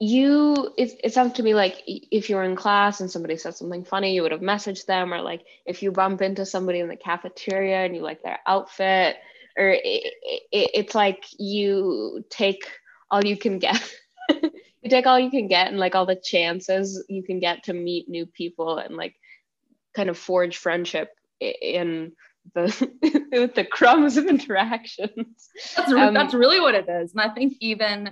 you 0.04 0.74
it, 0.78 1.00
it 1.04 1.14
sounds 1.14 1.34
to 1.34 1.44
me 1.44 1.54
like 1.54 1.84
if 1.86 2.28
you're 2.28 2.42
in 2.44 2.56
class 2.56 3.02
and 3.02 3.12
somebody 3.12 3.38
says 3.38 3.56
something 3.56 3.86
funny 3.86 4.16
you 4.16 4.24
would 4.24 4.32
have 4.32 4.42
messaged 4.42 4.88
them 4.88 5.14
or 5.14 5.22
like 5.22 5.44
if 5.66 5.84
you 5.84 5.92
bump 5.92 6.24
into 6.24 6.44
somebody 6.44 6.80
in 6.80 6.88
the 6.88 6.96
cafeteria 6.96 7.86
and 7.86 7.96
you 7.96 8.02
like 8.02 8.24
their 8.24 8.40
outfit 8.48 9.18
or 9.56 9.70
it, 9.70 9.82
it, 9.84 10.42
it's 10.52 10.96
like 10.96 11.24
you 11.38 12.26
take 12.30 12.66
all 13.12 13.24
you 13.24 13.38
can 13.38 13.60
get. 13.60 13.82
You 14.84 14.90
take 14.90 15.06
all 15.06 15.20
you 15.20 15.30
can 15.30 15.48
get 15.48 15.68
and 15.68 15.78
like 15.78 15.94
all 15.94 16.08
the 16.08 16.16
chances 16.16 17.06
you 17.08 17.22
can 17.22 17.40
get 17.40 17.66
to 17.66 17.74
meet 17.74 18.10
new 18.10 18.26
people 18.26 18.80
and 18.80 18.98
like 18.98 19.14
kind 19.96 20.10
of 20.10 20.18
forge 20.18 20.58
friendship 20.58 21.10
in 21.40 22.14
the 22.56 22.90
with 23.32 23.54
the 23.54 23.64
crumbs 23.64 24.18
of 24.18 24.26
interactions. 24.26 25.50
That's, 25.78 25.92
um, 25.92 26.16
that's 26.16 26.34
really 26.34 26.60
what 26.60 26.74
it 26.74 26.90
is. 26.90 27.12
And 27.12 27.22
i 27.22 27.30
think 27.30 27.58
even 27.60 28.10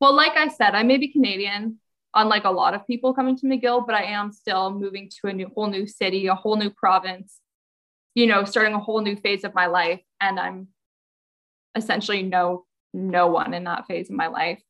well, 0.00 0.14
like 0.14 0.36
I 0.36 0.48
said, 0.48 0.74
I 0.74 0.82
may 0.82 0.98
be 0.98 1.08
Canadian, 1.08 1.78
unlike 2.14 2.44
a 2.44 2.50
lot 2.50 2.74
of 2.74 2.86
people 2.86 3.14
coming 3.14 3.36
to 3.38 3.46
McGill, 3.46 3.86
but 3.86 3.94
I 3.94 4.04
am 4.04 4.32
still 4.32 4.70
moving 4.70 5.10
to 5.20 5.28
a 5.28 5.32
new, 5.32 5.50
whole 5.54 5.68
new 5.68 5.86
city, 5.86 6.26
a 6.26 6.34
whole 6.34 6.56
new 6.56 6.70
province, 6.70 7.40
you 8.14 8.26
know, 8.26 8.44
starting 8.44 8.74
a 8.74 8.78
whole 8.78 9.00
new 9.00 9.16
phase 9.16 9.44
of 9.44 9.54
my 9.54 9.66
life. 9.66 10.00
And 10.20 10.38
I'm 10.38 10.68
essentially 11.74 12.22
no, 12.22 12.64
no 12.92 13.26
one 13.28 13.54
in 13.54 13.64
that 13.64 13.86
phase 13.86 14.10
of 14.10 14.16
my 14.16 14.26
life. 14.28 14.62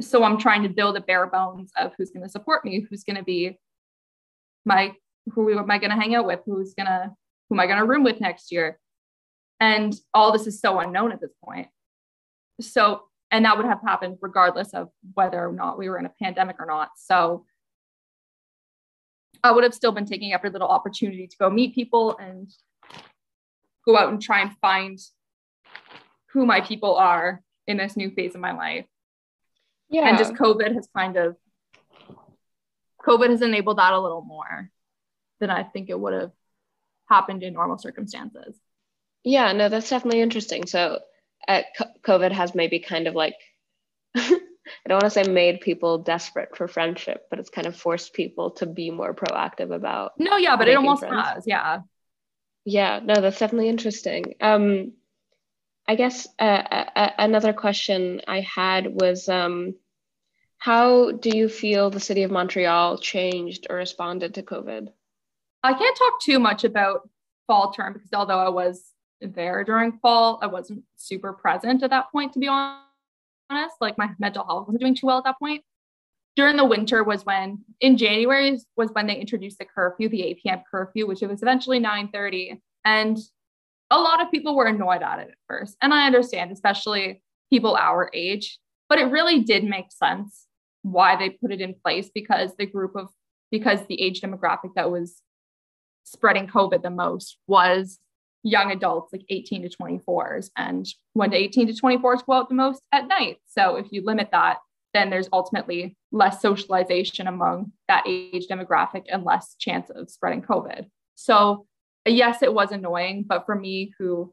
So 0.00 0.24
I'm 0.24 0.38
trying 0.38 0.64
to 0.64 0.68
build 0.68 0.96
a 0.96 1.00
bare 1.00 1.26
bones 1.26 1.70
of 1.78 1.92
who's 1.96 2.10
going 2.10 2.24
to 2.24 2.28
support 2.28 2.64
me, 2.64 2.86
who's 2.88 3.04
going 3.04 3.16
to 3.16 3.22
be 3.22 3.58
my, 4.64 4.94
who 5.32 5.56
am 5.56 5.70
I 5.70 5.78
going 5.78 5.90
to 5.90 5.96
hang 5.96 6.14
out 6.14 6.26
with, 6.26 6.40
who's 6.44 6.74
going 6.74 6.86
to, 6.86 7.12
who 7.48 7.54
am 7.54 7.60
I 7.60 7.66
going 7.66 7.78
to 7.78 7.86
room 7.86 8.02
with 8.02 8.20
next 8.20 8.50
year? 8.50 8.80
And 9.60 9.94
all 10.12 10.32
this 10.32 10.48
is 10.48 10.60
so 10.60 10.80
unknown 10.80 11.12
at 11.12 11.20
this 11.20 11.30
point. 11.44 11.68
So 12.60 13.02
and 13.32 13.46
that 13.46 13.56
would 13.56 13.66
have 13.66 13.80
happened 13.84 14.18
regardless 14.20 14.74
of 14.74 14.90
whether 15.14 15.44
or 15.44 15.52
not 15.52 15.78
we 15.78 15.88
were 15.88 15.98
in 15.98 16.06
a 16.06 16.12
pandemic 16.22 16.56
or 16.60 16.66
not. 16.66 16.90
So 16.96 17.46
I 19.42 19.50
would 19.50 19.64
have 19.64 19.74
still 19.74 19.90
been 19.90 20.04
taking 20.04 20.32
every 20.32 20.50
little 20.50 20.68
opportunity 20.68 21.26
to 21.26 21.36
go 21.38 21.50
meet 21.50 21.74
people 21.74 22.16
and 22.18 22.52
go 23.84 23.96
out 23.96 24.10
and 24.10 24.22
try 24.22 24.42
and 24.42 24.52
find 24.60 24.98
who 26.32 26.46
my 26.46 26.60
people 26.60 26.94
are 26.94 27.42
in 27.66 27.78
this 27.78 27.96
new 27.96 28.10
phase 28.10 28.34
of 28.34 28.40
my 28.40 28.52
life. 28.52 28.86
Yeah. 29.88 30.08
And 30.08 30.18
just 30.18 30.34
COVID 30.34 30.74
has 30.74 30.88
kind 30.94 31.16
of 31.16 31.36
COVID 33.04 33.30
has 33.30 33.42
enabled 33.42 33.78
that 33.78 33.94
a 33.94 33.98
little 33.98 34.22
more 34.22 34.70
than 35.40 35.50
I 35.50 35.64
think 35.64 35.90
it 35.90 35.98
would 35.98 36.12
have 36.12 36.32
happened 37.08 37.42
in 37.42 37.54
normal 37.54 37.78
circumstances. 37.78 38.56
Yeah, 39.24 39.52
no, 39.52 39.68
that's 39.68 39.90
definitely 39.90 40.20
interesting. 40.20 40.66
So, 40.66 41.00
uh, 41.48 41.62
COVID 42.02 42.32
has 42.32 42.54
maybe 42.54 42.78
kind 42.78 43.06
of 43.06 43.14
like, 43.14 43.34
I 44.14 44.88
don't 44.88 45.02
want 45.02 45.04
to 45.04 45.10
say 45.10 45.24
made 45.24 45.60
people 45.60 45.98
desperate 45.98 46.56
for 46.56 46.68
friendship, 46.68 47.26
but 47.30 47.38
it's 47.38 47.50
kind 47.50 47.66
of 47.66 47.76
forced 47.76 48.14
people 48.14 48.52
to 48.52 48.66
be 48.66 48.90
more 48.90 49.14
proactive 49.14 49.74
about. 49.74 50.12
No, 50.18 50.36
yeah, 50.36 50.56
but 50.56 50.68
it 50.68 50.76
almost 50.76 51.00
friends. 51.00 51.22
has. 51.24 51.44
Yeah. 51.46 51.80
Yeah, 52.64 53.00
no, 53.02 53.14
that's 53.14 53.38
definitely 53.38 53.68
interesting. 53.68 54.34
Um, 54.40 54.92
I 55.88 55.96
guess 55.96 56.28
uh, 56.38 56.42
uh, 56.94 57.10
another 57.18 57.52
question 57.52 58.20
I 58.28 58.40
had 58.40 58.86
was 58.86 59.28
um, 59.28 59.74
how 60.58 61.10
do 61.10 61.36
you 61.36 61.48
feel 61.48 61.90
the 61.90 61.98
city 61.98 62.22
of 62.22 62.30
Montreal 62.30 62.98
changed 62.98 63.66
or 63.68 63.76
responded 63.76 64.34
to 64.34 64.44
COVID? 64.44 64.88
I 65.64 65.74
can't 65.74 65.96
talk 65.96 66.20
too 66.20 66.38
much 66.38 66.62
about 66.62 67.08
fall 67.48 67.72
term 67.72 67.94
because 67.94 68.12
although 68.12 68.38
I 68.38 68.48
was 68.48 68.80
there 69.22 69.64
during 69.64 69.92
fall, 69.98 70.38
I 70.42 70.46
wasn't 70.46 70.84
super 70.96 71.32
present 71.32 71.82
at 71.82 71.90
that 71.90 72.10
point, 72.12 72.32
to 72.34 72.38
be 72.38 72.48
honest. 72.48 73.76
Like 73.80 73.98
my 73.98 74.10
mental 74.18 74.44
health 74.44 74.66
wasn't 74.66 74.80
doing 74.80 74.94
too 74.94 75.06
well 75.06 75.18
at 75.18 75.24
that 75.24 75.38
point. 75.38 75.62
During 76.34 76.56
the 76.56 76.64
winter 76.64 77.04
was 77.04 77.26
when 77.26 77.58
in 77.80 77.96
January 77.96 78.58
was 78.76 78.90
when 78.92 79.06
they 79.06 79.16
introduced 79.16 79.58
the 79.58 79.66
curfew, 79.66 80.08
the 80.08 80.22
8 80.22 80.42
p.m. 80.42 80.62
curfew, 80.70 81.06
which 81.06 81.22
it 81.22 81.28
was 81.28 81.42
eventually 81.42 81.78
9:30. 81.78 82.60
And 82.84 83.18
a 83.90 83.98
lot 83.98 84.22
of 84.22 84.30
people 84.30 84.56
were 84.56 84.66
annoyed 84.66 85.02
at 85.02 85.18
it 85.18 85.28
at 85.28 85.36
first. 85.46 85.76
And 85.82 85.92
I 85.92 86.06
understand, 86.06 86.50
especially 86.50 87.22
people 87.50 87.76
our 87.76 88.10
age, 88.14 88.58
but 88.88 88.98
it 88.98 89.04
really 89.04 89.40
did 89.40 89.64
make 89.64 89.92
sense 89.92 90.46
why 90.80 91.16
they 91.16 91.30
put 91.30 91.52
it 91.52 91.60
in 91.60 91.74
place 91.84 92.10
because 92.12 92.54
the 92.56 92.66
group 92.66 92.96
of 92.96 93.08
because 93.50 93.80
the 93.86 94.00
age 94.00 94.22
demographic 94.22 94.74
that 94.74 94.90
was 94.90 95.20
spreading 96.04 96.46
COVID 96.46 96.82
the 96.82 96.90
most 96.90 97.38
was 97.46 97.98
young 98.42 98.70
adults, 98.70 99.12
like 99.12 99.24
18 99.28 99.62
to 99.62 99.68
24s. 99.68 100.50
And 100.56 100.86
when 101.12 101.30
the 101.30 101.36
18 101.36 101.68
to 101.68 101.72
24s 101.72 102.26
go 102.26 102.32
out 102.32 102.48
the 102.48 102.54
most 102.54 102.82
at 102.92 103.08
night. 103.08 103.38
So 103.46 103.76
if 103.76 103.86
you 103.90 104.04
limit 104.04 104.30
that, 104.32 104.58
then 104.94 105.10
there's 105.10 105.28
ultimately 105.32 105.96
less 106.10 106.42
socialization 106.42 107.26
among 107.26 107.72
that 107.88 108.04
age 108.06 108.46
demographic 108.50 109.04
and 109.08 109.24
less 109.24 109.54
chance 109.58 109.90
of 109.90 110.10
spreading 110.10 110.42
COVID. 110.42 110.86
So 111.14 111.66
yes, 112.04 112.42
it 112.42 112.52
was 112.52 112.72
annoying, 112.72 113.24
but 113.26 113.46
for 113.46 113.54
me 113.54 113.92
who 113.98 114.32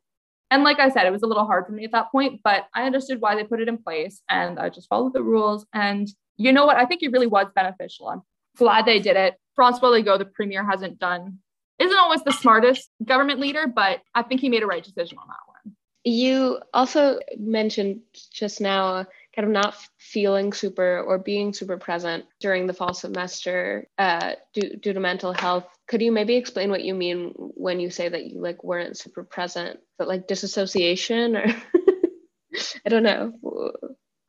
and 0.51 0.63
like 0.63 0.79
I 0.79 0.89
said, 0.89 1.05
it 1.05 1.11
was 1.11 1.21
a 1.21 1.27
little 1.27 1.45
hard 1.45 1.67
for 1.67 1.73
me 1.73 1.85
at 1.85 1.91
that 1.91 2.11
point, 2.11 2.41
but 2.43 2.65
I 2.73 2.83
understood 2.83 3.21
why 3.21 3.35
they 3.35 3.43
put 3.43 3.61
it 3.61 3.67
in 3.67 3.77
place 3.77 4.21
and 4.29 4.57
I 4.57 4.69
just 4.69 4.89
followed 4.89 5.13
the 5.13 5.21
rules. 5.21 5.65
And 5.73 6.07
you 6.37 6.51
know 6.51 6.65
what? 6.65 6.77
I 6.77 6.85
think 6.85 7.03
it 7.03 7.11
really 7.11 7.27
was 7.27 7.47
beneficial. 7.53 8.07
I'm 8.07 8.23
glad 8.57 8.85
they 8.85 8.99
did 8.99 9.15
it. 9.15 9.35
Francois 9.55 9.89
Legault, 9.89 10.17
the 10.17 10.25
premier, 10.25 10.65
hasn't 10.65 10.97
done, 10.97 11.37
isn't 11.79 11.97
always 11.97 12.21
the 12.23 12.31
smartest 12.31 12.89
government 13.03 13.39
leader, 13.39 13.67
but 13.67 14.01
I 14.13 14.23
think 14.23 14.41
he 14.41 14.49
made 14.49 14.63
a 14.63 14.67
right 14.67 14.83
decision 14.83 15.17
on 15.17 15.27
that 15.27 15.47
one. 15.47 15.75
You 16.03 16.59
also 16.73 17.19
mentioned 17.37 18.01
just 18.33 18.61
now 18.61 19.05
kind 19.35 19.45
of 19.45 19.49
not 19.49 19.75
feeling 19.97 20.53
super 20.53 21.01
or 21.01 21.17
being 21.17 21.53
super 21.53 21.77
present 21.77 22.25
during 22.39 22.67
the 22.67 22.73
fall 22.73 22.93
semester 22.93 23.87
uh, 23.97 24.33
due, 24.53 24.77
due 24.77 24.93
to 24.93 24.99
mental 24.99 25.33
health. 25.33 25.65
Could 25.87 26.01
you 26.01 26.11
maybe 26.11 26.35
explain 26.35 26.69
what 26.69 26.83
you 26.83 26.93
mean 26.93 27.33
when 27.35 27.79
you 27.79 27.89
say 27.89 28.09
that 28.09 28.25
you 28.25 28.41
like 28.41 28.63
weren't 28.63 28.97
super 28.97 29.23
present, 29.23 29.79
but 29.97 30.07
like 30.07 30.27
disassociation 30.27 31.35
or 31.35 31.45
I 32.85 32.89
don't 32.89 33.03
know. 33.03 33.33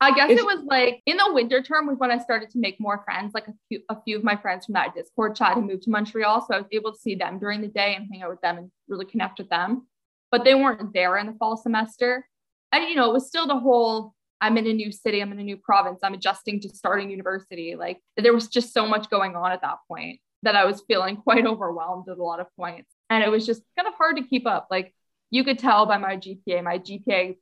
I 0.01 0.15
guess 0.15 0.31
it 0.31 0.43
was 0.43 0.63
like 0.65 1.01
in 1.05 1.17
the 1.17 1.31
winter 1.31 1.61
term 1.61 1.85
was 1.85 1.99
when 1.99 2.09
I 2.09 2.17
started 2.17 2.49
to 2.49 2.59
make 2.59 2.79
more 2.79 3.03
friends. 3.05 3.33
Like 3.35 3.47
a 3.47 3.53
few, 3.69 3.81
a 3.87 4.01
few 4.01 4.17
of 4.17 4.23
my 4.23 4.35
friends 4.35 4.65
from 4.65 4.73
that 4.73 4.95
Discord 4.95 5.35
chat 5.35 5.53
had 5.53 5.63
moved 5.63 5.83
to 5.83 5.91
Montreal, 5.91 6.41
so 6.41 6.55
I 6.55 6.57
was 6.57 6.67
able 6.71 6.91
to 6.91 6.97
see 6.97 7.15
them 7.15 7.37
during 7.37 7.61
the 7.61 7.67
day 7.67 7.95
and 7.95 8.07
hang 8.11 8.23
out 8.23 8.31
with 8.31 8.41
them 8.41 8.57
and 8.57 8.71
really 8.87 9.05
connect 9.05 9.37
with 9.37 9.49
them. 9.49 9.87
But 10.31 10.43
they 10.43 10.55
weren't 10.55 10.93
there 10.93 11.17
in 11.17 11.27
the 11.27 11.33
fall 11.33 11.55
semester, 11.55 12.27
and 12.71 12.89
you 12.89 12.95
know 12.95 13.09
it 13.11 13.13
was 13.13 13.27
still 13.27 13.47
the 13.47 13.59
whole 13.59 14.15
I'm 14.41 14.57
in 14.57 14.65
a 14.65 14.73
new 14.73 14.91
city, 14.91 15.21
I'm 15.21 15.31
in 15.31 15.39
a 15.39 15.43
new 15.43 15.57
province, 15.57 15.99
I'm 16.03 16.15
adjusting 16.15 16.59
to 16.61 16.69
starting 16.69 17.11
university. 17.11 17.75
Like 17.75 17.99
there 18.17 18.33
was 18.33 18.47
just 18.47 18.73
so 18.73 18.87
much 18.87 19.09
going 19.09 19.35
on 19.35 19.51
at 19.51 19.61
that 19.61 19.77
point 19.87 20.19
that 20.41 20.55
I 20.55 20.65
was 20.65 20.83
feeling 20.87 21.17
quite 21.23 21.45
overwhelmed 21.45 22.09
at 22.09 22.17
a 22.17 22.23
lot 22.23 22.39
of 22.39 22.47
points. 22.57 22.89
And 23.11 23.23
it 23.23 23.29
was 23.29 23.45
just 23.45 23.61
kind 23.77 23.87
of 23.87 23.93
hard 23.93 24.17
to 24.17 24.23
keep 24.23 24.47
up. 24.47 24.67
Like 24.71 24.95
you 25.29 25.43
could 25.43 25.59
tell 25.59 25.85
by 25.85 25.97
my 25.97 26.17
GPA, 26.17 26.63
my 26.63 26.79
GPA, 26.79 27.35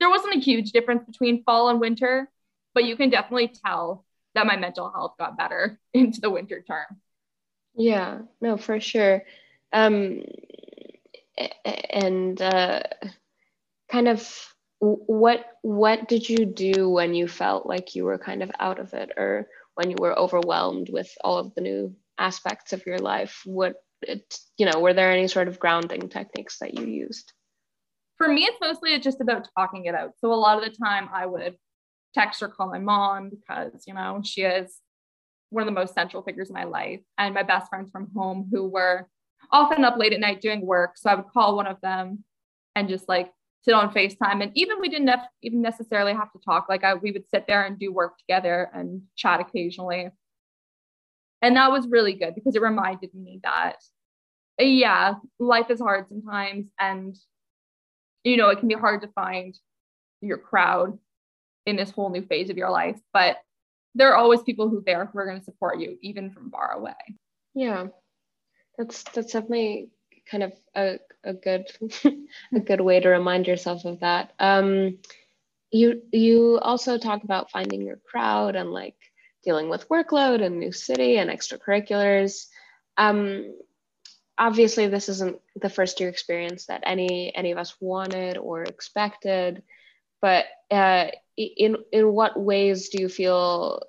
there 0.00 0.10
wasn't 0.10 0.36
a 0.36 0.40
huge 0.40 0.72
difference 0.72 1.04
between 1.04 1.42
fall 1.44 1.68
and 1.68 1.80
winter, 1.80 2.30
but 2.74 2.84
you 2.84 2.96
can 2.96 3.10
definitely 3.10 3.48
tell 3.48 4.04
that 4.34 4.46
my 4.46 4.56
mental 4.56 4.90
health 4.90 5.14
got 5.18 5.36
better 5.36 5.78
into 5.94 6.20
the 6.20 6.30
winter 6.30 6.62
term. 6.66 6.86
Yeah, 7.74 8.20
no, 8.40 8.56
for 8.56 8.80
sure. 8.80 9.22
Um, 9.72 10.22
and 11.90 12.40
uh, 12.40 12.82
kind 13.90 14.08
of 14.08 14.54
what 14.80 15.44
what 15.62 16.08
did 16.08 16.28
you 16.28 16.44
do 16.44 16.88
when 16.88 17.14
you 17.14 17.26
felt 17.26 17.66
like 17.66 17.94
you 17.94 18.04
were 18.04 18.18
kind 18.18 18.42
of 18.42 18.50
out 18.60 18.78
of 18.78 18.94
it 18.94 19.10
or 19.16 19.48
when 19.74 19.90
you 19.90 19.96
were 19.98 20.16
overwhelmed 20.16 20.88
with 20.88 21.12
all 21.22 21.38
of 21.38 21.54
the 21.54 21.60
new 21.60 21.94
aspects 22.16 22.72
of 22.72 22.86
your 22.86 22.98
life 22.98 23.42
what 23.44 23.74
it, 24.02 24.38
you 24.56 24.66
know 24.66 24.78
were 24.78 24.94
there 24.94 25.10
any 25.10 25.26
sort 25.26 25.48
of 25.48 25.58
grounding 25.58 26.08
techniques 26.08 26.58
that 26.60 26.78
you 26.78 26.86
used 26.86 27.32
for 28.18 28.28
me 28.28 28.44
it's 28.44 28.58
mostly 28.60 28.98
just 28.98 29.20
about 29.20 29.48
talking 29.56 29.86
it 29.86 29.94
out 29.94 30.12
so 30.20 30.32
a 30.32 30.34
lot 30.34 30.58
of 30.58 30.64
the 30.64 30.76
time 30.76 31.08
i 31.12 31.24
would 31.24 31.56
text 32.14 32.42
or 32.42 32.48
call 32.48 32.68
my 32.68 32.78
mom 32.78 33.30
because 33.30 33.84
you 33.86 33.94
know 33.94 34.20
she 34.24 34.42
is 34.42 34.78
one 35.50 35.62
of 35.62 35.66
the 35.66 35.80
most 35.80 35.94
central 35.94 36.22
figures 36.22 36.50
in 36.50 36.54
my 36.54 36.64
life 36.64 37.00
and 37.16 37.34
my 37.34 37.42
best 37.42 37.70
friends 37.70 37.90
from 37.90 38.08
home 38.14 38.48
who 38.52 38.68
were 38.68 39.08
often 39.50 39.84
up 39.84 39.96
late 39.96 40.12
at 40.12 40.20
night 40.20 40.40
doing 40.40 40.64
work 40.64 40.92
so 40.96 41.08
i 41.08 41.14
would 41.14 41.28
call 41.28 41.56
one 41.56 41.66
of 41.66 41.80
them 41.80 42.22
and 42.76 42.88
just 42.88 43.08
like 43.08 43.32
sit 43.62 43.74
on 43.74 43.92
FaceTime. 43.92 44.42
And 44.42 44.52
even 44.54 44.80
we 44.80 44.88
didn't 44.88 45.08
have, 45.08 45.26
even 45.42 45.60
necessarily 45.60 46.12
have 46.12 46.32
to 46.32 46.38
talk. 46.44 46.68
Like 46.68 46.84
I, 46.84 46.94
we 46.94 47.12
would 47.12 47.28
sit 47.28 47.46
there 47.46 47.64
and 47.64 47.78
do 47.78 47.92
work 47.92 48.18
together 48.18 48.70
and 48.72 49.02
chat 49.16 49.40
occasionally. 49.40 50.08
And 51.42 51.56
that 51.56 51.70
was 51.70 51.86
really 51.88 52.14
good 52.14 52.34
because 52.34 52.56
it 52.56 52.62
reminded 52.62 53.14
me 53.14 53.40
that, 53.42 53.76
yeah, 54.58 55.14
life 55.38 55.70
is 55.70 55.80
hard 55.80 56.08
sometimes. 56.08 56.70
And, 56.78 57.16
you 58.24 58.36
know, 58.36 58.48
it 58.48 58.58
can 58.58 58.68
be 58.68 58.74
hard 58.74 59.02
to 59.02 59.08
find 59.08 59.58
your 60.20 60.38
crowd 60.38 60.98
in 61.66 61.76
this 61.76 61.90
whole 61.90 62.10
new 62.10 62.22
phase 62.22 62.50
of 62.50 62.56
your 62.56 62.70
life. 62.70 62.98
But 63.12 63.36
there 63.94 64.12
are 64.12 64.16
always 64.16 64.42
people 64.42 64.68
who 64.68 64.82
there 64.84 65.06
who 65.06 65.18
are 65.18 65.26
going 65.26 65.38
to 65.38 65.44
support 65.44 65.78
you, 65.78 65.98
even 66.02 66.30
from 66.30 66.50
far 66.50 66.72
away. 66.72 66.94
Yeah. 67.54 67.88
That's 68.76 69.02
that's 69.04 69.32
definitely 69.32 69.90
kind 70.30 70.44
of 70.44 70.52
a, 70.74 70.98
a 71.24 71.34
good 71.34 71.66
a 72.54 72.60
good 72.60 72.80
way 72.80 73.00
to 73.00 73.08
remind 73.08 73.46
yourself 73.46 73.84
of 73.84 74.00
that. 74.00 74.32
Um, 74.38 74.98
you 75.70 76.02
you 76.12 76.58
also 76.60 76.98
talk 76.98 77.24
about 77.24 77.50
finding 77.50 77.82
your 77.82 77.98
crowd 78.08 78.56
and 78.56 78.72
like 78.72 78.96
dealing 79.42 79.68
with 79.68 79.88
workload 79.88 80.42
and 80.42 80.58
new 80.58 80.72
city 80.72 81.18
and 81.18 81.30
extracurriculars. 81.30 82.46
Um, 82.96 83.54
obviously, 84.38 84.86
this 84.86 85.08
isn't 85.08 85.40
the 85.56 85.68
first 85.68 86.00
year 86.00 86.08
experience 86.08 86.66
that 86.66 86.82
any 86.86 87.34
any 87.34 87.52
of 87.52 87.58
us 87.58 87.74
wanted 87.80 88.38
or 88.38 88.62
expected, 88.62 89.62
but 90.20 90.46
uh, 90.70 91.06
in 91.36 91.76
in 91.92 92.12
what 92.12 92.38
ways 92.38 92.88
do 92.90 93.02
you 93.02 93.08
feel? 93.08 93.82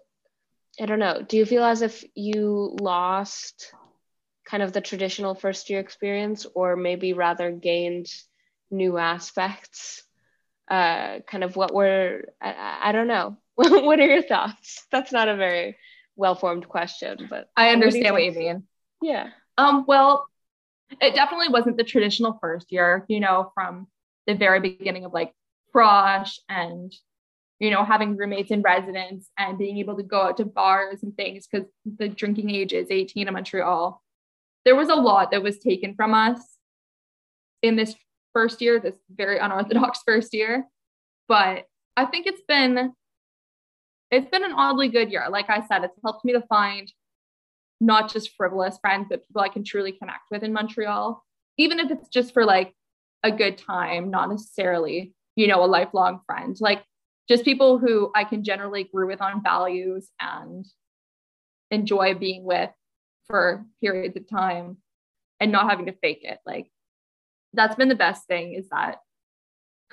I 0.80 0.86
don't 0.86 1.00
know. 1.00 1.22
Do 1.22 1.38
you 1.38 1.46
feel 1.46 1.64
as 1.64 1.82
if 1.82 2.04
you 2.16 2.78
lost 2.80 3.74
kind 4.50 4.64
of 4.64 4.74
the 4.74 4.82
traditional 4.82 5.36
first 5.36 5.70
year 5.70 5.80
experience 5.80 6.46
or 6.56 6.76
maybe 6.76 7.14
rather 7.14 7.52
gained 7.52 8.08
new 8.72 8.98
aspects 8.98 10.04
uh, 10.70 11.20
kind 11.28 11.44
of 11.44 11.56
what 11.56 11.74
were 11.74 12.26
I, 12.42 12.80
I 12.84 12.92
don't 12.92 13.08
know 13.08 13.38
what 13.56 14.00
are 14.00 14.08
your 14.08 14.22
thoughts 14.22 14.86
that's 14.92 15.12
not 15.12 15.28
a 15.28 15.36
very 15.36 15.78
well 16.16 16.36
formed 16.36 16.68
question 16.68 17.28
but 17.30 17.50
i 17.56 17.70
understand 17.70 18.14
what, 18.14 18.24
you, 18.24 18.32
what 18.32 18.40
you 18.40 18.48
mean 18.48 18.64
yeah 19.02 19.30
um 19.58 19.86
well 19.88 20.29
it 21.02 21.16
definitely 21.16 21.50
wasn't 21.50 21.78
the 21.78 21.84
traditional 21.84 22.38
first 22.42 22.72
year 22.72 23.06
you 23.08 23.20
know 23.20 23.52
from 23.54 23.88
the 24.28 24.36
very 24.36 24.60
beginning 24.60 25.06
of 25.06 25.14
like 25.14 25.34
frosh 25.76 26.38
and 26.50 26.94
you 27.60 27.70
know 27.70 27.84
having 27.84 28.16
roommates 28.16 28.52
in 28.52 28.62
residence 28.62 29.30
and 29.38 29.58
being 29.58 29.78
able 29.78 29.96
to 29.96 30.04
go 30.04 30.22
out 30.22 30.38
to 30.38 30.46
bars 30.46 31.04
and 31.04 31.16
things 31.16 31.48
because 31.48 31.68
the 31.98 32.08
drinking 32.08 32.50
age 32.50 32.74
is 32.74 32.88
18 32.90 33.28
in 33.28 33.34
montreal 33.34 34.02
there 34.66 34.76
was 34.76 34.90
a 34.90 34.96
lot 34.96 35.32
that 35.32 35.44
was 35.44 35.60
taken 35.60 35.96
from 35.96 36.14
us 36.14 36.40
in 37.62 37.76
this 37.76 37.96
first 38.34 38.62
year, 38.62 38.80
this 38.80 38.96
very 39.14 39.40
unorthodox 39.40 40.02
first 40.06 40.34
year. 40.34 40.66
But 41.28 41.66
I 41.96 42.06
think 42.06 42.28
it's 42.28 42.42
been 42.48 42.94
it's 44.12 44.30
been 44.30 44.44
an 44.44 44.54
oddly 44.54 44.88
good 44.88 45.12
year. 45.12 45.28
Like 45.30 45.50
I 45.50 45.66
said, 45.68 45.84
it's 45.84 46.00
helped 46.04 46.26
me 46.26 46.34
to 46.34 46.42
find 46.42 46.92
not 47.80 48.12
just 48.12 48.36
frivolous 48.36 48.78
friends, 48.80 49.08
but 49.10 49.26
people 49.28 49.42
I 49.42 49.50
can 49.50 49.64
truly 49.64 49.92
connect 49.92 50.24
with 50.32 50.44
in 50.44 50.54
Montreal, 50.54 51.24
even 51.58 51.80
if 51.80 51.92
it's 51.92 52.10
just 52.10 52.34
for 52.34 52.46
like 52.46 52.74
a 53.24 53.32
good 53.32 53.58
time, 53.58 54.10
not 54.10 54.30
necessarily, 54.30 55.14
you 55.36 55.48
know, 55.48 55.64
a 55.64 55.66
lifelong 55.66 56.22
friend. 56.26 56.56
Like 56.60 56.84
just 57.28 57.46
people 57.46 57.78
who 57.78 58.12
I 58.16 58.24
can 58.24 58.44
generally 58.44 58.82
agree 58.82 59.06
with 59.06 59.22
on 59.22 59.44
values 59.44 60.10
and 60.20 60.66
enjoy 61.72 62.16
being 62.16 62.44
with 62.44 62.72
for 63.28 63.66
periods 63.82 64.18
of 64.18 64.28
time 64.28 64.78
and 65.40 65.52
not 65.52 65.70
having 65.70 65.86
to 65.86 65.96
fake 66.02 66.22
it. 66.24 66.40
Like 66.46 66.68
that's 67.54 67.76
been 67.76 67.90
the 67.90 67.96
best 67.96 68.28
thing 68.28 68.54
is 68.54 68.70
that 68.70 68.98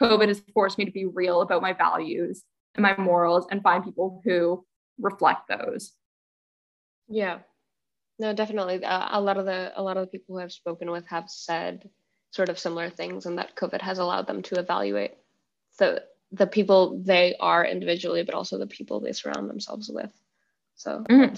COVID 0.01 0.29
has 0.29 0.43
forced 0.53 0.79
me 0.79 0.85
to 0.85 0.91
be 0.91 1.07
real 1.07 1.41
about 1.41 1.63
my 1.63 1.73
values 1.73 2.43
and 2.75 2.83
my 2.83 2.97
morals 2.97 3.47
and 3.51 3.63
find 3.63 3.85
people 3.85 4.21
who 4.25 4.65
reflect 4.99 5.49
those. 5.49 5.93
Yeah. 7.09 7.39
No, 8.19 8.33
definitely. 8.33 8.85
Uh, 8.85 9.09
a 9.11 9.21
lot 9.21 9.37
of 9.37 9.45
the 9.45 9.73
a 9.77 9.83
lot 9.83 9.97
of 9.97 10.05
the 10.05 10.11
people 10.11 10.37
who 10.37 10.43
I've 10.43 10.53
spoken 10.53 10.91
with 10.91 11.07
have 11.07 11.29
said 11.29 11.89
sort 12.31 12.49
of 12.49 12.59
similar 12.59 12.91
things, 12.91 13.27
and 13.27 13.39
that 13.39 13.57
COVID 13.57 13.81
has 13.81 13.99
allowed 13.99 14.27
them 14.27 14.43
to 14.43 14.59
evaluate 14.59 15.15
the 15.79 16.03
the 16.33 16.47
people 16.47 17.03
they 17.03 17.37
are 17.39 17.65
individually, 17.65 18.23
but 18.23 18.35
also 18.35 18.59
the 18.59 18.67
people 18.67 19.01
they 19.01 19.13
surround 19.13 19.49
themselves 19.49 19.91
with. 19.93 20.11
So 20.75 21.05
mm-hmm. 21.09 21.35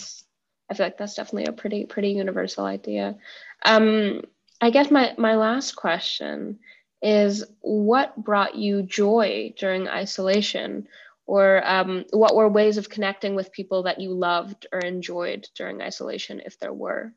I 0.71 0.75
feel 0.75 0.87
like 0.87 0.99
that's 0.99 1.15
definitely 1.15 1.47
a 1.47 1.53
pretty 1.53 1.87
pretty 1.87 2.11
universal 2.11 2.65
idea. 2.65 3.17
Um, 3.65 4.23
I 4.61 4.71
guess 4.71 4.91
my 4.91 5.15
my 5.19 5.37
last 5.37 5.77
question 5.77 6.59
is 7.01 7.45
what 7.61 8.17
brought 8.17 8.57
you 8.57 8.83
joy 8.83 9.55
during 9.57 9.89
isolation 9.89 10.89
or 11.29 11.63
um, 11.69 12.07
what 12.11 12.35
were 12.35 12.49
ways 12.49 12.79
of 12.79 12.89
connecting 12.89 13.35
with 13.35 13.53
people 13.53 13.85
that 13.85 14.01
you 14.01 14.15
loved 14.15 14.67
or 14.73 14.81
enjoyed 14.81 15.47
during 15.55 15.83
isolation 15.83 16.41
if 16.45 16.59
there 16.59 16.73
were? 16.73 17.13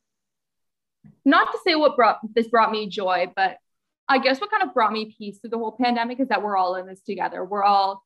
Not 1.25 1.53
to 1.53 1.59
say 1.65 1.75
what 1.75 1.95
brought 1.95 2.19
this 2.35 2.47
brought 2.47 2.71
me 2.71 2.87
joy 2.87 3.31
but 3.35 3.57
i 4.07 4.19
guess 4.19 4.39
what 4.39 4.51
kind 4.51 4.61
of 4.61 4.73
brought 4.73 4.91
me 4.91 5.15
peace 5.17 5.39
through 5.39 5.49
the 5.49 5.57
whole 5.57 5.75
pandemic 5.81 6.19
is 6.19 6.27
that 6.27 6.43
we're 6.43 6.57
all 6.57 6.75
in 6.75 6.85
this 6.85 7.01
together. 7.01 7.43
We're 7.43 7.63
all 7.63 8.03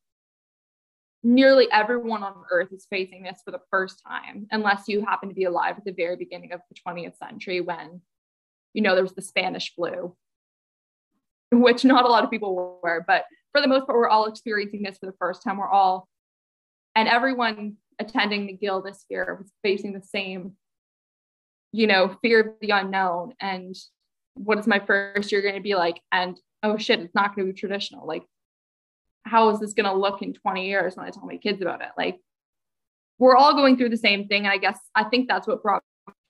nearly 1.22 1.66
everyone 1.72 2.22
on 2.22 2.34
earth 2.50 2.72
is 2.72 2.86
facing 2.88 3.24
this 3.24 3.40
for 3.44 3.50
the 3.50 3.60
first 3.70 4.00
time 4.06 4.46
unless 4.50 4.84
you 4.86 5.04
happen 5.04 5.28
to 5.28 5.34
be 5.34 5.44
alive 5.44 5.74
at 5.76 5.84
the 5.84 5.92
very 5.92 6.16
beginning 6.16 6.52
of 6.52 6.60
the 6.70 6.76
20th 6.86 7.18
century 7.18 7.60
when 7.60 8.00
you 8.74 8.80
know 8.80 8.94
there 8.94 9.02
was 9.02 9.14
the 9.14 9.22
spanish 9.22 9.74
flu 9.74 10.14
which 11.52 11.84
not 11.84 12.04
a 12.04 12.08
lot 12.08 12.24
of 12.24 12.30
people 12.30 12.80
were, 12.82 13.04
but 13.06 13.24
for 13.56 13.62
the 13.62 13.68
most 13.68 13.86
part, 13.86 13.96
we're 13.96 14.08
all 14.08 14.26
experiencing 14.26 14.82
this 14.82 14.98
for 14.98 15.06
the 15.06 15.16
first 15.18 15.42
time. 15.42 15.56
We're 15.56 15.68
all, 15.68 16.06
and 16.94 17.08
everyone 17.08 17.76
attending 17.98 18.46
McGill 18.46 18.84
this 18.84 19.06
year 19.08 19.34
was 19.40 19.50
facing 19.62 19.94
the 19.94 20.02
same, 20.02 20.52
you 21.72 21.86
know, 21.86 22.14
fear 22.20 22.40
of 22.40 22.46
the 22.60 22.70
unknown 22.70 23.32
and 23.40 23.74
what 24.34 24.58
is 24.58 24.66
my 24.66 24.78
first 24.78 25.32
year 25.32 25.40
going 25.40 25.54
to 25.54 25.62
be 25.62 25.74
like? 25.74 26.02
And 26.12 26.38
oh 26.62 26.76
shit, 26.76 27.00
it's 27.00 27.14
not 27.14 27.34
going 27.34 27.46
to 27.46 27.54
be 27.54 27.58
traditional. 27.58 28.06
Like, 28.06 28.24
how 29.24 29.48
is 29.48 29.60
this 29.60 29.72
going 29.72 29.86
to 29.86 29.94
look 29.94 30.20
in 30.20 30.34
20 30.34 30.66
years 30.66 30.94
when 30.94 31.06
I 31.06 31.10
tell 31.10 31.24
my 31.24 31.38
kids 31.38 31.62
about 31.62 31.80
it? 31.80 31.88
Like, 31.96 32.18
we're 33.18 33.36
all 33.36 33.54
going 33.54 33.78
through 33.78 33.88
the 33.88 33.96
same 33.96 34.28
thing. 34.28 34.44
And 34.44 34.52
I 34.52 34.58
guess 34.58 34.78
I 34.94 35.04
think 35.04 35.28
that's 35.28 35.46
what 35.46 35.62
brought 35.62 35.82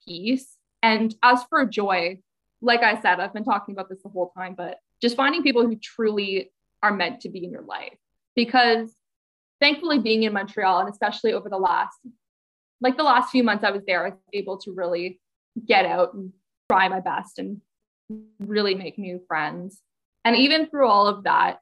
peace. 0.06 0.56
And 0.80 1.12
as 1.24 1.42
for 1.50 1.66
joy, 1.66 2.20
like 2.62 2.84
I 2.84 3.00
said, 3.00 3.18
I've 3.18 3.34
been 3.34 3.44
talking 3.44 3.74
about 3.74 3.88
this 3.88 4.02
the 4.04 4.10
whole 4.10 4.30
time, 4.36 4.54
but 4.56 4.78
just 5.02 5.16
finding 5.16 5.42
people 5.42 5.66
who 5.66 5.74
truly 5.74 6.52
are 6.82 6.94
meant 6.94 7.20
to 7.22 7.28
be 7.28 7.44
in 7.44 7.50
your 7.50 7.62
life. 7.62 7.96
Because 8.34 8.94
thankfully, 9.60 9.98
being 9.98 10.24
in 10.24 10.32
Montreal, 10.32 10.80
and 10.80 10.88
especially 10.88 11.32
over 11.32 11.48
the 11.48 11.58
last, 11.58 11.98
like 12.80 12.96
the 12.96 13.02
last 13.02 13.30
few 13.30 13.42
months 13.42 13.64
I 13.64 13.70
was 13.70 13.82
there, 13.86 14.06
I 14.06 14.10
was 14.10 14.18
able 14.32 14.58
to 14.58 14.72
really 14.72 15.20
get 15.66 15.86
out 15.86 16.14
and 16.14 16.32
try 16.70 16.88
my 16.88 17.00
best 17.00 17.38
and 17.38 17.60
really 18.38 18.74
make 18.74 18.98
new 18.98 19.20
friends. 19.26 19.80
And 20.24 20.36
even 20.36 20.66
through 20.66 20.88
all 20.88 21.06
of 21.06 21.24
that, 21.24 21.60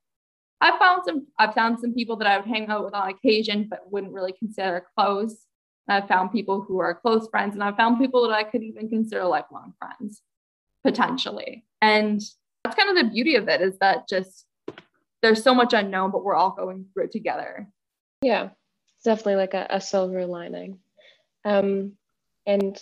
I 0.60 0.78
found 0.78 1.02
some 1.04 1.26
I've 1.38 1.54
found 1.54 1.78
some 1.78 1.94
people 1.94 2.16
that 2.16 2.26
I 2.26 2.38
would 2.38 2.46
hang 2.46 2.68
out 2.68 2.84
with 2.84 2.94
on 2.94 3.10
occasion, 3.10 3.66
but 3.68 3.90
wouldn't 3.90 4.12
really 4.12 4.32
consider 4.32 4.86
close. 4.96 5.36
I've 5.88 6.08
found 6.08 6.32
people 6.32 6.62
who 6.62 6.78
are 6.78 6.94
close 6.94 7.28
friends, 7.28 7.54
and 7.54 7.62
I've 7.62 7.76
found 7.76 7.98
people 7.98 8.26
that 8.26 8.34
I 8.34 8.44
could 8.44 8.62
even 8.62 8.88
consider 8.88 9.24
lifelong 9.24 9.74
friends, 9.78 10.22
potentially. 10.82 11.66
And 11.82 12.22
that's 12.64 12.76
kind 12.76 12.88
of 12.88 12.96
the 12.96 13.10
beauty 13.12 13.36
of 13.36 13.48
it 13.48 13.60
is 13.60 13.76
that 13.78 14.08
just 14.08 14.46
there's 15.24 15.42
so 15.42 15.54
much 15.54 15.72
unknown, 15.72 16.10
but 16.10 16.22
we're 16.22 16.34
all 16.34 16.50
going 16.50 16.84
through 16.92 17.04
it 17.04 17.12
together. 17.12 17.66
Yeah, 18.20 18.50
it's 18.96 19.04
definitely 19.04 19.36
like 19.36 19.54
a, 19.54 19.66
a 19.70 19.80
silver 19.80 20.26
lining. 20.26 20.80
Um, 21.46 21.92
and 22.46 22.78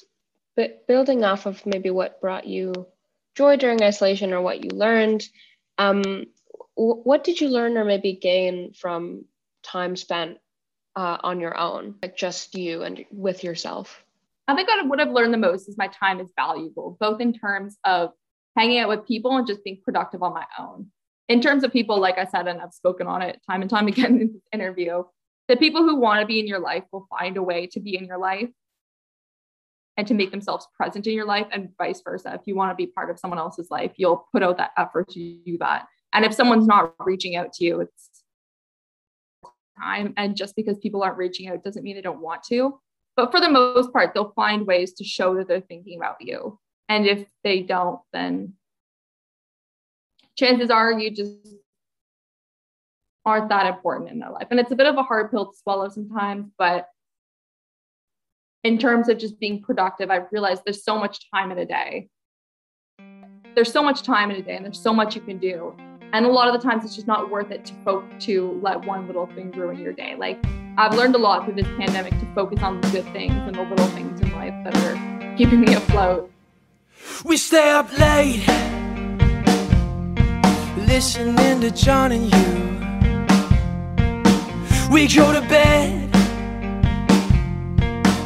but 0.57 0.87
building 0.89 1.23
off 1.23 1.47
of 1.47 1.65
maybe 1.65 1.91
what 1.91 2.21
brought 2.21 2.47
you 2.47 2.73
joy 3.37 3.57
during 3.57 3.81
isolation 3.81 4.33
or 4.33 4.43
what 4.43 4.65
you 4.65 4.71
learned, 4.71 5.25
um, 5.79 6.03
w- 6.77 7.01
what 7.05 7.23
did 7.23 7.41
you 7.41 7.49
learn 7.49 7.79
or 7.79 7.85
maybe 7.85 8.19
gain 8.21 8.73
from 8.75 9.25
time 9.63 9.95
spent 9.95 10.39
uh, 10.97 11.19
on 11.23 11.39
your 11.41 11.57
own, 11.57 11.95
like 12.03 12.17
just 12.17 12.57
you 12.57 12.83
and 12.83 13.05
with 13.13 13.45
yourself? 13.45 14.05
I 14.49 14.57
think 14.57 14.69
what 14.91 15.01
I've 15.01 15.13
learned 15.13 15.33
the 15.33 15.39
most 15.39 15.69
is 15.69 15.79
my 15.79 15.87
time 15.87 16.19
is 16.19 16.33
valuable, 16.37 16.97
both 16.99 17.21
in 17.21 17.33
terms 17.33 17.79
of 17.85 18.11
hanging 18.57 18.81
out 18.81 18.89
with 18.89 19.07
people 19.07 19.37
and 19.37 19.47
just 19.47 19.63
being 19.63 19.81
productive 19.85 20.25
on 20.25 20.35
my 20.35 20.45
own. 20.59 20.91
In 21.33 21.40
terms 21.40 21.64
of 21.64 21.73
people, 21.73 21.99
like 21.99 22.18
I 22.18 22.27
said, 22.27 22.47
and 22.47 22.61
I've 22.61 22.75
spoken 22.75 23.07
on 23.07 23.23
it 23.23 23.40
time 23.51 23.62
and 23.62 23.71
time 23.71 23.88
again 23.95 24.21
in 24.21 24.33
this 24.35 24.42
interview, 24.53 25.03
the 25.49 25.57
people 25.57 25.83
who 25.83 25.97
want 25.97 26.21
to 26.21 26.27
be 26.27 26.38
in 26.38 26.47
your 26.47 26.59
life 26.59 26.85
will 26.92 27.07
find 27.09 27.38
a 27.38 27.42
way 27.42 27.66
to 27.68 27.81
be 27.81 27.97
in 27.97 28.05
your 28.05 28.18
life 28.18 28.51
and 29.97 30.07
to 30.07 30.14
make 30.14 30.31
themselves 30.31 30.68
present 30.77 31.07
in 31.07 31.14
your 31.14 31.25
life 31.25 31.47
and 31.51 31.71
vice 31.79 32.03
versa. 32.05 32.35
If 32.35 32.42
you 32.47 32.55
want 32.55 32.71
to 32.71 32.75
be 32.75 32.87
part 32.87 33.09
of 33.09 33.18
someone 33.18 33.38
else's 33.38 33.71
life, 33.71 33.92
you'll 33.97 34.27
put 34.31 34.42
out 34.42 34.59
that 34.59 34.73
effort 34.77 35.09
to 35.11 35.38
do 35.47 35.57
that. 35.59 35.87
And 36.12 36.27
if 36.27 36.35
someone's 36.35 36.66
not 36.66 36.95
reaching 36.99 37.35
out 37.37 37.55
to 37.55 37.64
you, 37.64 37.81
it's 37.81 38.11
time. 39.81 40.12
And 40.18 40.37
just 40.37 40.55
because 40.55 40.79
people 40.79 41.03
aren't 41.03 41.16
reaching 41.16 41.49
out 41.49 41.64
doesn't 41.64 41.83
mean 41.83 41.97
they 41.97 42.03
don't 42.03 42.21
want 42.21 42.42
to. 42.51 42.79
But 43.16 43.31
for 43.31 43.40
the 43.40 43.49
most 43.49 43.90
part, 43.90 44.12
they'll 44.12 44.35
find 44.37 44.66
ways 44.66 44.92
to 44.95 45.05
show 45.05 45.35
that 45.37 45.49
they're 45.49 45.62
thinking 45.62 45.99
about 45.99 46.16
you. 46.21 46.59
And 46.90 47.07
if 47.07 47.27
they 47.42 47.62
don't, 47.62 48.01
then 48.12 48.53
chances 50.37 50.71
are 50.71 50.92
you 50.92 51.11
just 51.11 51.37
aren't 53.25 53.49
that 53.51 53.66
important 53.66 54.11
in 54.11 54.18
their 54.18 54.31
life. 54.31 54.49
And 54.51 54.59
it's 54.59 54.73
a 54.73 54.77
bit 54.77 54.87
of 54.87 54.97
a 54.97 55.03
hard 55.03 55.31
pill 55.31 55.47
to 55.47 55.57
swallow 55.57 55.88
sometimes, 55.88 56.51
but 56.59 56.88
in 58.64 58.79
terms 58.79 59.09
of 59.09 59.18
just 59.18 59.38
being 59.40 59.62
productive, 59.62 60.11
I've 60.11 60.27
realized 60.33 60.62
there's 60.64 60.85
so 60.85 60.99
much 60.99 61.31
time 61.33 61.51
in 61.51 61.59
a 61.59 61.66
day. 61.66 62.09
There's 63.55 63.73
so 63.73 63.83
much 63.83 64.03
time 64.03 64.31
in 64.31 64.37
a 64.37 64.42
day 64.42 64.57
and 64.57 64.64
there's 64.64 64.81
so 64.81 64.92
much 64.92 65.14
you 65.14 65.21
can 65.21 65.38
do. 65.38 65.75
And 66.12 66.27
a 66.27 66.29
lot 66.29 66.49
of 66.49 66.61
the 66.61 66.66
times 66.66 66.85
it's 66.85 66.95
just 66.95 67.07
not 67.07 67.31
worth 67.31 67.51
it 67.51 67.64
to 67.66 67.75
folk 67.85 68.05
to 68.21 68.61
let 68.62 68.85
one 68.85 69.07
little 69.07 69.27
thing 69.27 69.51
ruin 69.53 69.79
your 69.79 69.92
day. 69.92 70.14
Like 70.16 70.42
I've 70.79 70.95
learned 70.95 71.14
a 71.14 71.18
lot 71.18 71.45
through 71.45 71.55
this 71.55 71.66
pandemic 71.79 72.18
to 72.18 72.35
focus 72.35 72.62
on 72.62 72.81
the 72.81 72.88
good 72.90 73.05
things 73.12 73.35
and 73.35 73.55
the 73.55 73.62
little 73.62 73.87
things 73.88 74.21
in 74.21 74.33
life 74.33 74.55
that 74.64 74.77
are 74.77 75.37
keeping 75.37 75.61
me 75.61 75.75
afloat. 75.75 76.31
We 77.25 77.37
stay 77.37 77.71
up 77.71 77.90
late, 77.99 78.45
listening 80.95 81.59
to 81.63 81.71
John 81.71 82.13
and 82.13 82.27
you. 82.35 82.53
We 84.93 85.09
go 85.09 85.33
to 85.33 85.41
bed 85.49 86.11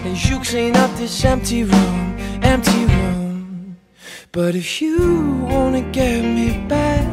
and 0.05 0.17
you 0.27 0.41
clean 0.41 0.75
up 0.75 0.91
this 0.97 1.25
empty 1.25 1.63
room, 1.63 2.19
empty 2.43 2.85
room. 2.87 3.77
But 4.33 4.57
if 4.57 4.83
you 4.83 4.97
wanna 5.49 5.83
get 5.93 6.23
me 6.39 6.49
back, 6.67 7.07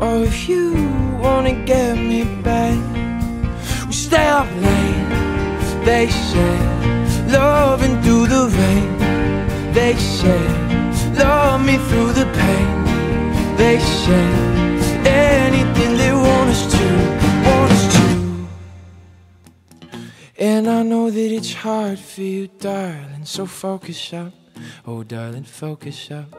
or 0.00 0.22
if 0.30 0.48
you 0.48 0.64
wanna 1.24 1.54
get 1.64 1.98
me 1.98 2.22
back, 2.48 2.78
we 3.88 3.94
stay 4.06 4.28
up 4.28 4.48
late. 4.66 5.08
They 5.84 6.06
say, 6.30 6.56
loving 7.36 8.00
through 8.02 8.26
the 8.34 8.44
rain. 8.58 8.90
They 9.72 9.94
say, 9.96 10.42
love 11.22 11.66
me 11.68 11.78
through 11.88 12.12
the 12.20 12.26
pain. 12.40 12.75
They 13.56 13.78
say, 13.78 14.28
anything 15.06 15.96
they 15.96 16.12
want 16.12 16.50
us 16.50 16.66
to, 16.76 16.86
want 17.46 17.72
us 17.72 17.84
to. 17.96 18.06
And 20.38 20.68
I 20.68 20.82
know 20.82 21.10
that 21.10 21.32
it's 21.32 21.54
hard 21.54 21.98
for 21.98 22.20
you, 22.20 22.48
darling, 22.48 23.24
so 23.24 23.46
focus 23.46 24.12
up. 24.12 24.34
Oh, 24.86 25.02
darling, 25.02 25.44
focus 25.44 26.10
up. 26.10 26.36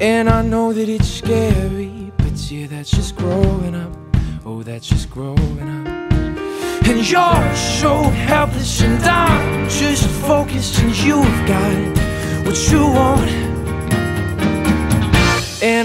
And 0.00 0.28
I 0.28 0.42
know 0.42 0.72
that 0.72 0.88
it's 0.88 1.08
scary, 1.08 2.12
but 2.18 2.32
yeah, 2.50 2.68
that's 2.68 2.90
just 2.90 3.16
growing 3.16 3.74
up. 3.74 3.92
Oh, 4.44 4.62
that's 4.62 4.86
just 4.86 5.10
growing 5.10 5.68
up. 5.68 5.86
And 6.86 7.10
you're 7.10 7.54
so 7.54 8.04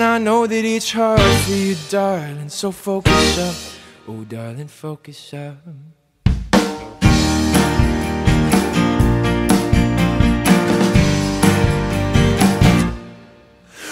I 0.10 0.18
know 0.18 0.48
that 0.48 0.66
it's 0.66 0.92
hard 0.92 1.22
for 1.22 1.52
you, 1.52 1.76
darling, 1.88 2.50
so 2.50 2.72
focus 2.72 3.38
up. 3.38 3.56
Oh, 4.08 4.24
darling, 4.24 4.68
focus 4.68 5.36
up. 5.36 5.58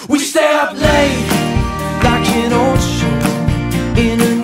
We 0.08 0.18
stay 0.18 0.52
up 0.54 0.72
late 0.72 1.28
like 2.02 2.28
an 2.42 2.52
old 2.52 2.80
song 2.80 3.96
in 3.96 4.20
a 4.20 4.37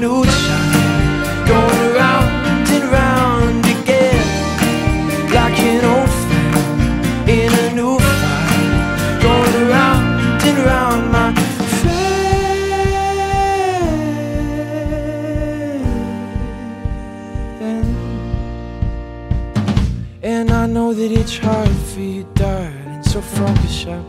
So 23.15 23.21
focus 23.21 23.87
up, 23.87 24.05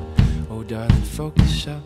oh 0.50 0.64
darling, 0.64 1.04
focus 1.04 1.68
up. 1.68 1.84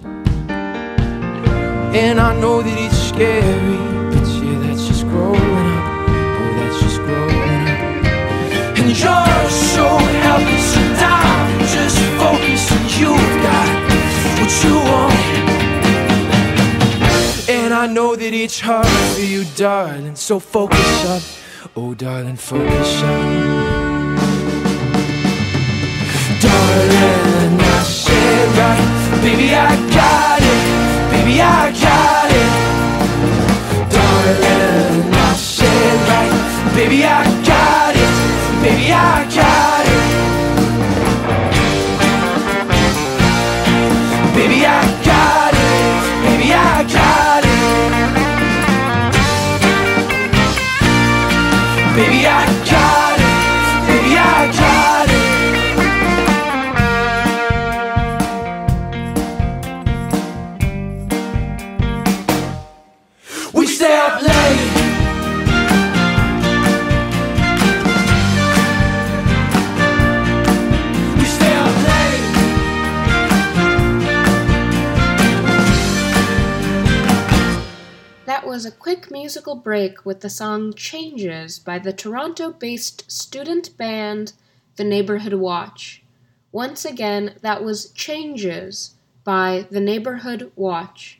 And 1.93 2.17
I 2.17 2.33
know 2.39 2.61
that 2.61 2.77
it's 2.79 2.97
scary, 3.09 3.77
but 4.09 4.25
yeah, 4.41 4.59
that's 4.59 4.87
just 4.87 5.03
growing 5.03 5.35
up. 5.35 6.07
Oh, 6.39 6.53
that's 6.55 6.79
just 6.79 6.99
growing 7.01 7.67
up. 7.67 8.79
And 8.79 8.87
you're 8.87 9.49
so 9.49 9.85
helpless 10.23 10.77
and 10.77 10.95
down. 10.97 11.59
Just 11.67 11.99
focus 12.21 12.71
and 12.71 12.87
you've 12.97 13.35
got 13.43 13.69
what 14.39 14.51
you 14.63 14.75
want. 14.89 15.19
And 17.49 17.73
I 17.73 17.85
know 17.85 18.15
that 18.15 18.33
it's 18.33 18.61
hard 18.61 18.87
for 18.87 19.19
you, 19.19 19.43
darling. 19.57 20.15
So 20.15 20.39
focus 20.39 21.05
up, 21.05 21.21
oh 21.75 21.93
darling, 21.95 22.37
focus 22.37 23.01
up. 23.03 23.78
Said 26.79 28.47
right, 28.57 29.21
baby, 29.21 29.53
I 29.53 29.75
got 29.91 30.41
it, 30.41 30.61
baby, 31.11 31.41
I 31.41 31.71
got 31.73 32.31
it. 32.31 32.49
Right, 36.07 36.31
baby, 36.75 37.03
I 37.03 37.23
got 37.45 37.95
it, 37.95 38.63
baby, 38.63 38.93
I 38.93 39.25
got 39.25 39.43
it. 39.43 39.48
That 78.29 78.45
was 78.45 78.63
a 78.63 78.71
quick 78.71 79.09
musical 79.09 79.55
break 79.55 80.05
with 80.05 80.21
the 80.21 80.29
song 80.29 80.73
Changes 80.75 81.57
by 81.57 81.79
the 81.79 81.91
Toronto 81.91 82.51
based 82.51 83.09
student 83.09 83.75
band 83.75 84.33
The 84.75 84.83
Neighborhood 84.83 85.33
Watch. 85.33 86.03
Once 86.51 86.85
again, 86.85 87.33
that 87.41 87.63
was 87.63 87.89
Changes 87.93 88.93
by 89.23 89.65
The 89.71 89.79
Neighborhood 89.79 90.51
Watch. 90.55 91.19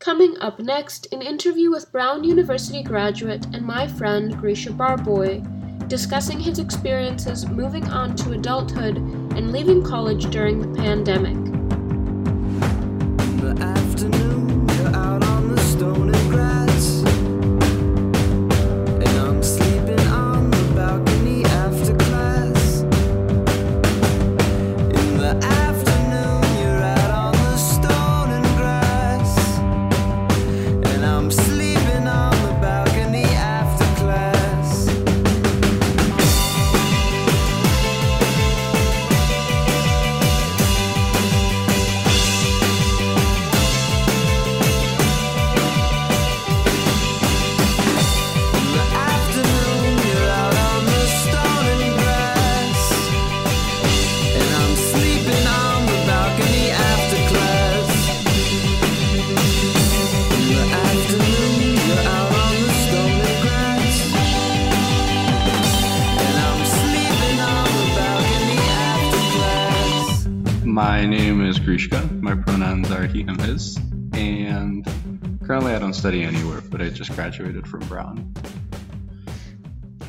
Coming 0.00 0.36
up 0.38 0.58
next, 0.58 1.10
an 1.14 1.22
interview 1.22 1.70
with 1.70 1.90
Brown 1.90 2.24
University 2.24 2.82
graduate 2.82 3.46
and 3.54 3.64
my 3.64 3.86
friend 3.88 4.38
Grisha 4.38 4.72
Barboy, 4.72 5.40
discussing 5.88 6.38
his 6.38 6.58
experiences 6.58 7.48
moving 7.48 7.88
on 7.88 8.14
to 8.16 8.32
adulthood 8.32 8.98
and 8.98 9.50
leaving 9.50 9.82
college 9.82 10.28
during 10.30 10.60
the 10.60 10.78
pandemic. 10.78 11.57
Just 76.98 77.14
graduated 77.14 77.66
from 77.66 77.80
Brown. 77.86 78.34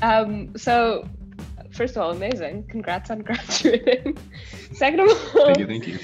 Um, 0.01 0.57
so, 0.57 1.07
first 1.71 1.95
of 1.95 2.01
all, 2.01 2.11
amazing. 2.11 2.65
Congrats 2.67 3.11
on 3.11 3.19
graduating. 3.23 4.17
Second 4.73 5.01
of 5.01 5.09
all, 5.09 5.45
Thank 5.53 5.59
you, 5.59 5.67
thank 5.67 5.87
you. 5.87 5.99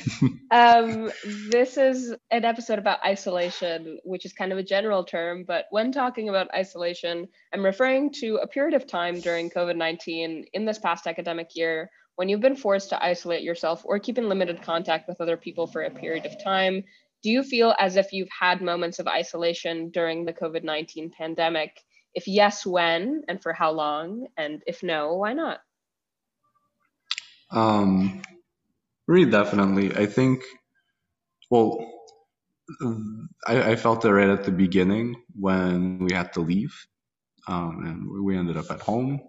um, 0.52 1.12
this 1.50 1.78
is 1.78 2.14
an 2.30 2.46
episode 2.46 2.78
about 2.78 3.00
isolation, 3.04 3.98
which 4.04 4.26
is 4.26 4.34
kind 4.34 4.52
of 4.52 4.60
a 4.60 4.64
general 4.64 5.04
term, 5.04 5.44
but 5.48 5.66
when 5.72 5.92
talking 5.92 6.30
about 6.30 6.54
isolation, 6.54 7.28
I'm 7.52 7.66
referring 7.66 8.12
to 8.20 8.36
a 8.36 8.48
period 8.48 8.76
of 8.76 8.86
time 8.86 9.20
during 9.20 9.50
COVID 9.50 9.78
19 9.78 10.46
in 10.54 10.66
this 10.66 10.78
past 10.78 11.08
academic 11.08 11.56
year 11.56 11.90
when 12.16 12.30
you've 12.30 12.42
been 12.42 12.56
forced 12.56 12.90
to 12.90 13.04
isolate 13.04 13.44
yourself 13.44 13.82
or 13.86 14.00
keep 14.00 14.18
in 14.18 14.30
limited 14.30 14.62
contact 14.62 15.08
with 15.08 15.20
other 15.20 15.36
people 15.36 15.68
for 15.68 15.82
a 15.82 15.90
period 15.90 16.26
of 16.26 16.42
time. 16.44 16.84
Do 17.26 17.32
you 17.32 17.42
feel 17.42 17.74
as 17.80 17.96
if 17.96 18.14
you've 18.14 18.30
had 18.30 18.62
moments 18.62 19.00
of 19.00 19.08
isolation 19.08 19.90
during 19.90 20.26
the 20.26 20.32
COVID 20.32 20.64
19 20.64 21.10
pandemic? 21.10 21.82
If 22.14 22.28
yes, 22.28 22.68
when 22.68 23.24
and 23.28 23.42
for 23.42 23.52
how 23.52 23.72
long? 23.72 24.28
And 24.38 24.62
if 24.68 24.84
no, 24.84 25.16
why 25.16 25.34
not? 25.34 25.62
Um, 27.50 28.22
really, 29.08 29.32
definitely. 29.32 29.92
I 29.98 30.06
think, 30.06 30.44
well, 31.50 31.92
I, 33.48 33.72
I 33.72 33.76
felt 33.76 34.06
it 34.06 34.14
right 34.14 34.30
at 34.30 34.44
the 34.44 34.52
beginning 34.52 35.16
when 35.34 35.98
we 35.98 36.14
had 36.14 36.32
to 36.34 36.42
leave, 36.42 36.76
um, 37.48 37.88
and 37.88 38.24
we 38.24 38.38
ended 38.38 38.56
up 38.56 38.70
at 38.70 38.82
home. 38.82 39.20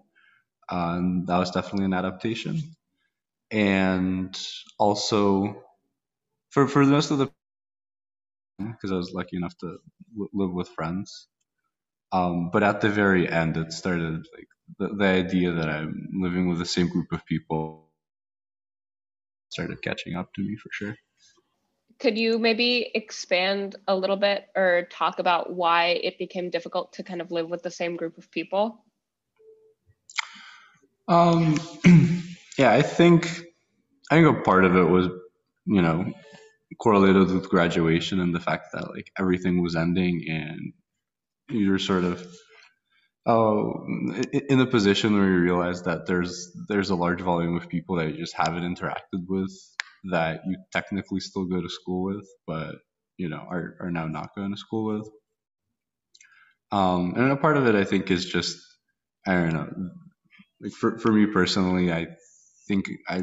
and 0.69 1.27
that 1.29 1.39
was 1.39 1.51
definitely 1.51 1.87
an 1.87 1.95
adaptation, 1.95 2.61
and 3.51 4.39
also 4.79 5.65
for 6.51 6.69
for 6.69 6.85
the 6.85 6.93
rest 6.93 7.11
of 7.11 7.17
the 7.17 7.31
because 8.59 8.93
I 8.93 8.97
was 8.97 9.13
lucky 9.13 9.37
enough 9.37 9.57
to 9.59 9.79
l- 10.19 10.31
live 10.33 10.53
with 10.53 10.69
friends. 10.69 11.29
Um, 12.13 12.51
but 12.53 12.63
at 12.63 12.81
the 12.81 12.89
very 12.89 13.29
end, 13.29 13.57
it 13.57 13.73
started 13.73 14.27
like 14.35 14.49
the, 14.79 14.95
the 14.97 15.05
idea 15.05 15.53
that 15.53 15.69
I'm 15.69 16.09
living 16.15 16.49
with 16.49 16.59
the 16.59 16.65
same 16.65 16.89
group 16.89 17.13
of 17.13 17.25
people 17.27 17.89
started 19.51 19.83
catching 19.83 20.17
up 20.17 20.33
to 20.35 20.43
me 20.43 20.57
for 20.57 20.69
sure. 20.73 20.97
Could 21.99 22.19
you 22.19 22.39
maybe 22.39 22.91
expand 22.95 23.77
a 23.89 23.97
little 23.97 24.17
bit 24.17 24.49
or 24.55 24.87
talk 24.91 25.19
about 25.19 25.53
why 25.53 25.89
it 26.03 26.19
became 26.19 26.51
difficult 26.51 26.93
to 26.95 27.03
kind 27.03 27.23
of 27.23 27.31
live 27.31 27.49
with 27.49 27.63
the 27.63 27.71
same 27.71 27.97
group 27.97 28.19
of 28.19 28.31
people? 28.31 28.85
Um, 31.09 31.59
yeah, 32.59 32.73
I 32.73 32.83
think 32.83 33.27
I 34.11 34.17
think 34.17 34.39
a 34.39 34.43
part 34.43 34.65
of 34.65 34.77
it 34.77 34.83
was, 34.83 35.07
you 35.65 35.81
know, 35.81 36.13
correlated 36.79 37.31
with 37.31 37.49
graduation 37.49 38.21
and 38.21 38.35
the 38.35 38.41
fact 38.41 38.69
that 38.73 38.91
like 38.91 39.11
everything 39.19 39.63
was 39.63 39.77
ending 39.77 40.25
and 40.29 40.73
you're 41.51 41.79
sort 41.79 42.05
of 42.05 42.27
oh 43.27 43.87
in 44.49 44.61
a 44.61 44.67
position 44.67 45.15
where 45.15 45.29
you 45.31 45.41
realize 45.41 45.83
that 45.83 46.07
there's 46.07 46.53
there's 46.69 46.91
a 46.91 46.97
large 46.97 47.21
volume 47.21 47.57
of 47.57 47.69
people 47.69 47.97
that 47.97 48.09
you 48.09 48.17
just 48.17 48.37
haven't 48.37 48.63
interacted 48.65 49.27
with 49.29 49.53
that 50.11 50.41
you 50.47 50.57
technically 50.73 51.21
still 51.21 51.45
go 51.47 51.61
to 51.61 51.69
school 51.69 52.05
with, 52.05 52.27
but 52.47 52.77
you 53.17 53.29
know 53.29 53.45
are 53.51 53.77
are 53.81 53.91
now 53.91 54.07
not 54.07 54.35
going 54.37 54.53
to 54.53 54.57
school 54.59 54.97
with. 54.97 55.09
Um, 56.73 57.15
and 57.17 57.31
a 57.33 57.37
part 57.37 57.57
of 57.57 57.67
it 57.67 57.75
I 57.75 57.85
think 57.85 58.11
is 58.11 58.27
just 58.27 58.59
I 59.27 59.35
don't 59.35 59.53
know 59.53 59.91
like 60.61 60.73
for, 60.73 60.99
for 60.99 61.13
me 61.13 61.27
personally, 61.27 61.93
I 61.93 62.09
think 62.69 62.87
I 63.09 63.23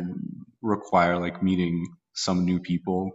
require 0.62 1.20
like 1.20 1.44
meeting 1.44 1.86
some 2.14 2.46
new 2.46 2.60
people 2.60 3.12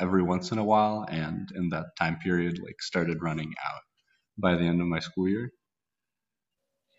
every 0.00 0.22
once 0.22 0.52
in 0.52 0.58
a 0.58 0.64
while, 0.64 1.06
and 1.10 1.50
in 1.54 1.68
that 1.70 1.86
time 1.98 2.18
period, 2.18 2.58
like 2.58 2.80
started 2.80 3.22
running 3.22 3.52
out 3.64 3.80
by 4.38 4.56
the 4.56 4.64
end 4.64 4.80
of 4.80 4.86
my 4.86 5.00
school 5.00 5.28
year. 5.28 5.50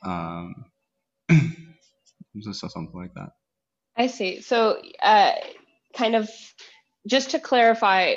Um, 0.06 0.66
so 1.30 2.68
something 2.68 3.00
like 3.00 3.14
that. 3.16 3.30
I 3.98 4.08
see. 4.08 4.42
So, 4.42 4.82
uh, 5.02 5.34
kind 5.96 6.16
of 6.16 6.30
just 7.08 7.32
to 7.32 7.40
clarify, 7.40 8.16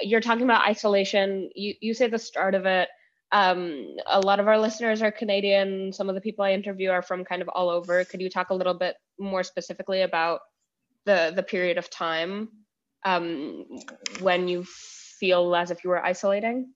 you're 0.00 0.20
talking 0.20 0.44
about 0.44 0.68
isolation. 0.68 1.50
You 1.54 1.74
you 1.80 1.94
say 1.94 2.08
the 2.08 2.18
start 2.18 2.54
of 2.54 2.66
it. 2.66 2.88
Um, 3.32 3.96
a 4.06 4.20
lot 4.20 4.40
of 4.40 4.46
our 4.46 4.58
listeners 4.58 5.02
are 5.02 5.10
Canadian. 5.10 5.92
Some 5.92 6.08
of 6.08 6.14
the 6.14 6.20
people 6.20 6.44
I 6.44 6.52
interview 6.52 6.90
are 6.90 7.02
from 7.02 7.24
kind 7.24 7.42
of 7.42 7.48
all 7.48 7.68
over. 7.68 8.04
Could 8.04 8.20
you 8.20 8.30
talk 8.30 8.50
a 8.50 8.54
little 8.54 8.74
bit 8.74 8.96
more 9.18 9.42
specifically 9.42 10.02
about 10.02 10.40
the 11.06 11.32
the 11.34 11.42
period 11.42 11.78
of 11.78 11.90
time 11.90 12.48
um, 13.06 13.66
when 14.20 14.48
you 14.48 14.64
feel 15.20 15.56
as 15.56 15.70
if 15.72 15.84
you 15.84 15.90
were 15.90 16.04
isolating? 16.04 16.74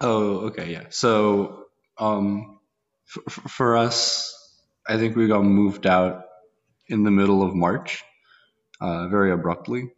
Oh, 0.00 0.48
okay, 0.48 0.72
yeah. 0.72 0.84
So, 0.90 1.66
um, 1.98 2.60
f- 3.28 3.34
for 3.50 3.76
us, 3.76 4.34
I 4.88 4.96
think 4.98 5.16
we 5.16 5.28
got 5.28 5.44
moved 5.44 5.86
out 5.86 6.24
in 6.88 7.04
the 7.04 7.10
middle 7.10 7.42
of 7.42 7.54
March, 7.54 8.02
uh, 8.80 9.08
very 9.08 9.32
abruptly. 9.32 9.92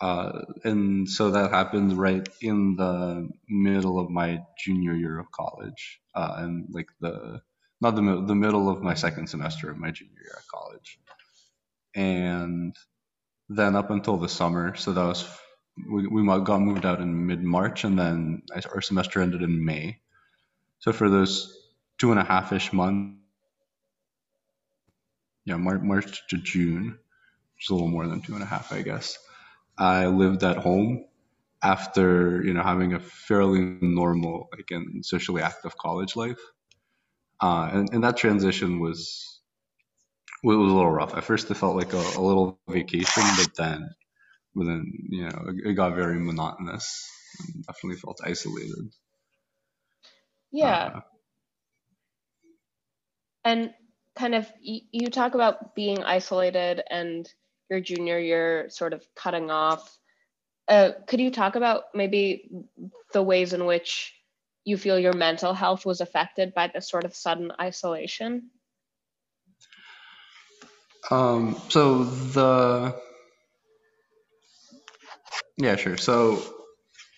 Uh, 0.00 0.42
and 0.64 1.08
so 1.08 1.30
that 1.32 1.50
happened 1.52 1.98
right 1.98 2.28
in 2.42 2.76
the 2.76 3.28
middle 3.48 4.00
of 4.00 4.10
my 4.10 4.40
junior 4.58 4.94
year 4.94 5.18
of 5.18 5.30
college, 5.32 6.00
uh, 6.14 6.34
and 6.38 6.68
like 6.70 6.88
the 7.00 7.40
not 7.80 7.96
the 7.96 8.02
the 8.26 8.34
middle 8.34 8.68
of 8.68 8.82
my 8.82 8.94
second 8.94 9.28
semester 9.28 9.70
of 9.70 9.78
my 9.78 9.90
junior 9.92 10.20
year 10.22 10.34
at 10.36 10.46
college, 10.48 10.98
and 11.94 12.76
then 13.56 13.76
up 13.76 13.90
until 13.90 14.16
the 14.16 14.28
summer. 14.28 14.74
So 14.74 14.92
that 14.92 15.04
was 15.04 15.28
we, 15.90 16.06
we 16.06 16.26
got 16.26 16.60
moved 16.60 16.84
out 16.84 17.00
in 17.00 17.26
mid 17.26 17.42
March, 17.42 17.84
and 17.84 17.98
then 17.98 18.42
our 18.72 18.80
semester 18.80 19.20
ended 19.20 19.42
in 19.42 19.64
May. 19.64 20.00
So 20.78 20.92
for 20.92 21.08
those 21.08 21.56
two 21.98 22.10
and 22.10 22.20
a 22.20 22.24
half 22.24 22.52
ish 22.52 22.72
months, 22.72 23.18
yeah, 25.44 25.56
March, 25.56 25.80
March 25.82 26.22
to 26.30 26.36
June, 26.36 26.98
which 27.54 27.66
is 27.66 27.70
a 27.70 27.74
little 27.74 27.88
more 27.88 28.06
than 28.06 28.20
two 28.20 28.34
and 28.34 28.42
a 28.42 28.46
half, 28.46 28.72
I 28.72 28.82
guess. 28.82 29.18
I 29.76 30.06
lived 30.06 30.44
at 30.44 30.58
home 30.58 31.06
after 31.62 32.42
you 32.44 32.52
know 32.52 32.62
having 32.62 32.94
a 32.94 33.00
fairly 33.00 33.60
normal, 33.80 34.48
like 34.52 34.70
and 34.70 35.04
socially 35.04 35.42
active 35.42 35.76
college 35.76 36.16
life, 36.16 36.40
uh, 37.40 37.70
and, 37.72 37.92
and 37.92 38.04
that 38.04 38.16
transition 38.16 38.78
was 38.78 39.31
it 40.42 40.46
was 40.46 40.70
a 40.70 40.74
little 40.74 40.90
rough. 40.90 41.14
At 41.16 41.24
first, 41.24 41.50
it 41.50 41.54
felt 41.54 41.76
like 41.76 41.92
a, 41.92 41.98
a 42.16 42.20
little 42.20 42.58
vacation, 42.68 43.22
but 43.36 43.54
then, 43.56 43.90
but 44.54 44.64
then 44.64 44.92
you 45.08 45.22
know, 45.24 45.44
it, 45.48 45.70
it 45.70 45.74
got 45.74 45.94
very 45.94 46.18
monotonous. 46.18 47.08
And 47.38 47.64
definitely 47.64 47.98
felt 47.98 48.20
isolated. 48.22 48.92
Yeah. 50.50 50.90
Uh, 50.96 51.00
and 53.44 53.74
kind 54.14 54.34
of, 54.34 54.52
you 54.60 55.08
talk 55.08 55.34
about 55.34 55.74
being 55.74 56.04
isolated 56.04 56.82
and 56.90 57.26
your 57.70 57.80
junior 57.80 58.18
year 58.18 58.66
sort 58.68 58.92
of 58.92 59.02
cutting 59.16 59.50
off. 59.50 59.98
Uh, 60.68 60.90
could 61.06 61.20
you 61.20 61.30
talk 61.30 61.56
about 61.56 61.84
maybe 61.94 62.50
the 63.14 63.22
ways 63.22 63.54
in 63.54 63.64
which 63.64 64.12
you 64.64 64.76
feel 64.76 64.98
your 64.98 65.14
mental 65.14 65.54
health 65.54 65.86
was 65.86 66.02
affected 66.02 66.52
by 66.52 66.70
this 66.72 66.88
sort 66.88 67.04
of 67.04 67.16
sudden 67.16 67.50
isolation? 67.58 68.50
Um, 71.10 71.56
so 71.68 72.04
the 72.04 72.94
yeah, 75.58 75.76
sure. 75.76 75.96
So 75.96 76.42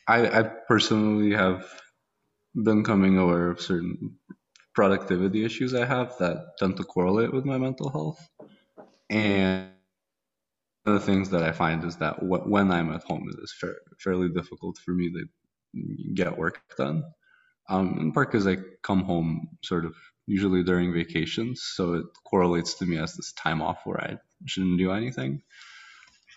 I, 0.08 0.40
I 0.40 0.42
personally 0.68 1.34
have 1.34 1.64
been 2.54 2.84
coming 2.84 3.18
aware 3.18 3.50
of 3.50 3.60
certain 3.60 4.18
productivity 4.74 5.44
issues 5.44 5.74
I 5.74 5.84
have 5.84 6.16
that 6.18 6.56
tend 6.58 6.76
to 6.76 6.84
correlate 6.84 7.32
with 7.32 7.44
my 7.44 7.58
mental 7.58 7.90
health. 7.90 8.28
And 9.10 9.70
one 10.84 10.96
of 10.96 11.00
the 11.00 11.06
things 11.06 11.30
that 11.30 11.42
I 11.42 11.52
find 11.52 11.84
is 11.84 11.96
that 11.96 12.22
when 12.22 12.70
I'm 12.70 12.92
at 12.92 13.04
home, 13.04 13.28
it 13.28 13.42
is 13.42 13.54
fa- 13.58 13.74
fairly 14.00 14.28
difficult 14.28 14.78
for 14.78 14.92
me 14.92 15.10
to 15.12 15.26
get 16.14 16.36
work 16.36 16.60
done. 16.76 17.04
Um, 17.68 17.98
in 18.00 18.12
part 18.12 18.30
because 18.30 18.46
I 18.46 18.58
come 18.82 19.04
home 19.04 19.48
sort 19.62 19.86
of 19.86 19.94
usually 20.26 20.62
during 20.62 20.92
vacations, 20.92 21.62
so 21.62 21.94
it 21.94 22.06
correlates 22.24 22.74
to 22.74 22.86
me 22.86 22.98
as 22.98 23.14
this 23.14 23.32
time 23.32 23.62
off 23.62 23.78
where 23.84 24.00
I 24.00 24.16
shouldn't 24.46 24.78
do 24.78 24.92
anything. 24.92 25.42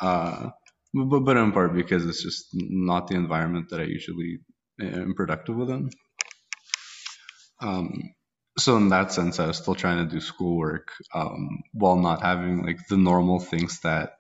Uh, 0.02 0.50
but, 0.94 1.20
but 1.22 1.38
in 1.38 1.52
part 1.52 1.74
because 1.74 2.06
it's 2.06 2.24
just 2.24 2.48
not 2.54 3.08
the 3.08 3.16
environment 3.16 3.70
that 3.70 3.80
I 3.80 3.84
usually 3.84 4.40
am 4.80 5.14
productive 5.16 5.56
within. 5.56 5.90
Um, 7.62 8.14
so 8.58 8.78
in 8.78 8.90
that 8.90 9.12
sense, 9.12 9.40
I 9.40 9.48
was 9.48 9.58
still 9.58 9.76
trying 9.76 10.08
to 10.08 10.14
do 10.14 10.20
schoolwork 10.20 10.92
um, 11.14 11.62
while 11.74 11.98
not 11.98 12.22
having 12.22 12.66
like 12.66 12.80
the 12.90 12.98
normal 12.98 13.40
things 13.40 13.82
that 13.82 14.14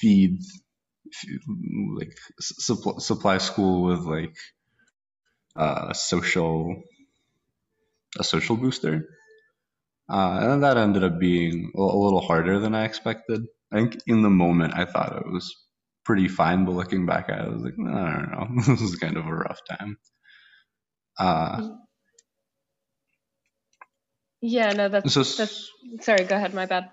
feed, 0.00 0.40
feed 1.12 1.40
like 1.96 2.16
supply, 2.40 2.98
supply 2.98 3.38
school 3.38 3.84
with 3.84 4.00
like 4.00 4.36
uh, 5.56 5.92
social 5.92 6.82
a 8.18 8.24
social 8.24 8.56
booster. 8.56 9.08
Uh, 10.10 10.38
and 10.40 10.62
that 10.64 10.78
ended 10.78 11.04
up 11.04 11.18
being 11.18 11.70
a, 11.76 11.80
little 11.80 12.20
harder 12.20 12.58
than 12.58 12.74
I 12.74 12.84
expected. 12.84 13.42
I 13.72 13.76
think 13.76 13.98
in 14.06 14.22
the 14.22 14.30
moment 14.30 14.74
I 14.74 14.86
thought 14.86 15.16
it 15.16 15.30
was 15.30 15.54
pretty 16.04 16.28
fine, 16.28 16.64
but 16.64 16.72
looking 16.72 17.04
back 17.04 17.28
at 17.28 17.40
it, 17.40 17.44
I 17.44 17.48
was 17.48 17.62
like, 17.62 17.76
no, 17.76 17.92
don't 17.92 18.56
know, 18.56 18.62
this 18.66 18.80
was 18.80 18.96
kind 18.96 19.16
of 19.18 19.26
a 19.26 19.34
rough 19.34 19.60
time. 19.68 19.98
Uh, 21.18 21.68
yeah, 24.40 24.72
no, 24.72 24.88
that's, 24.88 25.12
so, 25.12 25.24
that's 25.24 25.68
sorry. 26.00 26.24
Go 26.24 26.36
ahead, 26.36 26.54
my 26.54 26.66
bad. 26.66 26.88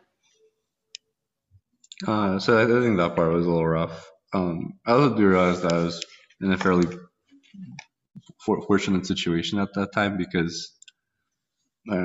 Uh, 2.05 2.39
so 2.39 2.57
I, 2.57 2.63
I 2.63 2.81
think 2.81 2.97
that 2.97 3.15
part 3.15 3.31
was 3.31 3.45
a 3.45 3.49
little 3.49 3.67
rough. 3.67 4.09
Um, 4.33 4.79
I 4.85 4.91
also 4.91 5.15
do 5.15 5.27
realize 5.27 5.61
that 5.61 5.71
I 5.71 5.77
was 5.77 6.03
in 6.41 6.51
a 6.51 6.57
fairly 6.57 6.97
fortunate 8.43 9.05
situation 9.05 9.59
at 9.59 9.73
that 9.75 9.93
time 9.93 10.17
because 10.17 10.74
I 11.89 11.95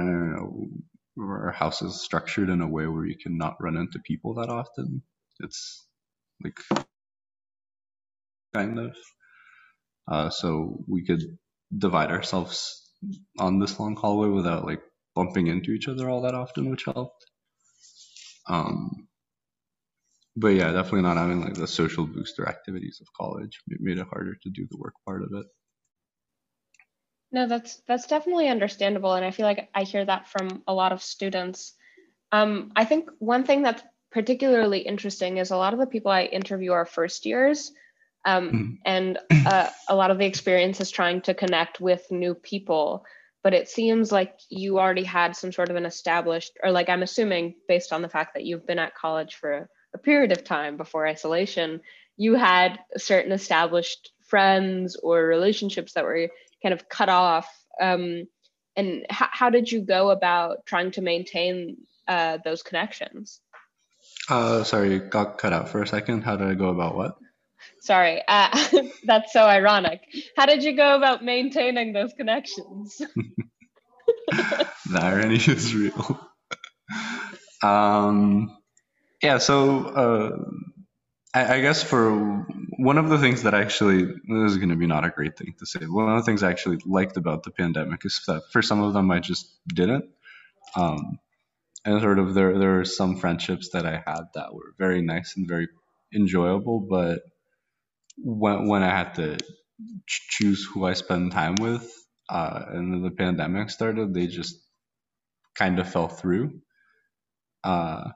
our 1.19 1.53
house 1.53 1.83
is 1.83 2.03
structured 2.03 2.51
in 2.51 2.61
a 2.63 2.69
way 2.69 2.87
where 2.87 3.07
you 3.07 3.17
cannot 3.17 3.57
run 3.61 3.77
into 3.77 4.01
people 4.05 4.35
that 4.35 4.49
often. 4.51 5.03
It's 5.41 5.87
like 6.45 6.59
kind 8.55 8.79
of. 8.79 8.97
Uh, 10.11 10.31
so 10.31 10.85
we 10.89 11.05
could 11.05 11.23
divide 11.77 12.11
ourselves 12.11 12.91
on 13.39 13.59
this 13.59 13.79
long 13.81 13.97
hallway 13.97 14.29
without 14.29 14.67
like 14.67 14.83
bumping 15.15 15.47
into 15.49 15.73
each 15.73 15.89
other 15.89 16.11
all 16.11 16.23
that 16.23 16.35
often, 16.35 16.71
which 16.71 16.85
helped. 16.85 17.25
Um, 18.49 19.09
but 20.37 20.49
yeah, 20.49 20.73
definitely 20.73 21.03
not 21.03 21.17
having 21.19 21.43
like 21.43 21.55
the 21.55 21.69
social 21.69 22.07
booster 22.07 22.49
activities 22.49 22.99
of 23.01 23.09
college 23.21 23.61
It 23.69 23.81
made 23.81 23.99
it 23.99 24.07
harder 24.09 24.37
to 24.43 24.51
do 24.51 24.67
the 24.71 24.79
work 24.79 24.95
part 25.07 25.23
of 25.23 25.31
it. 25.35 25.47
No, 27.33 27.47
that's 27.47 27.77
that's 27.87 28.07
definitely 28.07 28.49
understandable, 28.49 29.15
and 29.15 29.25
I 29.25 29.31
feel 29.31 29.47
like 29.47 29.71
I 29.75 29.85
hear 29.85 30.05
that 30.05 30.29
from 30.29 30.63
a 30.67 30.75
lot 30.75 30.93
of 30.93 31.03
students. 31.03 31.75
Um, 32.33 32.73
I 32.75 32.85
think 32.85 33.09
one 33.19 33.45
thing 33.45 33.63
that's 33.63 33.83
particularly 34.11 34.81
interesting 34.81 35.39
is 35.39 35.51
a 35.51 35.57
lot 35.57 35.73
of 35.73 35.79
the 35.79 35.87
people 35.87 36.11
I 36.11 36.25
interview 36.25 36.73
are 36.73 36.87
first 36.87 37.27
years, 37.27 37.73
um, 38.25 38.49
mm-hmm. 38.49 38.75
and 38.85 39.19
uh, 39.47 39.69
a 39.89 39.95
lot 39.95 40.11
of 40.11 40.19
the 40.19 40.27
experience 40.27 40.81
is 40.81 40.91
trying 40.91 41.21
to 41.23 41.35
connect 41.35 41.81
with 41.81 42.11
new 42.11 42.35
people. 42.35 43.05
But 43.43 43.55
it 43.55 43.69
seems 43.69 44.13
like 44.13 44.39
you 44.51 44.79
already 44.79 45.05
had 45.05 45.35
some 45.35 45.53
sort 45.53 45.71
of 45.71 45.77
an 45.77 45.87
established, 45.87 46.59
or 46.63 46.73
like 46.73 46.89
I'm 46.89 47.03
assuming, 47.03 47.55
based 47.69 47.93
on 47.93 48.03
the 48.03 48.09
fact 48.09 48.35
that 48.35 48.45
you've 48.45 48.67
been 48.67 48.79
at 48.79 48.97
college 48.97 49.37
for 49.37 49.69
a 49.95 49.99
period 49.99 50.33
of 50.33 50.45
time 50.45 50.77
before 50.77 51.07
isolation, 51.07 51.81
you 52.17 52.35
had 52.35 52.81
certain 52.99 53.33
established 53.33 54.13
friends 54.27 54.97
or 54.97 55.25
relationships 55.25 55.95
that 55.95 56.05
were 56.05 56.29
kind 56.63 56.73
of 56.73 56.89
cut 56.89 57.09
off. 57.09 57.49
Um, 57.81 58.25
and 58.77 59.07
h- 59.11 59.33
how 59.33 59.51
did 59.51 59.71
you 59.71 59.81
go 59.81 60.11
about 60.11 60.67
trying 60.67 60.91
to 60.93 61.03
maintain 61.03 61.77
uh, 62.09 62.39
those 62.45 62.63
connections? 62.63 63.41
Uh, 64.29 64.65
sorry, 64.65 64.99
got 64.99 65.39
cut 65.39 65.53
out 65.53 65.69
for 65.69 65.83
a 65.83 65.87
second. 65.87 66.23
How 66.23 66.37
did 66.37 66.49
I 66.49 66.55
go 66.55 66.69
about 66.69 66.97
what? 66.97 67.17
Sorry, 67.81 68.23
uh, 68.27 68.69
that's 69.05 69.33
so 69.33 69.45
ironic. 69.45 70.01
How 70.37 70.47
did 70.47 70.63
you 70.63 70.77
go 70.77 70.97
about 70.97 71.25
maintaining 71.25 71.93
those 71.93 72.13
connections? 72.13 73.01
the 74.31 74.67
irony 74.95 75.37
is 75.37 75.75
real. 75.75 76.21
um, 77.63 78.57
yeah, 79.23 79.39
so 79.39 79.85
uh, 79.87 80.37
I, 81.33 81.55
I, 81.55 81.61
guess 81.61 81.83
for 81.83 82.45
one 82.77 82.99
of 82.99 83.09
the 83.09 83.19
things 83.19 83.43
that 83.43 83.55
actually 83.55 84.05
this 84.05 84.51
is 84.51 84.57
going 84.57 84.71
to 84.71 84.77
be 84.77 84.87
not 84.87 85.05
a 85.05 85.11
great 85.11 85.39
thing 85.39 85.55
to 85.59 85.67
say. 85.67 85.81
One 85.87 86.11
of 86.11 86.19
the 86.19 86.25
things 86.25 86.43
I 86.43 86.51
actually 86.51 86.79
liked 86.85 87.17
about 87.17 87.45
the 87.45 87.53
pandemic 87.53 88.05
is 88.05 88.21
that 88.27 88.43
for 88.53 88.63
some 88.63 88.83
of 88.83 88.95
them 88.95 89.11
I 89.11 89.21
just 89.21 89.47
didn't. 89.69 90.07
Um, 90.75 91.19
and 91.85 92.01
sort 92.01 92.19
of 92.19 92.35
there 92.35 92.59
there 92.59 92.81
are 92.81 92.85
some 92.85 93.17
friendships 93.17 93.71
that 93.73 93.87
I 93.87 94.03
had 94.05 94.23
that 94.35 94.53
were 94.53 94.75
very 94.79 95.03
nice 95.03 95.37
and 95.37 95.49
very 95.49 95.69
enjoyable, 96.15 96.81
but 96.81 97.23
when 98.19 98.69
when 98.69 98.83
I 98.83 98.91
had 98.91 99.15
to 99.15 99.39
choose 100.07 100.65
who 100.65 100.85
I 100.85 100.95
spend 100.95 101.33
time 101.33 101.55
with, 101.55 101.91
uh, 102.29 102.65
and 102.69 103.05
the 103.05 103.11
pandemic 103.11 103.71
started, 103.71 104.13
they 104.13 104.27
just 104.27 104.57
kind 105.55 105.79
of 105.79 105.91
fell 105.91 106.09
through. 106.09 106.61
Uh, 107.65 108.11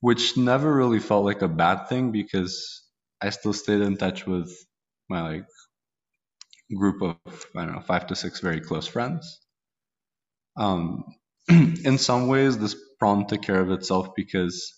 which 0.00 0.36
never 0.36 0.74
really 0.74 1.00
felt 1.00 1.24
like 1.24 1.42
a 1.42 1.48
bad 1.48 1.88
thing 1.88 2.12
because 2.12 2.84
I 3.22 3.30
still 3.30 3.54
stayed 3.54 3.82
in 3.82 3.96
touch 3.98 4.26
with 4.26 4.50
my 5.10 5.22
like 5.22 5.46
group 6.76 7.02
of 7.02 7.16
I 7.56 7.64
don't 7.66 7.74
know 7.76 7.80
five 7.82 8.08
to 8.08 8.16
six 8.16 8.40
very 8.40 8.60
close 8.60 8.86
friends. 8.86 9.40
Um, 10.56 11.04
in 11.50 11.98
some 11.98 12.28
ways, 12.28 12.58
this 12.58 12.76
problem 12.98 13.26
took 13.28 13.42
care 13.42 13.60
of 13.60 13.70
itself 13.72 14.10
because 14.16 14.74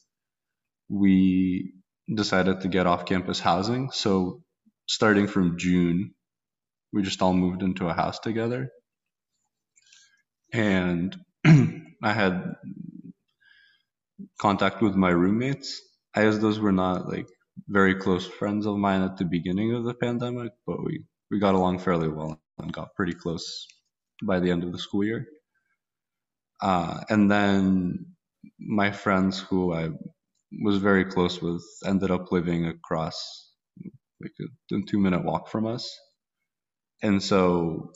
we 0.91 1.75
decided 2.15 2.63
to 2.63 2.69
get 2.69 2.87
off-campus 2.87 3.41
housing. 3.41 3.91
So 3.93 4.43
starting 4.89 5.29
from 5.29 5.59
June, 5.59 6.15
we 6.93 7.03
just 7.03 7.23
all 7.23 7.35
moved 7.35 7.63
into 7.63 7.89
a 7.89 7.95
house 7.95 8.21
together, 8.21 8.71
and 10.53 11.17
I 11.47 12.13
had 12.13 12.55
contact 14.41 14.83
with 14.83 14.95
my 14.95 15.11
roommates. 15.11 15.81
Guess 16.15 16.39
those 16.39 16.59
were 16.59 16.73
not 16.73 17.09
like 17.09 17.29
very 17.69 17.95
close 17.95 18.27
friends 18.27 18.67
of 18.67 18.77
mine 18.77 19.03
at 19.03 19.17
the 19.17 19.25
beginning 19.25 19.75
of 19.75 19.85
the 19.85 19.95
pandemic, 19.95 20.53
but 20.67 20.83
we, 20.85 21.05
we 21.31 21.39
got 21.41 21.55
along 21.55 21.79
fairly 21.81 22.09
well 22.09 22.41
and 22.59 22.73
got 22.73 22.95
pretty 22.97 23.15
close 23.15 23.67
by 24.23 24.41
the 24.41 24.51
end 24.51 24.65
of 24.65 24.73
the 24.73 24.79
school 24.79 25.05
year. 25.05 25.27
Uh, 26.63 27.01
and 27.09 27.31
then 27.31 28.07
my 28.59 28.91
friends 28.91 29.41
who 29.41 29.73
I 29.73 29.91
was 30.63 30.79
very 30.79 31.05
close 31.05 31.41
with 31.41 31.65
ended 31.87 32.11
up 32.11 32.33
living 32.33 32.67
across 32.67 33.53
like 34.21 34.33
a, 34.41 34.77
a 34.77 34.83
two 34.83 34.99
minute 34.99 35.25
walk 35.25 35.49
from 35.49 35.67
us. 35.67 35.91
And 37.03 37.23
so 37.23 37.93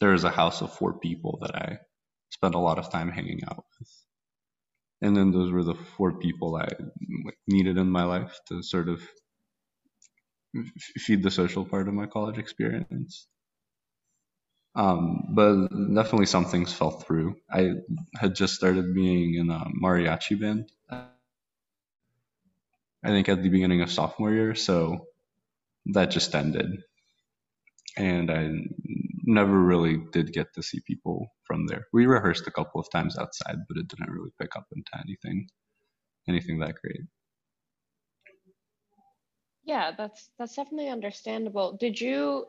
there 0.00 0.14
is 0.14 0.24
a 0.24 0.30
house 0.30 0.62
of 0.62 0.74
four 0.74 0.98
people 0.98 1.38
that 1.42 1.54
I 1.54 1.78
spent 2.30 2.54
a 2.54 2.58
lot 2.60 2.78
of 2.78 2.90
time 2.90 3.10
hanging 3.10 3.40
out 3.48 3.64
with 3.78 3.88
and 5.02 5.16
then 5.16 5.30
those 5.32 5.50
were 5.52 5.64
the 5.64 5.74
four 5.74 6.12
people 6.12 6.56
I 6.56 6.68
needed 7.46 7.78
in 7.78 7.90
my 7.90 8.04
life 8.04 8.38
to 8.48 8.62
sort 8.62 8.88
of 8.88 9.00
feed 10.98 11.22
the 11.22 11.30
social 11.30 11.64
part 11.64 11.88
of 11.88 11.94
my 11.94 12.06
college 12.06 12.38
experience. 12.38 13.28
Um, 14.74 15.26
but 15.30 15.68
definitely 15.94 16.26
some 16.26 16.44
things 16.44 16.72
fell 16.72 16.92
through. 16.92 17.36
I 17.50 17.72
had 18.16 18.34
just 18.34 18.54
started 18.54 18.94
being 18.94 19.34
in 19.34 19.50
a 19.50 19.64
mariachi 19.82 20.40
band. 20.40 20.70
I 23.02 23.08
think 23.08 23.28
at 23.28 23.42
the 23.42 23.48
beginning 23.48 23.82
of 23.82 23.90
sophomore 23.90 24.32
year, 24.32 24.54
so 24.54 25.06
that 25.86 26.10
just 26.10 26.34
ended, 26.34 26.82
and 27.96 28.30
I 28.30 28.50
never 29.24 29.60
really 29.60 29.98
did 30.12 30.32
get 30.32 30.52
to 30.54 30.62
see 30.62 30.80
people 30.86 31.26
from 31.44 31.66
there. 31.66 31.86
We 31.92 32.06
rehearsed 32.06 32.46
a 32.46 32.50
couple 32.50 32.80
of 32.80 32.90
times 32.90 33.18
outside, 33.18 33.56
but 33.68 33.76
it 33.76 33.88
didn't 33.88 34.10
really 34.10 34.30
pick 34.40 34.56
up 34.56 34.66
into 34.74 34.90
anything 35.04 35.46
anything 36.28 36.58
that 36.60 36.74
great. 36.82 37.00
Yeah, 39.64 39.92
that's 39.96 40.30
that's 40.38 40.56
definitely 40.56 40.88
understandable. 40.88 41.76
Did 41.78 42.00
you 42.00 42.46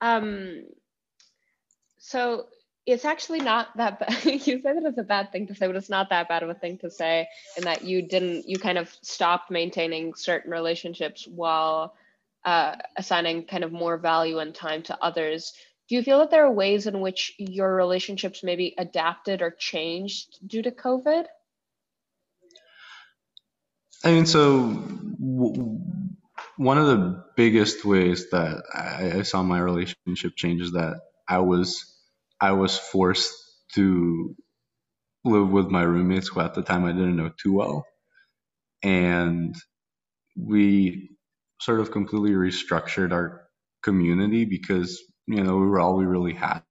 um 0.00 0.64
so 1.98 2.46
it's 2.86 3.04
actually 3.04 3.40
not 3.40 3.76
that 3.76 4.00
bad. 4.00 4.24
you 4.24 4.60
said 4.62 4.76
that 4.76 4.84
it's 4.84 4.98
a 4.98 5.02
bad 5.02 5.30
thing 5.32 5.46
to 5.48 5.54
say, 5.54 5.66
but 5.66 5.76
it's 5.76 5.90
not 5.90 6.10
that 6.10 6.28
bad 6.28 6.42
of 6.42 6.48
a 6.48 6.54
thing 6.54 6.78
to 6.78 6.90
say 6.90 7.28
in 7.56 7.64
that 7.64 7.84
you 7.84 8.02
didn't 8.02 8.48
you 8.48 8.58
kind 8.58 8.78
of 8.78 8.94
stopped 9.02 9.50
maintaining 9.50 10.14
certain 10.14 10.50
relationships 10.50 11.26
while 11.28 11.94
uh, 12.44 12.74
assigning 12.96 13.44
kind 13.44 13.64
of 13.64 13.72
more 13.72 13.98
value 13.98 14.38
and 14.38 14.54
time 14.54 14.82
to 14.82 14.96
others 15.02 15.52
do 15.90 15.96
you 15.96 16.04
feel 16.04 16.20
that 16.20 16.30
there 16.30 16.46
are 16.46 16.52
ways 16.52 16.86
in 16.86 17.00
which 17.00 17.32
your 17.36 17.74
relationships 17.74 18.44
maybe 18.44 18.76
adapted 18.78 19.42
or 19.42 19.50
changed 19.50 20.38
due 20.46 20.62
to 20.62 20.70
COVID? 20.70 21.24
I 24.04 24.12
mean, 24.12 24.24
so 24.24 24.70
w- 24.70 25.80
one 26.56 26.78
of 26.78 26.86
the 26.86 27.24
biggest 27.36 27.84
ways 27.84 28.30
that 28.30 28.62
I, 28.72 29.18
I 29.18 29.22
saw 29.22 29.42
my 29.42 29.58
relationship 29.58 30.36
change 30.36 30.62
is 30.62 30.72
that 30.72 31.00
I 31.28 31.38
was 31.38 31.92
I 32.40 32.52
was 32.52 32.78
forced 32.78 33.34
to 33.74 34.36
live 35.24 35.50
with 35.50 35.70
my 35.70 35.82
roommates 35.82 36.28
who 36.28 36.38
at 36.38 36.54
the 36.54 36.62
time 36.62 36.84
I 36.84 36.92
didn't 36.92 37.16
know 37.16 37.32
too 37.36 37.54
well, 37.54 37.84
and 38.80 39.56
we 40.36 41.10
sort 41.60 41.80
of 41.80 41.90
completely 41.90 42.30
restructured 42.30 43.10
our 43.10 43.42
community 43.82 44.44
because 44.44 45.02
you 45.26 45.44
know, 45.44 45.56
we 45.56 45.66
were 45.66 45.80
all 45.80 45.96
we 45.96 46.06
really 46.06 46.34
had. 46.34 46.62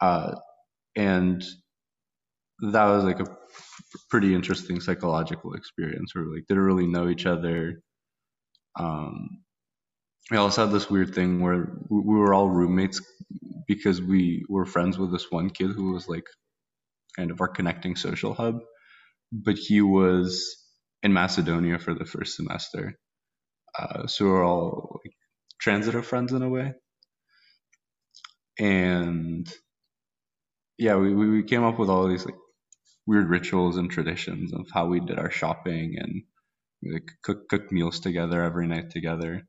Uh, 0.00 0.36
and 0.96 1.44
that 2.60 2.86
was 2.86 3.04
like 3.04 3.20
a 3.20 3.26
pretty 4.10 4.34
interesting 4.34 4.80
psychological 4.80 5.54
experience 5.54 6.14
where 6.14 6.24
we 6.24 6.36
like 6.36 6.46
didn't 6.48 6.64
really 6.64 6.86
know 6.86 7.08
each 7.08 7.26
other. 7.26 7.82
Um, 8.78 9.42
we 10.30 10.38
also 10.38 10.66
had 10.66 10.74
this 10.74 10.90
weird 10.90 11.14
thing 11.14 11.40
where 11.40 11.72
we 11.90 12.16
were 12.16 12.34
all 12.34 12.50
roommates 12.50 13.00
because 13.68 14.02
we 14.02 14.44
were 14.48 14.66
friends 14.66 14.98
with 14.98 15.12
this 15.12 15.30
one 15.30 15.50
kid 15.50 15.70
who 15.72 15.92
was 15.92 16.08
like 16.08 16.26
kind 17.16 17.30
of 17.30 17.40
our 17.40 17.48
connecting 17.48 17.96
social 17.96 18.34
hub, 18.34 18.60
but 19.32 19.56
he 19.56 19.82
was 19.82 20.56
in 21.02 21.12
Macedonia 21.12 21.78
for 21.78 21.94
the 21.94 22.06
first 22.06 22.36
semester. 22.36 22.98
Uh, 23.78 24.06
so 24.06 24.24
we 24.26 24.30
we're 24.32 24.46
all 24.46 25.00
transitive 25.60 26.06
friends 26.06 26.32
in 26.32 26.42
a 26.42 26.48
way. 26.48 26.74
And 28.58 29.50
yeah, 30.78 30.96
we, 30.96 31.14
we 31.14 31.42
came 31.42 31.64
up 31.64 31.78
with 31.78 31.88
all 31.90 32.08
these 32.08 32.24
like 32.24 32.34
weird 33.06 33.28
rituals 33.28 33.76
and 33.76 33.90
traditions 33.90 34.52
of 34.52 34.66
how 34.72 34.86
we 34.86 35.00
did 35.00 35.18
our 35.18 35.30
shopping 35.30 35.96
and 35.98 36.22
we 36.82 36.92
like 36.92 37.10
cook 37.22 37.48
cook 37.48 37.70
meals 37.72 38.00
together 38.00 38.42
every 38.42 38.66
night 38.66 38.90
together. 38.90 39.46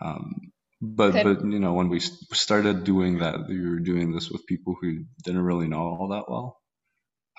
Um, 0.00 0.52
but 0.80 1.12
but 1.24 1.44
you 1.44 1.58
know 1.58 1.72
when 1.72 1.88
we 1.88 1.98
started 2.00 2.84
doing 2.84 3.18
that, 3.18 3.48
we 3.48 3.68
were 3.68 3.80
doing 3.80 4.12
this 4.12 4.30
with 4.30 4.46
people 4.46 4.76
who 4.80 5.04
didn't 5.24 5.42
really 5.42 5.66
know 5.66 5.80
all 5.80 6.08
that 6.08 6.30
well. 6.30 6.60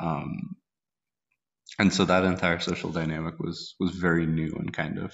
Um, 0.01 0.55
and 1.77 1.93
so 1.93 2.05
that 2.05 2.25
entire 2.25 2.59
social 2.59 2.91
dynamic 2.91 3.39
was 3.39 3.75
was 3.79 3.91
very 3.91 4.25
new 4.25 4.53
and 4.59 4.73
kind 4.73 4.99
of 4.99 5.13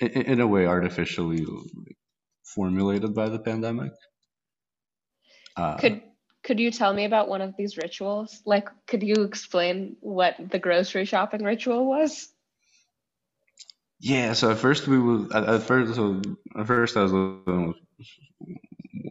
in, 0.00 0.08
in 0.08 0.40
a 0.40 0.46
way 0.46 0.66
artificially 0.66 1.46
formulated 2.44 3.14
by 3.14 3.28
the 3.28 3.38
pandemic. 3.38 3.92
Uh, 5.56 5.76
could 5.76 6.02
could 6.42 6.60
you 6.60 6.70
tell 6.70 6.92
me 6.92 7.04
about 7.04 7.28
one 7.28 7.40
of 7.40 7.54
these 7.56 7.76
rituals? 7.76 8.40
Like, 8.46 8.68
could 8.86 9.02
you 9.02 9.24
explain 9.24 9.96
what 10.00 10.36
the 10.38 10.60
grocery 10.60 11.04
shopping 11.04 11.42
ritual 11.42 11.86
was? 11.86 12.28
Yeah. 13.98 14.34
So 14.34 14.50
at 14.52 14.58
first 14.58 14.86
we 14.86 14.98
was 14.98 15.30
at, 15.32 15.44
at 15.44 15.62
first 15.62 15.94
so 15.94 16.20
at 16.56 16.66
first 16.66 16.96
I 16.96 17.02
was 17.02 17.12
living 17.12 17.68
with 17.68 17.76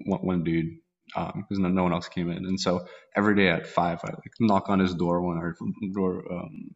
one, 0.05 0.19
one 0.21 0.43
dude 0.43 0.77
because 1.07 1.57
um, 1.57 1.63
no, 1.63 1.69
no 1.69 1.83
one 1.83 1.93
else 1.93 2.09
came 2.09 2.29
in, 2.29 2.45
and 2.45 2.59
so 2.59 2.86
every 3.15 3.36
day 3.36 3.47
at 3.49 3.67
five 3.67 3.99
I 4.03 4.09
like 4.09 4.33
knock 4.39 4.69
on 4.69 4.79
his 4.79 4.93
door 4.93 5.21
when 5.21 5.38
our 5.38 5.55
door 5.93 6.31
um, 6.31 6.71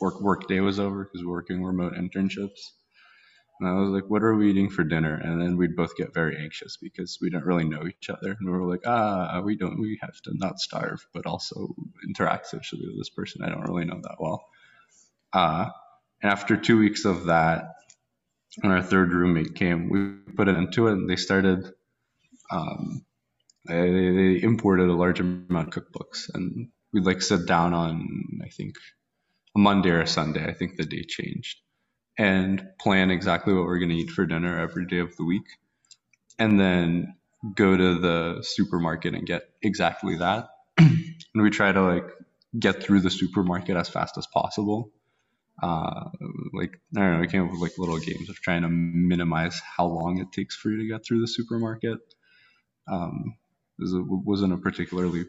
work 0.00 0.20
work 0.20 0.48
day 0.48 0.60
was 0.60 0.78
over 0.78 1.04
because 1.04 1.24
we're 1.24 1.32
working 1.32 1.64
remote 1.64 1.94
internships. 1.94 2.72
And 3.58 3.68
I 3.68 3.72
was 3.72 3.88
like, 3.88 4.10
what 4.10 4.22
are 4.22 4.34
we 4.34 4.50
eating 4.50 4.68
for 4.68 4.84
dinner? 4.84 5.14
And 5.14 5.40
then 5.40 5.56
we'd 5.56 5.76
both 5.76 5.96
get 5.96 6.12
very 6.12 6.36
anxious 6.36 6.76
because 6.76 7.18
we 7.22 7.30
didn't 7.30 7.46
really 7.46 7.64
know 7.64 7.86
each 7.86 8.10
other. 8.10 8.36
And 8.38 8.50
we 8.50 8.50
were 8.50 8.70
like, 8.70 8.82
ah, 8.86 9.40
we 9.40 9.56
don't, 9.56 9.80
we 9.80 9.98
have 10.02 10.20
to 10.22 10.32
not 10.34 10.60
starve, 10.60 11.06
but 11.14 11.24
also 11.24 11.74
interact 12.06 12.48
socially 12.48 12.86
with 12.86 12.98
this 12.98 13.08
person 13.08 13.42
I 13.42 13.48
don't 13.48 13.66
really 13.66 13.86
know 13.86 13.98
that 14.02 14.16
well. 14.20 14.44
Uh, 15.32 15.70
and 16.22 16.30
after 16.30 16.56
two 16.56 16.78
weeks 16.78 17.06
of 17.06 17.26
that, 17.26 17.72
when 18.60 18.72
our 18.72 18.82
third 18.82 19.12
roommate 19.12 19.54
came, 19.54 19.88
we 19.88 20.32
put 20.34 20.48
it 20.48 20.56
into 20.56 20.88
it 20.88 20.92
and 20.92 21.08
they 21.08 21.16
started, 21.16 21.72
um, 22.50 23.04
they, 23.64 23.90
they 23.90 24.42
imported 24.42 24.88
a 24.88 24.94
large 24.94 25.20
amount 25.20 25.74
of 25.74 25.82
cookbooks 25.82 26.30
and 26.32 26.68
we'd 26.92 27.04
like 27.04 27.22
sit 27.22 27.46
down 27.46 27.72
on, 27.72 28.40
I 28.44 28.48
think, 28.48 28.76
a 29.56 29.58
Monday 29.58 29.90
or 29.90 30.02
a 30.02 30.06
Sunday. 30.06 30.44
I 30.46 30.52
think 30.52 30.76
the 30.76 30.84
day 30.84 31.02
changed 31.02 31.60
and 32.18 32.66
plan 32.80 33.10
exactly 33.10 33.54
what 33.54 33.64
we're 33.64 33.78
going 33.78 33.90
to 33.90 33.96
eat 33.96 34.10
for 34.10 34.26
dinner 34.26 34.58
every 34.58 34.86
day 34.86 34.98
of 34.98 35.16
the 35.16 35.24
week. 35.24 35.46
And 36.38 36.60
then 36.60 37.16
go 37.54 37.76
to 37.76 37.98
the 37.98 38.42
supermarket 38.42 39.14
and 39.14 39.26
get 39.26 39.42
exactly 39.62 40.16
that. 40.16 40.48
and 40.78 41.16
we 41.34 41.50
try 41.50 41.72
to 41.72 41.82
like 41.82 42.10
get 42.58 42.82
through 42.82 43.00
the 43.00 43.10
supermarket 43.10 43.76
as 43.76 43.88
fast 43.88 44.18
as 44.18 44.26
possible. 44.26 44.90
Uh, 45.62 46.10
like 46.52 46.78
I 46.96 47.00
don't 47.00 47.12
know, 47.14 47.20
we 47.20 47.28
came 47.28 47.44
up 47.44 47.50
with 47.50 47.60
like 47.60 47.78
little 47.78 47.98
games 47.98 48.28
of 48.28 48.36
trying 48.36 48.62
to 48.62 48.68
minimize 48.68 49.60
how 49.76 49.86
long 49.86 50.18
it 50.18 50.32
takes 50.32 50.54
for 50.54 50.70
you 50.70 50.78
to 50.78 50.88
get 50.88 51.04
through 51.04 51.20
the 51.20 51.28
supermarket. 51.28 51.98
Um, 52.88 53.36
it 53.78 54.06
wasn't 54.06 54.52
a 54.52 54.58
particularly, 54.58 55.24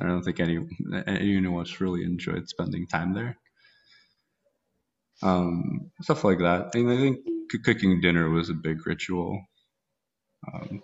I 0.00 0.06
don't 0.06 0.22
think 0.22 0.40
any 0.40 0.58
anyone 1.06 1.60
else 1.60 1.80
really 1.80 2.04
enjoyed 2.04 2.48
spending 2.48 2.86
time 2.86 3.14
there 3.14 3.36
um, 5.22 5.90
stuff 6.02 6.24
like 6.24 6.38
that. 6.38 6.74
And 6.74 6.90
I 6.90 6.96
think 6.96 7.18
cooking 7.64 8.00
dinner 8.00 8.28
was 8.30 8.50
a 8.50 8.54
big 8.54 8.86
ritual. 8.86 9.42
Um, 10.52 10.82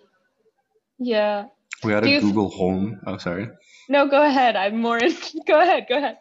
yeah. 0.98 1.46
We 1.84 1.92
had 1.92 2.04
Do 2.04 2.16
a 2.16 2.20
Google 2.20 2.50
Home. 2.50 3.00
Oh, 3.06 3.18
sorry. 3.18 3.48
No, 3.88 4.08
go 4.08 4.22
ahead. 4.22 4.56
I'm 4.56 4.80
more. 4.80 4.98
In, 4.98 5.14
go 5.46 5.60
ahead. 5.60 5.86
Go 5.88 5.98
ahead. 5.98 6.18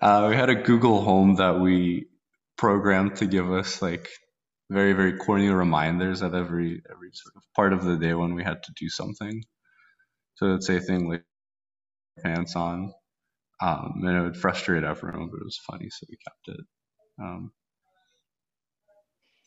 Uh, 0.00 0.26
we 0.30 0.36
had 0.36 0.50
a 0.50 0.54
Google 0.54 1.02
Home 1.02 1.36
that 1.36 1.60
we 1.60 2.06
programmed 2.56 3.16
to 3.16 3.26
give 3.26 3.50
us 3.52 3.80
like 3.80 4.08
very 4.70 4.92
very 4.92 5.16
corny 5.16 5.48
reminders 5.48 6.22
at 6.22 6.34
every 6.34 6.82
every 6.90 7.10
sort 7.12 7.34
of 7.36 7.42
part 7.56 7.72
of 7.72 7.84
the 7.84 7.96
day 7.96 8.14
when 8.14 8.34
we 8.34 8.44
had 8.44 8.62
to 8.62 8.72
do 8.78 8.88
something. 8.88 9.42
So 10.40 10.46
it'd 10.46 10.64
say 10.64 10.80
thing 10.80 11.06
like 11.06 11.24
pants 12.22 12.56
on, 12.56 12.94
um, 13.60 14.02
and 14.06 14.16
it 14.16 14.22
would 14.22 14.38
frustrate 14.38 14.84
everyone, 14.84 15.28
but 15.30 15.40
it 15.40 15.44
was 15.44 15.60
funny, 15.70 15.90
so 15.90 16.06
we 16.08 16.16
kept 16.16 16.48
it. 16.58 16.66
Um, 17.22 17.52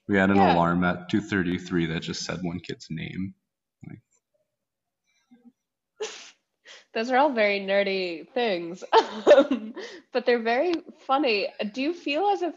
we 0.08 0.18
had 0.18 0.30
an 0.30 0.38
Yeah. 0.38 0.54
alarm 0.54 0.84
at 0.84 1.10
2:33 1.10 1.88
that 1.88 2.02
just 2.02 2.24
said 2.26 2.44
one 2.44 2.60
kid's 2.60 2.88
name. 2.92 3.34
Those 6.94 7.10
are 7.10 7.18
all 7.18 7.32
very 7.34 7.60
nerdy 7.60 8.30
things, 8.34 8.84
um, 9.36 9.74
but 10.12 10.26
they're 10.28 10.44
very 10.44 10.74
funny. 11.08 11.48
Do 11.74 11.82
you 11.82 11.94
feel 11.94 12.28
as 12.28 12.44
if 12.44 12.56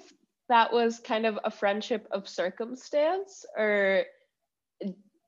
that 0.51 0.73
was 0.73 1.01
kind 1.01 1.25
of 1.27 1.39
a 1.45 1.51
friendship 1.51 2.07
of 2.11 2.29
circumstance, 2.29 3.47
or 3.57 4.05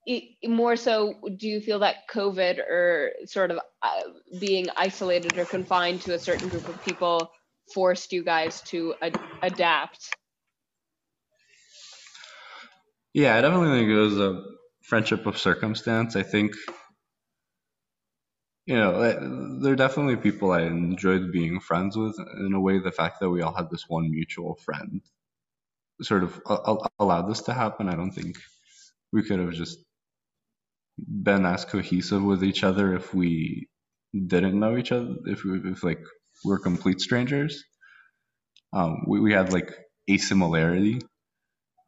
i- 0.09 0.49
more 0.49 0.77
so, 0.77 1.15
do 1.37 1.49
you 1.49 1.61
feel 1.61 1.81
that 1.81 2.09
COVID 2.09 2.59
or 2.59 3.13
sort 3.27 3.51
of 3.51 3.61
uh, 3.83 4.03
being 4.39 4.69
isolated 4.77 5.39
or 5.39 5.45
confined 5.45 6.03
to 6.03 6.15
a 6.15 6.19
certain 6.19 6.49
group 6.49 6.69
of 6.69 6.83
people 6.83 7.31
forced 7.75 8.13
you 8.13 8.25
guys 8.25 8.63
to 8.63 8.95
ad- 9.03 9.21
adapt? 9.43 10.15
Yeah, 13.15 13.37
I 13.37 13.41
definitely 13.41 13.79
think 13.79 13.91
it 13.91 13.95
was 13.97 14.19
a 14.19 14.43
friendship 14.83 15.27
of 15.27 15.39
circumstance. 15.39 16.17
I 16.17 16.23
think, 16.23 16.55
you 18.67 18.77
know, 18.77 19.59
there 19.61 19.73
are 19.73 19.77
definitely 19.77 20.17
people 20.17 20.53
I 20.53 20.63
enjoyed 20.63 21.33
being 21.33 21.61
friends 21.61 21.97
with. 21.97 22.17
In 22.39 22.53
a 22.55 22.61
way, 22.61 22.79
the 22.79 22.93
fact 22.93 23.21
that 23.21 23.31
we 23.31 23.41
all 23.43 23.55
had 23.55 23.71
this 23.71 23.89
one 23.89 24.11
mutual 24.11 24.57
friend 24.57 25.01
sort 26.03 26.25
of 26.25 26.41
allowed 26.99 27.29
this 27.29 27.43
to 27.43 27.55
happen. 27.55 27.89
I 27.89 27.97
don't 27.97 28.13
think 28.13 28.39
we 29.13 29.23
could 29.25 29.41
have 29.41 29.53
just 29.53 29.79
been 31.07 31.47
as 31.47 31.65
cohesive 31.65 32.23
with 32.23 32.45
each 32.45 32.65
other 32.65 32.95
if 32.97 33.15
we 33.15 33.69
didn't 34.15 34.59
know 34.59 34.77
each 34.77 34.93
other, 34.93 35.17
if 35.27 35.45
we, 35.45 35.61
if 35.71 35.85
like 35.85 36.01
we're 36.45 36.59
complete 36.61 37.01
strangers. 37.01 37.65
Um, 38.73 39.05
we, 39.07 39.21
we 39.21 39.33
had 39.33 39.53
like 39.53 39.73
a 40.09 40.19
similarity 40.19 41.01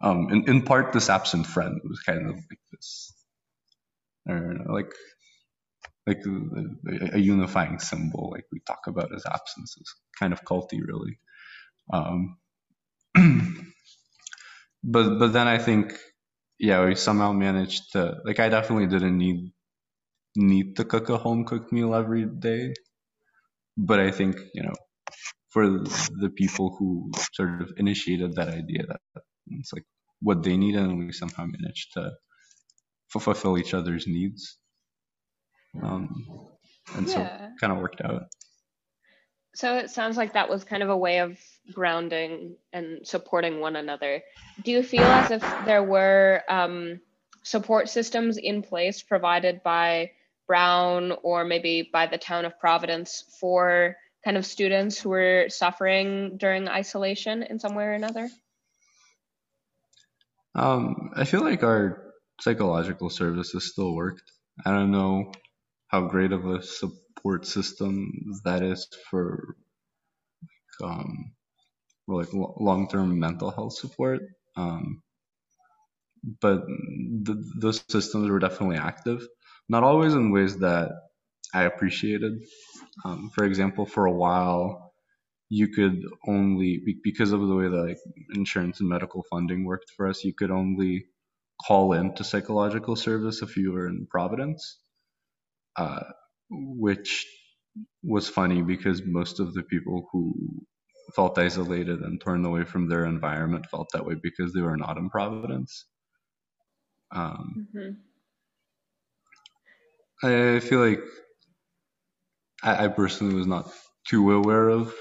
um, 0.01 0.29
in, 0.31 0.49
in 0.49 0.63
part, 0.63 0.93
this 0.93 1.11
absent 1.11 1.47
friend 1.47 1.81
was 1.85 2.01
kind 2.01 2.27
of 2.29 2.37
like 2.37 2.61
this, 2.73 3.13
know, 4.27 4.73
like 4.73 4.93
like 6.07 6.21
a, 6.27 7.17
a 7.17 7.19
unifying 7.19 7.79
symbol. 7.79 8.31
Like 8.33 8.47
we 8.53 8.61
talk 8.67 8.87
about 8.89 9.13
his 9.13 9.27
absence 9.27 9.77
is 9.79 9.95
kind 10.19 10.33
of 10.33 10.45
culty, 10.45 10.81
really. 10.85 11.19
Um, 11.93 12.39
but 14.85 15.19
but 15.19 15.33
then 15.33 15.49
I 15.49 15.59
think, 15.59 15.95
yeah, 16.61 16.85
we 16.87 16.95
somehow 16.97 17.33
managed 17.33 17.93
to 17.95 18.19
like. 18.25 18.41
I 18.41 18.51
definitely 18.51 18.89
didn't 18.89 19.19
need 19.19 19.53
need 20.37 20.77
to 20.77 20.85
cook 20.85 21.09
a 21.11 21.19
home 21.19 21.45
cooked 21.45 21.73
meal 21.73 21.95
every 21.95 22.27
day, 22.27 22.75
but 23.77 24.01
I 24.01 24.11
think 24.13 24.37
you 24.55 24.63
know, 24.63 24.75
for 25.51 25.67
the 25.69 26.31
people 26.37 26.77
who 26.79 27.11
sort 27.35 27.63
of 27.63 27.73
initiated 27.79 28.35
that 28.37 28.49
idea, 28.49 28.85
that 28.89 29.01
it's 29.49 29.73
like 29.73 29.85
what 30.21 30.43
they 30.43 30.57
need, 30.57 30.77
and 30.77 30.99
we 30.99 31.13
somehow 31.13 31.47
managed 31.47 31.95
to 31.95 32.13
f- 33.15 33.23
fulfill 33.23 33.59
each 33.59 33.75
other's 33.75 34.07
needs. 34.07 34.59
Um, 35.83 36.09
and 36.97 37.09
Yeah. 37.09 37.15
so 37.15 37.31
kind 37.61 37.73
of 37.73 37.79
worked 37.81 38.03
out. 38.03 38.25
So 39.61 39.77
it 39.77 39.91
sounds 39.91 40.17
like 40.17 40.33
that 40.33 40.49
was 40.49 40.65
kind 40.65 40.83
of 40.83 40.89
a 40.89 40.97
way 40.97 41.19
of 41.19 41.39
grounding 41.71 42.57
and 42.73 43.07
supporting 43.07 43.61
one 43.61 43.77
another. 43.77 44.23
Do 44.65 44.71
you 44.71 44.83
feel 44.83 45.03
as 45.03 45.31
if 45.31 45.43
there 45.67 45.83
were 45.83 46.43
um, 46.49 46.99
support 47.43 47.91
systems 47.91 48.39
in 48.39 48.63
place 48.63 49.03
provided 49.03 49.63
by 49.63 50.13
Brown 50.47 51.13
or 51.23 51.45
maybe 51.45 51.91
by 51.93 52.07
the 52.07 52.17
town 52.17 52.47
of 52.47 52.59
Providence 52.59 53.23
for 53.39 53.97
kind 54.25 54.39
of 54.39 54.47
students 54.47 54.99
who 54.99 55.11
were 55.11 55.45
suffering 55.51 56.39
during 56.39 56.67
isolation 56.67 57.43
in 57.43 57.59
some 57.59 57.75
way 57.75 57.85
or 57.85 57.93
another? 57.93 58.31
Um, 60.55 61.11
I 61.15 61.27
feel 61.27 61.45
like 61.45 61.63
our 61.63 62.15
psychological 62.41 63.11
services 63.11 63.71
still 63.71 63.95
worked. 63.95 64.23
I 64.65 64.71
don't 64.71 64.91
know 64.91 65.33
how 65.91 66.03
great 66.03 66.33
of 66.33 66.47
a 66.47 66.63
support 66.63 67.47
system 67.47 68.13
that 68.45 68.63
is 68.63 68.87
for 69.11 69.57
um, 70.83 71.33
for 72.07 72.17
like 72.17 72.33
lo- 72.33 72.57
long-term 72.61 73.19
mental 73.19 73.51
health 73.51 73.75
support. 73.75 74.21
Um, 74.57 75.03
but 76.41 76.63
th- 77.27 77.39
those 77.61 77.85
systems 77.89 78.31
were 78.31 78.39
definitely 78.39 78.77
active, 78.77 79.27
not 79.69 79.85
always 79.85 80.15
in 80.15 80.33
ways 80.33 80.59
that 80.59 80.91
I 81.55 81.65
appreciated. 81.65 82.35
Um, 83.05 83.31
for 83.35 83.45
example, 83.45 83.87
for 83.87 84.07
a 84.07 84.13
while, 84.13 84.93
you 85.49 85.69
could 85.69 86.03
only 86.29 86.83
because 87.03 87.33
of 87.33 87.41
the 87.47 87.55
way 87.55 87.69
that 87.69 87.87
like, 87.89 87.99
insurance 88.35 88.81
and 88.81 88.89
medical 88.89 89.25
funding 89.31 89.65
worked 89.65 89.91
for 89.97 90.09
us, 90.09 90.25
you 90.25 90.35
could 90.35 90.51
only 90.51 91.07
call 91.67 91.93
in 91.95 92.15
to 92.15 92.25
psychological 92.25 92.97
service 92.97 93.43
if 93.43 93.57
you 93.57 93.73
were 93.73 93.89
in 93.89 94.07
Providence, 94.11 94.79
uh, 95.77 96.03
which 96.51 97.27
was 98.03 98.29
funny 98.29 98.63
because 98.63 99.03
most 99.05 99.41
of 99.41 99.55
the 99.55 99.63
people 99.63 100.09
who 100.13 100.35
felt 101.15 101.39
isolated 101.39 102.01
and 102.01 102.21
torn 102.21 102.45
away 102.45 102.65
from 102.65 102.89
their 102.89 103.05
environment 103.05 103.67
felt 103.67 103.89
that 103.93 104.05
way 104.07 104.15
because 104.23 104.53
they 104.53 104.61
were 104.61 104.77
not 104.77 104.97
in 104.97 105.11
Providence. 105.11 105.87
Um, 107.13 107.69
Mhm. 107.75 107.97
I 110.23 110.61
feel 110.61 110.81
like 110.87 111.01
I, 112.63 112.85
I 112.85 112.89
personally 112.89 113.35
was 113.35 113.47
not 113.47 113.71
too 114.09 114.33
aware 114.33 114.69
of 114.69 114.95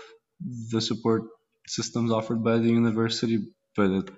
the 0.72 0.82
support 0.82 1.24
systems 1.68 2.12
offered 2.12 2.44
by 2.44 2.58
the 2.58 2.70
university, 2.70 3.40
but 3.76 3.92
it, 3.92 4.10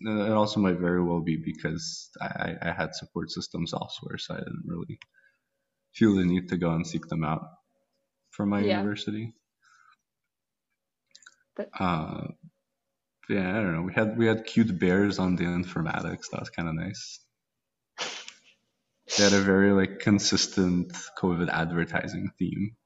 it 0.00 0.32
also 0.32 0.60
might 0.60 0.78
very 0.78 1.02
well 1.02 1.20
be 1.20 1.36
because 1.44 2.10
I, 2.20 2.54
I 2.62 2.72
had 2.72 2.94
support 2.94 3.30
systems 3.30 3.72
elsewhere, 3.72 4.18
so 4.18 4.34
I 4.34 4.38
didn't 4.38 4.64
really 4.66 4.98
feel 5.94 6.14
the 6.14 6.24
need 6.24 6.48
to 6.48 6.56
go 6.56 6.70
and 6.72 6.86
seek 6.86 7.06
them 7.08 7.24
out 7.24 7.48
from 8.30 8.48
my 8.50 8.60
Yeah. 8.60 8.78
university. 8.78 9.34
But- 11.56 11.70
Uh, 11.78 12.28
yeah, 13.28 13.50
I 13.50 13.62
don't 13.62 13.74
know. 13.74 13.82
We 13.82 13.92
had 13.94 14.18
we 14.18 14.26
had 14.26 14.44
cute 14.44 14.78
bears 14.78 15.18
on 15.18 15.36
the 15.36 15.44
informatics. 15.44 16.30
That 16.30 16.40
was 16.40 16.50
kind 16.50 16.68
of 16.68 16.74
nice. 16.74 17.20
They 19.16 19.22
had 19.24 19.32
a 19.32 19.40
very 19.40 19.70
like 19.72 20.00
consistent 20.00 20.92
COVID 21.18 21.48
advertising 21.48 22.30
theme. 22.38 22.76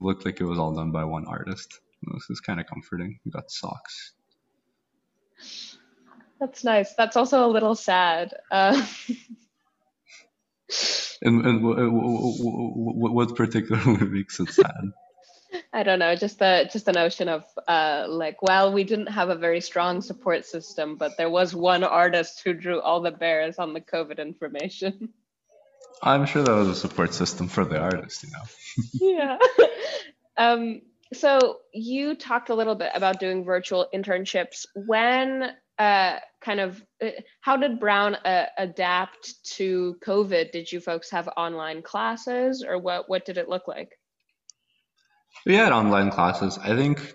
Looked 0.00 0.24
like 0.24 0.40
it 0.40 0.44
was 0.44 0.58
all 0.58 0.74
done 0.74 0.90
by 0.92 1.04
one 1.04 1.26
artist. 1.26 1.78
This 2.14 2.30
is 2.30 2.40
kind 2.40 2.58
of 2.58 2.66
comforting. 2.66 3.20
We 3.24 3.30
got 3.30 3.50
socks. 3.50 4.14
That's 6.40 6.64
nice. 6.64 6.94
That's 6.94 7.16
also 7.16 7.46
a 7.46 7.50
little 7.52 7.74
sad. 7.74 8.32
Uh, 8.50 8.82
And, 11.22 11.44
and 11.44 11.60
wh- 11.60 11.76
wh- 11.76 12.36
wh- 12.40 13.14
what 13.14 13.36
particularly 13.36 14.06
makes 14.08 14.40
it 14.40 14.50
sad? 14.50 14.92
I 15.72 15.82
don't 15.82 15.98
know, 15.98 16.14
just 16.14 16.38
the 16.38 16.68
just 16.72 16.86
the 16.86 16.92
notion 16.92 17.28
of 17.28 17.44
uh, 17.66 18.06
like, 18.08 18.42
well, 18.42 18.72
we 18.72 18.84
didn't 18.84 19.08
have 19.08 19.30
a 19.30 19.34
very 19.34 19.60
strong 19.60 20.00
support 20.00 20.46
system, 20.46 20.96
but 20.96 21.16
there 21.16 21.30
was 21.30 21.54
one 21.54 21.84
artist 21.84 22.42
who 22.44 22.52
drew 22.52 22.80
all 22.80 23.00
the 23.00 23.10
bears 23.10 23.58
on 23.58 23.72
the 23.72 23.80
COVID 23.80 24.18
information. 24.18 25.10
I'm 26.02 26.24
sure 26.24 26.42
that 26.42 26.52
was 26.52 26.68
a 26.68 26.74
support 26.74 27.12
system 27.12 27.48
for 27.48 27.64
the 27.64 27.78
artist, 27.78 28.22
you 28.22 28.30
know. 28.30 28.44
yeah. 29.14 29.38
um, 30.38 30.80
so 31.12 31.58
you 31.74 32.14
talked 32.14 32.48
a 32.48 32.54
little 32.54 32.74
bit 32.74 32.92
about 32.94 33.20
doing 33.20 33.44
virtual 33.44 33.86
internships. 33.92 34.64
When 34.74 35.50
uh, 35.80 36.18
kind 36.42 36.60
of 36.60 36.84
uh, 37.02 37.08
how 37.40 37.56
did 37.56 37.80
Brown 37.80 38.14
uh, 38.14 38.46
adapt 38.58 39.42
to 39.56 39.96
COVID? 40.06 40.52
Did 40.52 40.70
you 40.70 40.78
folks 40.78 41.10
have 41.10 41.26
online 41.38 41.80
classes, 41.80 42.62
or 42.62 42.78
what? 42.78 43.08
What 43.08 43.24
did 43.24 43.38
it 43.38 43.48
look 43.48 43.66
like? 43.66 43.88
We 45.46 45.54
had 45.54 45.72
online 45.72 46.10
classes. 46.10 46.58
I 46.58 46.76
think 46.76 47.14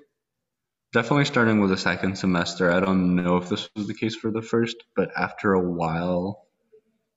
definitely 0.93 1.25
starting 1.25 1.61
with 1.61 1.69
the 1.69 1.77
second 1.77 2.17
semester. 2.17 2.71
I 2.71 2.79
don't 2.79 3.15
know 3.15 3.37
if 3.37 3.49
this 3.49 3.69
was 3.75 3.85
the 3.85 3.93
case 3.93 4.15
for 4.15 4.31
the 4.31 4.41
first, 4.41 4.77
but 4.95 5.11
after 5.15 5.53
a 5.53 5.61
while, 5.61 6.47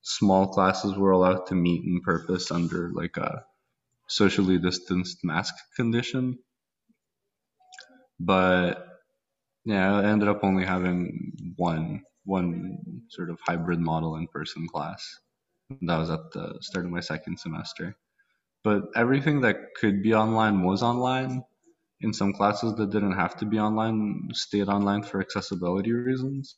small 0.02 0.48
classes 0.48 0.96
were 0.98 1.12
allowed 1.12 1.46
to 1.46 1.54
meet 1.54 1.82
in 1.82 2.02
purpose 2.02 2.50
under 2.50 2.90
like 2.92 3.16
a 3.16 3.44
socially 4.06 4.58
distanced 4.58 5.24
mask 5.24 5.54
condition. 5.76 6.38
But 8.20 8.87
yeah, 9.64 9.96
I 9.96 10.04
ended 10.04 10.28
up 10.28 10.40
only 10.44 10.64
having 10.64 11.54
one 11.56 12.02
one 12.24 12.78
sort 13.10 13.30
of 13.30 13.38
hybrid 13.46 13.80
model 13.80 14.16
in 14.16 14.26
person 14.28 14.66
class. 14.68 15.18
That 15.82 15.98
was 15.98 16.10
at 16.10 16.30
the 16.32 16.58
start 16.60 16.86
of 16.86 16.92
my 16.92 17.00
second 17.00 17.38
semester. 17.38 17.96
But 18.64 18.84
everything 18.96 19.42
that 19.42 19.56
could 19.80 20.02
be 20.02 20.14
online 20.14 20.62
was 20.62 20.82
online. 20.82 21.44
In 22.00 22.12
some 22.12 22.32
classes 22.34 22.74
that 22.76 22.90
didn't 22.90 23.14
have 23.16 23.36
to 23.38 23.46
be 23.46 23.58
online 23.58 24.28
stayed 24.32 24.68
online 24.68 25.02
for 25.02 25.20
accessibility 25.20 25.92
reasons. 25.92 26.56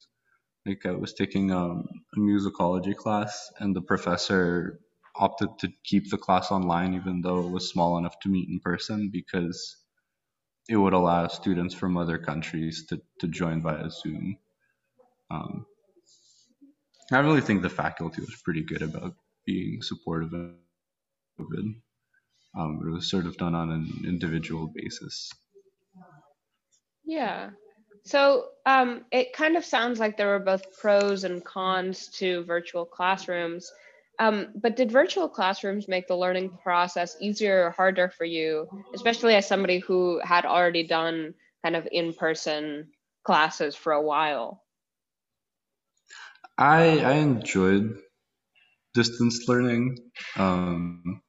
Like 0.67 0.87
I 0.87 0.93
was 0.93 1.15
taking 1.15 1.53
um, 1.53 1.85
a 2.17 2.19
musicology 2.19 2.97
class, 2.97 3.51
and 3.61 3.75
the 3.77 3.83
professor 3.83 4.81
opted 5.17 5.51
to 5.61 5.69
keep 5.85 6.11
the 6.11 6.19
class 6.19 6.51
online 6.53 6.95
even 6.95 7.21
though 7.23 7.41
it 7.41 7.51
was 7.51 7.69
small 7.71 7.99
enough 7.99 8.19
to 8.21 8.29
meet 8.29 8.49
in 8.49 8.61
person 8.61 9.11
because 9.13 9.77
it 10.71 10.77
would 10.77 10.93
allow 10.93 11.27
students 11.27 11.75
from 11.75 11.97
other 11.97 12.17
countries 12.17 12.87
to, 12.87 13.01
to 13.19 13.27
join 13.27 13.61
via 13.61 13.91
Zoom. 13.91 14.39
Um, 15.29 15.67
I 17.11 17.19
really 17.19 17.41
think 17.41 17.63
the 17.63 17.69
faculty 17.69 18.21
was 18.21 18.41
pretty 18.45 18.63
good 18.63 18.83
about 18.83 19.17
being 19.45 19.83
supportive 19.83 20.33
of 20.33 20.53
COVID. 21.41 21.75
Um, 22.57 22.81
it 22.87 22.91
was 22.91 23.11
sort 23.11 23.27
of 23.27 23.37
done 23.37 23.57
on 23.57 23.73
an 23.73 24.05
individual 24.07 24.69
basis. 24.73 25.33
Yeah. 27.05 27.51
So 28.05 28.47
um, 28.65 29.05
it 29.11 29.33
kind 29.33 29.57
of 29.57 29.65
sounds 29.65 29.99
like 29.99 30.17
there 30.17 30.29
were 30.29 30.39
both 30.39 30.79
pros 30.79 31.25
and 31.25 31.45
cons 31.45 32.07
to 32.19 32.45
virtual 32.45 32.85
classrooms. 32.87 33.73
Um, 34.21 34.49
but 34.55 34.77
did 34.77 34.93
virtual 34.93 35.31
classrooms 35.31 35.89
make 35.89 36.07
the 36.07 36.15
learning 36.15 36.51
process 36.63 37.17
easier 37.23 37.65
or 37.65 37.71
harder 37.71 38.11
for 38.11 38.27
you, 38.27 38.69
especially 38.95 39.35
as 39.35 39.49
somebody 39.49 39.79
who 39.79 40.21
had 40.23 40.45
already 40.45 40.87
done 40.87 41.33
kind 41.65 41.75
of 41.75 41.89
in 41.91 42.13
person 42.13 42.89
classes 43.25 43.75
for 43.75 43.93
a 43.93 44.03
while? 44.03 44.63
I 46.59 46.99
I 46.99 47.13
enjoyed 47.15 47.97
distance 48.93 49.49
learning. 49.49 49.97
Um, 50.37 51.23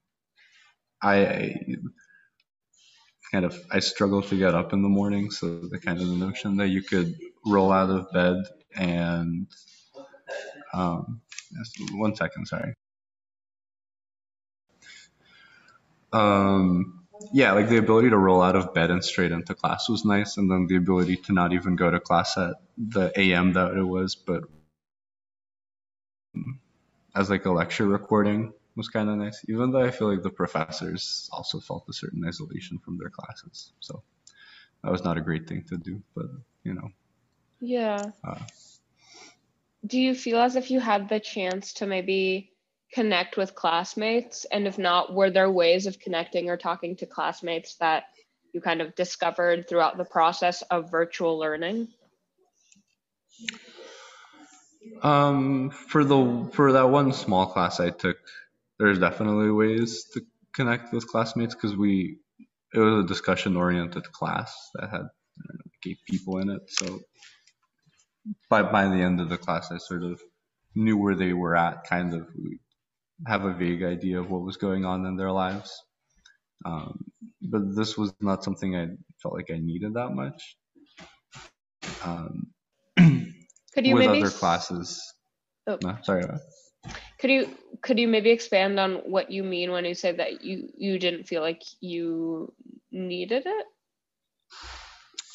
I, 1.01 1.15
I 1.25 1.55
kind 3.31 3.45
of 3.45 3.57
I 3.71 3.79
struggle 3.79 4.21
to 4.23 4.37
get 4.37 4.53
up 4.53 4.73
in 4.73 4.81
the 4.81 4.89
morning, 4.89 5.31
so 5.31 5.61
the 5.61 5.79
kind 5.79 6.01
of 6.01 6.09
the 6.09 6.17
notion 6.17 6.57
that 6.57 6.67
you 6.67 6.83
could 6.83 7.15
roll 7.45 7.71
out 7.71 7.89
of 7.89 8.11
bed 8.11 8.35
and 8.75 9.47
um, 10.73 11.21
one 11.93 12.15
second, 12.15 12.47
sorry. 12.47 12.75
Um, 16.13 17.05
yeah, 17.33 17.53
like 17.53 17.69
the 17.69 17.77
ability 17.77 18.09
to 18.09 18.17
roll 18.17 18.41
out 18.41 18.55
of 18.55 18.73
bed 18.73 18.91
and 18.91 19.03
straight 19.03 19.31
into 19.31 19.53
class 19.53 19.87
was 19.89 20.05
nice, 20.05 20.37
and 20.37 20.49
then 20.49 20.67
the 20.67 20.75
ability 20.75 21.17
to 21.17 21.33
not 21.33 21.53
even 21.53 21.75
go 21.75 21.89
to 21.89 21.99
class 21.99 22.37
at 22.37 22.55
the 22.77 23.11
AM 23.17 23.53
that 23.53 23.75
it 23.75 23.83
was, 23.83 24.15
but 24.15 24.43
as 27.15 27.29
like 27.29 27.45
a 27.45 27.51
lecture 27.51 27.85
recording 27.85 28.53
was 28.75 28.89
kind 28.89 29.09
of 29.09 29.17
nice. 29.17 29.43
Even 29.47 29.71
though 29.71 29.81
I 29.81 29.91
feel 29.91 30.09
like 30.09 30.23
the 30.23 30.29
professors 30.29 31.29
also 31.31 31.59
felt 31.59 31.85
a 31.89 31.93
certain 31.93 32.23
isolation 32.25 32.79
from 32.79 32.97
their 32.97 33.09
classes, 33.09 33.73
so 33.79 34.03
that 34.83 34.91
was 34.91 35.03
not 35.03 35.17
a 35.17 35.21
great 35.21 35.47
thing 35.47 35.63
to 35.69 35.77
do. 35.77 36.01
But 36.15 36.27
you 36.63 36.73
know, 36.73 36.89
yeah. 37.59 38.11
Uh, 38.23 38.39
do 39.85 39.99
you 39.99 40.13
feel 40.13 40.39
as 40.39 40.55
if 40.55 40.71
you 40.71 40.79
had 40.79 41.09
the 41.09 41.19
chance 41.19 41.73
to 41.73 41.87
maybe 41.87 42.50
connect 42.93 43.37
with 43.37 43.55
classmates? 43.55 44.45
And 44.51 44.67
if 44.67 44.77
not, 44.77 45.13
were 45.13 45.29
there 45.29 45.49
ways 45.49 45.85
of 45.85 45.99
connecting 45.99 46.49
or 46.49 46.57
talking 46.57 46.95
to 46.97 47.05
classmates 47.05 47.75
that 47.75 48.03
you 48.53 48.61
kind 48.61 48.81
of 48.81 48.95
discovered 48.95 49.67
throughout 49.67 49.97
the 49.97 50.05
process 50.05 50.61
of 50.63 50.91
virtual 50.91 51.39
learning? 51.39 51.87
Um, 55.03 55.71
for 55.71 56.03
the 56.03 56.49
for 56.53 56.73
that 56.73 56.89
one 56.89 57.13
small 57.13 57.47
class 57.47 57.79
I 57.79 57.91
took, 57.91 58.17
there's 58.77 58.99
definitely 58.99 59.51
ways 59.51 60.05
to 60.13 60.21
connect 60.53 60.93
with 60.93 61.07
classmates 61.07 61.55
because 61.55 61.75
we 61.75 62.17
it 62.73 62.79
was 62.79 63.03
a 63.03 63.07
discussion 63.07 63.55
oriented 63.55 64.11
class 64.11 64.53
that 64.75 64.89
had 64.89 65.01
know, 65.01 65.59
eight 65.85 65.99
people 66.07 66.39
in 66.39 66.49
it. 66.49 66.61
So 66.67 66.99
by 68.49 68.63
by 68.63 68.87
the 68.87 69.01
end 69.01 69.21
of 69.21 69.29
the 69.29 69.37
class, 69.37 69.71
I 69.71 69.77
sort 69.77 70.03
of 70.03 70.21
knew 70.75 70.97
where 70.97 71.15
they 71.15 71.33
were 71.33 71.55
at. 71.55 71.85
Kind 71.85 72.13
of 72.13 72.27
we 72.35 72.59
have 73.27 73.45
a 73.45 73.53
vague 73.53 73.83
idea 73.83 74.19
of 74.19 74.29
what 74.29 74.41
was 74.41 74.57
going 74.57 74.85
on 74.85 75.05
in 75.05 75.15
their 75.15 75.31
lives. 75.31 75.71
Um, 76.65 77.05
but 77.41 77.75
this 77.75 77.97
was 77.97 78.13
not 78.21 78.43
something 78.43 78.75
I 78.75 78.87
felt 79.21 79.33
like 79.33 79.51
I 79.51 79.59
needed 79.59 79.95
that 79.95 80.09
much. 80.09 80.57
Um, 82.03 82.47
could 82.97 83.85
you 83.85 83.95
with 83.95 84.05
maybe 84.05 84.21
other 84.21 84.29
classes? 84.29 85.01
Oh. 85.67 85.77
No, 85.83 85.97
sorry. 86.03 86.23
Could 87.19 87.29
you 87.29 87.49
could 87.81 87.99
you 87.99 88.07
maybe 88.07 88.31
expand 88.31 88.79
on 88.79 88.95
what 89.05 89.31
you 89.31 89.43
mean 89.43 89.71
when 89.71 89.85
you 89.85 89.93
say 89.93 90.11
that 90.11 90.43
you 90.43 90.69
you 90.75 90.97
didn't 90.97 91.27
feel 91.27 91.41
like 91.41 91.61
you 91.79 92.51
needed 92.91 93.43
it? 93.45 93.65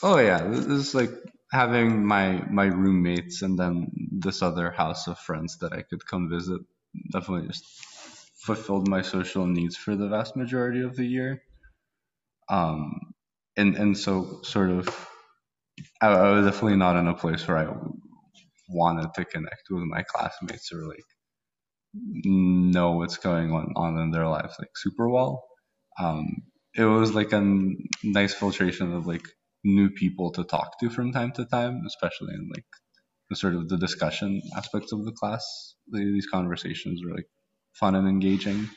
Oh 0.02 0.18
yeah, 0.18 0.46
this 0.48 0.66
is 0.66 0.94
like 0.94 1.10
having 1.52 2.04
my 2.04 2.44
my 2.50 2.66
roommates 2.66 3.42
and 3.42 3.58
then 3.58 3.90
this 4.10 4.42
other 4.42 4.70
house 4.70 5.06
of 5.06 5.18
friends 5.18 5.58
that 5.58 5.72
I 5.72 5.82
could 5.82 6.04
come 6.04 6.28
visit 6.28 6.60
definitely 7.12 7.48
just 7.48 7.64
fulfilled 8.38 8.88
my 8.88 9.02
social 9.02 9.46
needs 9.46 9.76
for 9.76 9.96
the 9.96 10.08
vast 10.08 10.36
majority 10.36 10.82
of 10.82 10.96
the 10.96 11.04
year. 11.04 11.42
Um, 12.48 13.14
and 13.56 13.76
and 13.76 13.98
so 13.98 14.40
sort 14.42 14.70
of 14.70 15.08
I, 16.00 16.08
I 16.08 16.30
was 16.32 16.46
definitely 16.46 16.76
not 16.76 16.96
in 16.96 17.08
a 17.08 17.14
place 17.14 17.46
where 17.46 17.58
I 17.58 17.74
wanted 18.68 19.14
to 19.14 19.24
connect 19.24 19.62
with 19.70 19.84
my 19.84 20.02
classmates 20.02 20.72
or 20.72 20.86
like 20.86 21.04
know 21.94 22.92
what's 22.92 23.16
going 23.16 23.52
on, 23.52 23.72
on 23.76 23.98
in 23.98 24.10
their 24.10 24.28
lives 24.28 24.54
like 24.58 24.76
super 24.76 25.08
well. 25.08 25.42
Um, 25.98 26.26
it 26.74 26.84
was 26.84 27.14
like 27.14 27.32
a 27.32 27.58
nice 28.04 28.34
filtration 28.34 28.92
of 28.92 29.06
like 29.06 29.26
new 29.64 29.90
people 29.90 30.30
to 30.32 30.44
talk 30.44 30.78
to 30.80 30.90
from 30.90 31.12
time 31.12 31.32
to 31.32 31.46
time, 31.46 31.82
especially 31.86 32.34
in 32.34 32.50
like 32.54 32.66
sort 33.34 33.54
of 33.54 33.68
the 33.68 33.76
discussion 33.76 34.40
aspects 34.56 34.92
of 34.92 35.04
the 35.04 35.12
class. 35.12 35.74
These 35.92 36.26
conversations 36.26 37.00
were 37.04 37.14
like 37.14 37.28
fun 37.72 37.94
and 37.94 38.08
engaging. 38.08 38.68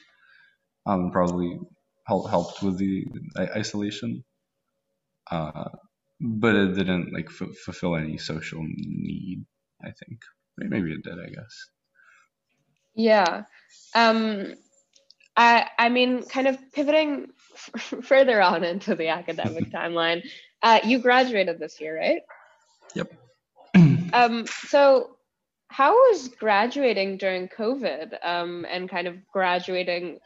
Um, 0.85 1.11
probably 1.11 1.59
help, 2.07 2.29
helped 2.29 2.63
with 2.63 2.77
the 2.77 3.05
isolation. 3.37 4.23
Uh, 5.29 5.69
but 6.19 6.55
it 6.55 6.73
didn't 6.75 7.13
like 7.13 7.27
f- 7.29 7.55
fulfill 7.63 7.95
any 7.95 8.17
social 8.17 8.61
need. 8.63 9.45
I 9.81 9.91
think 9.91 10.19
maybe 10.57 10.91
it 10.91 11.03
did. 11.03 11.13
I 11.13 11.29
guess. 11.29 11.69
Yeah. 12.95 13.43
Um, 13.95 14.55
I 15.37 15.67
I 15.77 15.89
mean, 15.89 16.23
kind 16.23 16.47
of 16.47 16.57
pivoting 16.73 17.27
f- 17.53 17.93
further 18.03 18.41
on 18.41 18.63
into 18.63 18.95
the 18.95 19.09
academic 19.09 19.65
timeline. 19.71 20.23
Uh, 20.61 20.79
you 20.83 20.99
graduated 20.99 21.59
this 21.59 21.79
year, 21.79 21.97
right? 21.97 22.21
Yep. 22.95 23.13
Um, 24.13 24.45
so 24.67 25.11
how 25.69 25.93
was 25.93 26.29
graduating 26.29 27.17
during 27.17 27.47
COVID 27.47 28.17
um, 28.23 28.65
and 28.69 28.89
kind 28.89 29.07
of 29.07 29.15
graduating 29.31 30.19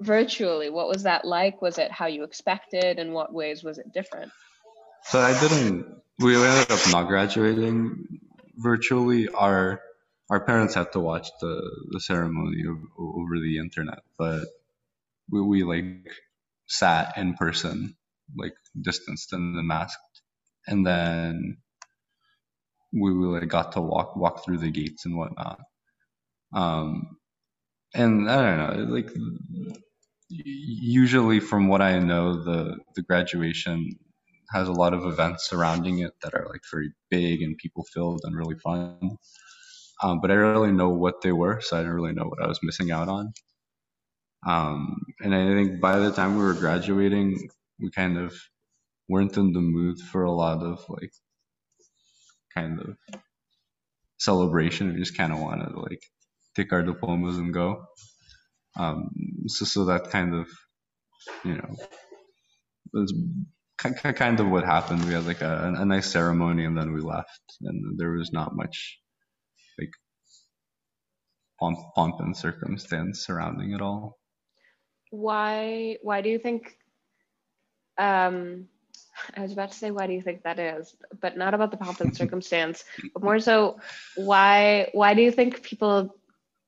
virtually? 0.00 0.70
What 0.70 0.88
was 0.88 1.04
that 1.04 1.24
like? 1.24 1.62
Was 1.62 1.78
it 1.78 1.90
how 1.90 2.06
you 2.06 2.24
expected? 2.24 2.98
In 2.98 3.12
what 3.12 3.32
ways 3.32 3.64
was 3.64 3.78
it 3.78 3.92
different? 3.92 4.32
So 5.04 5.18
I 5.20 5.38
didn't. 5.38 5.86
We 6.18 6.36
ended 6.36 6.70
up 6.70 6.80
not 6.90 7.08
graduating 7.08 8.20
virtually. 8.56 9.28
Our 9.28 9.80
our 10.30 10.40
parents 10.40 10.74
had 10.74 10.92
to 10.92 11.00
watch 11.00 11.28
the 11.40 11.60
the 11.90 12.00
ceremony 12.00 12.64
over 12.98 13.38
the 13.40 13.58
internet, 13.58 14.02
but 14.18 14.44
we 15.30 15.40
we 15.40 15.62
like 15.64 16.06
sat 16.66 17.16
in 17.16 17.34
person, 17.34 17.96
like 18.36 18.54
distanced 18.80 19.32
and 19.32 19.54
masked, 19.66 20.22
and 20.66 20.86
then 20.86 21.58
we, 22.92 23.10
like 23.12 23.48
got 23.48 23.72
to 23.72 23.80
walk 23.80 24.16
walk 24.16 24.44
through 24.44 24.58
the 24.58 24.70
gates 24.70 25.06
and 25.06 25.16
whatnot. 25.16 25.60
Um, 26.54 27.16
and 27.94 28.30
I 28.30 28.42
don't 28.42 28.88
know, 28.88 28.94
like 28.94 29.10
usually 30.28 31.40
from 31.40 31.68
what 31.68 31.82
I 31.82 31.98
know, 31.98 32.42
the 32.42 32.78
the 32.96 33.02
graduation 33.02 33.90
has 34.52 34.68
a 34.68 34.72
lot 34.72 34.94
of 34.94 35.04
events 35.06 35.48
surrounding 35.48 36.00
it 36.00 36.12
that 36.22 36.34
are 36.34 36.46
like 36.50 36.62
very 36.70 36.92
big 37.10 37.42
and 37.42 37.56
people 37.58 37.84
filled 37.92 38.20
and 38.24 38.36
really 38.36 38.56
fun. 38.58 39.16
Um, 40.02 40.20
but 40.20 40.30
I 40.30 40.34
didn't 40.34 40.52
really 40.52 40.72
know 40.72 40.90
what 40.90 41.22
they 41.22 41.32
were, 41.32 41.60
so 41.60 41.76
I 41.76 41.80
didn't 41.80 41.94
really 41.94 42.12
know 42.12 42.24
what 42.26 42.42
I 42.42 42.48
was 42.48 42.60
missing 42.62 42.90
out 42.90 43.08
on. 43.08 43.32
Um, 44.46 44.96
and 45.20 45.34
I 45.34 45.46
think 45.54 45.80
by 45.80 45.98
the 45.98 46.12
time 46.12 46.36
we 46.36 46.42
were 46.44 46.54
graduating, 46.54 47.48
we 47.78 47.90
kind 47.90 48.18
of 48.18 48.34
weren't 49.08 49.36
in 49.36 49.52
the 49.52 49.60
mood 49.60 50.00
for 50.00 50.24
a 50.24 50.32
lot 50.32 50.62
of 50.62 50.84
like 50.88 51.12
kind 52.54 52.80
of 52.80 52.96
celebration. 54.18 54.92
We 54.94 55.00
just 55.00 55.16
kind 55.16 55.32
of 55.32 55.40
wanted 55.40 55.70
to 55.70 55.80
like 55.80 56.02
take 56.54 56.72
our 56.72 56.82
diplomas 56.82 57.38
and 57.38 57.52
go. 57.52 57.84
Um, 58.76 59.10
so, 59.46 59.64
so 59.64 59.84
that 59.86 60.10
kind 60.10 60.34
of, 60.34 60.48
you 61.44 61.54
know, 61.54 61.76
was 62.92 63.12
kind 63.78 64.40
of 64.40 64.48
what 64.48 64.64
happened. 64.64 65.04
We 65.04 65.14
had 65.14 65.26
like 65.26 65.42
a, 65.42 65.74
a 65.76 65.84
nice 65.84 66.10
ceremony 66.10 66.64
and 66.64 66.76
then 66.76 66.92
we 66.92 67.00
left, 67.00 67.42
and 67.60 67.98
there 67.98 68.12
was 68.12 68.32
not 68.32 68.54
much 68.54 68.98
like 69.78 69.90
pomp, 71.58 71.78
pomp 71.94 72.20
and 72.20 72.36
circumstance 72.36 73.24
surrounding 73.26 73.72
it 73.72 73.80
all. 73.80 74.18
Why 75.10 75.98
why 76.02 76.22
do 76.22 76.30
you 76.30 76.38
think 76.38 76.76
um 77.98 78.68
I 79.36 79.40
was 79.40 79.52
about 79.52 79.72
to 79.72 79.78
say 79.78 79.90
why 79.90 80.06
do 80.06 80.12
you 80.12 80.22
think 80.22 80.42
that 80.42 80.58
is, 80.58 80.94
but 81.20 81.36
not 81.36 81.54
about 81.54 81.70
the 81.70 81.76
pomp 81.76 82.00
and 82.00 82.16
circumstance, 82.22 82.84
but 83.14 83.22
more 83.22 83.38
so 83.38 83.78
why 84.16 84.90
why 84.92 85.14
do 85.14 85.22
you 85.22 85.30
think 85.30 85.62
people 85.62 86.14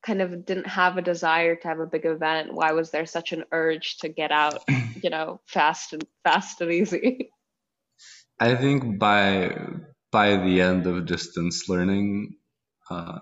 kind 0.04 0.20
of 0.20 0.44
didn't 0.44 0.66
have 0.66 0.96
a 0.96 1.02
desire 1.02 1.56
to 1.56 1.68
have 1.68 1.80
a 1.80 1.86
big 1.86 2.04
event? 2.04 2.52
Why 2.52 2.72
was 2.72 2.90
there 2.90 3.06
such 3.06 3.32
an 3.32 3.44
urge 3.50 3.98
to 3.98 4.08
get 4.08 4.30
out, 4.30 4.64
you 5.02 5.10
know, 5.10 5.40
fast 5.46 5.92
and 5.92 6.04
fast 6.22 6.60
and 6.60 6.72
easy? 6.72 7.30
I 8.38 8.54
think 8.54 8.98
by 8.98 9.56
by 10.12 10.36
the 10.36 10.60
end 10.60 10.86
of 10.86 11.06
distance 11.06 11.68
learning, 11.68 12.36
uh, 12.90 13.18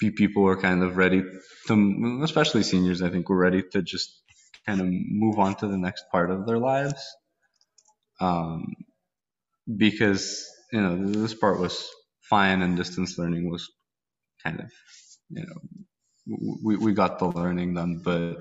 people 0.00 0.42
were 0.42 0.60
kind 0.60 0.82
of 0.82 0.96
ready 0.96 1.22
to, 1.68 2.20
especially 2.22 2.62
seniors. 2.62 3.02
I 3.02 3.10
think 3.10 3.28
were 3.28 3.36
ready 3.36 3.62
to 3.72 3.82
just 3.82 4.22
kind 4.66 4.80
of 4.80 4.86
move 4.88 5.38
on 5.38 5.54
to 5.56 5.68
the 5.68 5.78
next 5.78 6.04
part 6.10 6.30
of 6.30 6.46
their 6.46 6.58
lives, 6.58 7.04
um, 8.20 8.74
because 9.76 10.46
you 10.72 10.80
know 10.80 11.06
this 11.06 11.34
part 11.34 11.60
was 11.60 11.88
fine 12.28 12.62
and 12.62 12.76
distance 12.76 13.18
learning 13.18 13.50
was 13.50 13.70
kind 14.42 14.60
of 14.60 14.70
you 15.30 15.44
know 15.46 15.60
we 16.62 16.76
we 16.76 16.92
got 16.92 17.18
the 17.18 17.26
learning 17.26 17.74
done, 17.74 18.00
but 18.04 18.36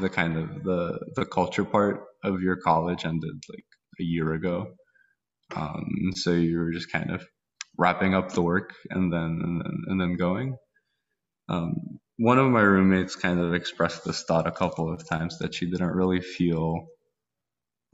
the 0.00 0.08
kind 0.08 0.36
of 0.36 0.62
the 0.64 0.98
the 1.16 1.26
culture 1.26 1.64
part 1.64 2.04
of 2.24 2.40
your 2.42 2.56
college 2.56 3.04
ended 3.04 3.42
like 3.48 3.64
a 4.00 4.02
year 4.02 4.32
ago. 4.32 4.68
Um, 5.54 6.12
so 6.14 6.32
you 6.32 6.58
were 6.58 6.72
just 6.72 6.92
kind 6.92 7.10
of 7.10 7.26
wrapping 7.76 8.14
up 8.14 8.32
the 8.32 8.42
work 8.42 8.74
and 8.90 9.12
then 9.12 9.40
and 9.42 9.60
then, 9.60 9.82
and 9.86 10.00
then 10.00 10.16
going. 10.16 10.56
Um, 11.48 11.98
one 12.18 12.38
of 12.38 12.50
my 12.50 12.60
roommates 12.60 13.16
kind 13.16 13.40
of 13.40 13.54
expressed 13.54 14.04
this 14.04 14.24
thought 14.24 14.46
a 14.46 14.52
couple 14.52 14.92
of 14.92 15.08
times 15.08 15.38
that 15.38 15.54
she 15.54 15.70
didn't 15.70 15.94
really 15.94 16.20
feel 16.20 16.86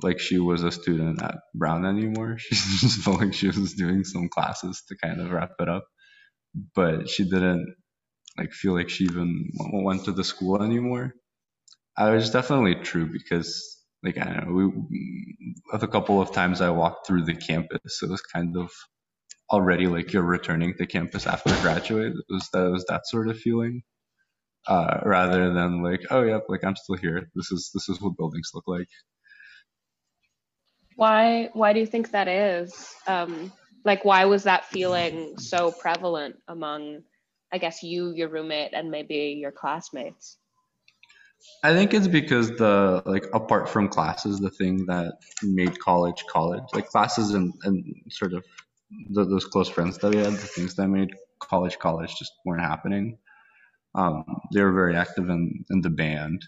like 0.03 0.21
she 0.21 0.39
was 0.39 0.63
a 0.65 0.73
student 0.73 1.23
at 1.23 1.37
Brown 1.55 1.87
anymore. 1.87 2.39
She 2.51 2.55
just 2.87 3.01
felt 3.03 3.21
like 3.21 3.35
she 3.35 3.49
was 3.49 3.75
doing 3.75 4.05
some 4.05 4.29
classes 4.29 4.83
to 4.89 4.97
kind 4.97 5.21
of 5.21 5.31
wrap 5.33 5.53
it 5.61 5.69
up, 5.69 5.87
but 6.75 7.09
she 7.09 7.25
didn't 7.25 7.77
like 8.39 8.53
feel 8.53 8.75
like 8.75 8.91
she 8.91 9.05
even 9.05 9.51
went 9.73 10.05
to 10.07 10.13
the 10.13 10.25
school 10.25 10.63
anymore. 10.63 11.15
I 11.97 12.11
was 12.11 12.31
definitely 12.31 12.77
true 12.77 13.07
because 13.13 13.79
like 14.05 14.19
I 14.19 14.25
don't 14.25 14.49
know, 14.49 14.55
we 14.55 15.39
a 15.73 15.89
couple 15.89 16.21
of 16.23 16.33
times 16.33 16.61
I 16.61 16.71
walked 16.71 17.07
through 17.07 17.25
the 17.25 17.37
campus, 17.37 18.03
it 18.03 18.11
was 18.11 18.23
kind 18.23 18.57
of 18.57 18.71
already 19.51 19.87
like 19.87 20.13
you're 20.13 20.23
returning 20.23 20.75
to 20.79 20.87
campus 20.87 21.27
after 21.27 21.51
graduate. 21.63 22.13
It 22.15 22.33
was 22.33 22.49
that 22.53 22.71
was 22.71 22.85
that 22.89 23.07
sort 23.07 23.29
of 23.29 23.39
feeling, 23.39 23.83
uh, 24.69 25.01
rather 25.05 25.53
than 25.55 25.83
like 25.83 26.03
oh 26.11 26.23
yeah, 26.23 26.41
like 26.49 26.65
I'm 26.65 26.77
still 26.77 26.97
here. 26.97 27.31
This 27.35 27.53
is 27.53 27.71
this 27.75 27.89
is 27.89 28.01
what 28.01 28.17
buildings 28.17 28.51
look 28.55 28.65
like. 28.69 28.89
Why 30.97 31.51
why 31.53 31.73
do 31.73 31.81
you 31.81 31.87
think 31.87 32.11
that 32.11 32.27
is? 32.27 32.95
Um, 33.07 33.53
like 33.85 34.05
why 34.05 34.25
was 34.25 34.45
that 34.45 34.65
feeling 34.65 35.39
so 35.39 35.71
prevalent 35.71 36.37
among, 36.49 37.03
I 37.53 37.59
guess 37.59 37.83
you, 37.83 38.13
your 38.13 38.29
roommate, 38.29 38.73
and 38.73 38.91
maybe 38.91 39.37
your 39.39 39.53
classmates? 39.53 40.39
I 41.63 41.75
think 41.75 41.93
it's 41.93 42.09
because 42.09 42.51
the 42.57 43.03
like 43.05 43.27
apart 43.35 43.69
from 43.69 43.89
classes, 43.89 44.41
the 44.41 44.51
thing 44.51 44.87
that 44.87 45.19
made 45.43 45.79
college 45.79 46.25
college, 46.29 46.65
like 46.73 46.89
classes 46.89 47.35
and 47.35 47.53
and 47.65 47.85
sort 48.11 48.33
of 48.33 48.45
the, 49.11 49.25
those 49.25 49.45
close 49.45 49.69
friends 49.69 49.99
that 49.99 50.15
we 50.15 50.17
had, 50.17 50.33
the 50.33 50.39
things 50.39 50.75
that 50.77 50.89
made 50.89 51.15
college 51.41 51.79
college 51.79 52.17
just 52.17 52.33
weren't 52.47 52.63
happening. 52.63 53.19
Um, 53.95 54.25
they 54.53 54.63
were 54.63 54.73
very 54.73 54.97
active 54.97 55.29
in 55.29 55.65
in 55.71 55.83
the 55.83 55.91
band, 55.91 56.43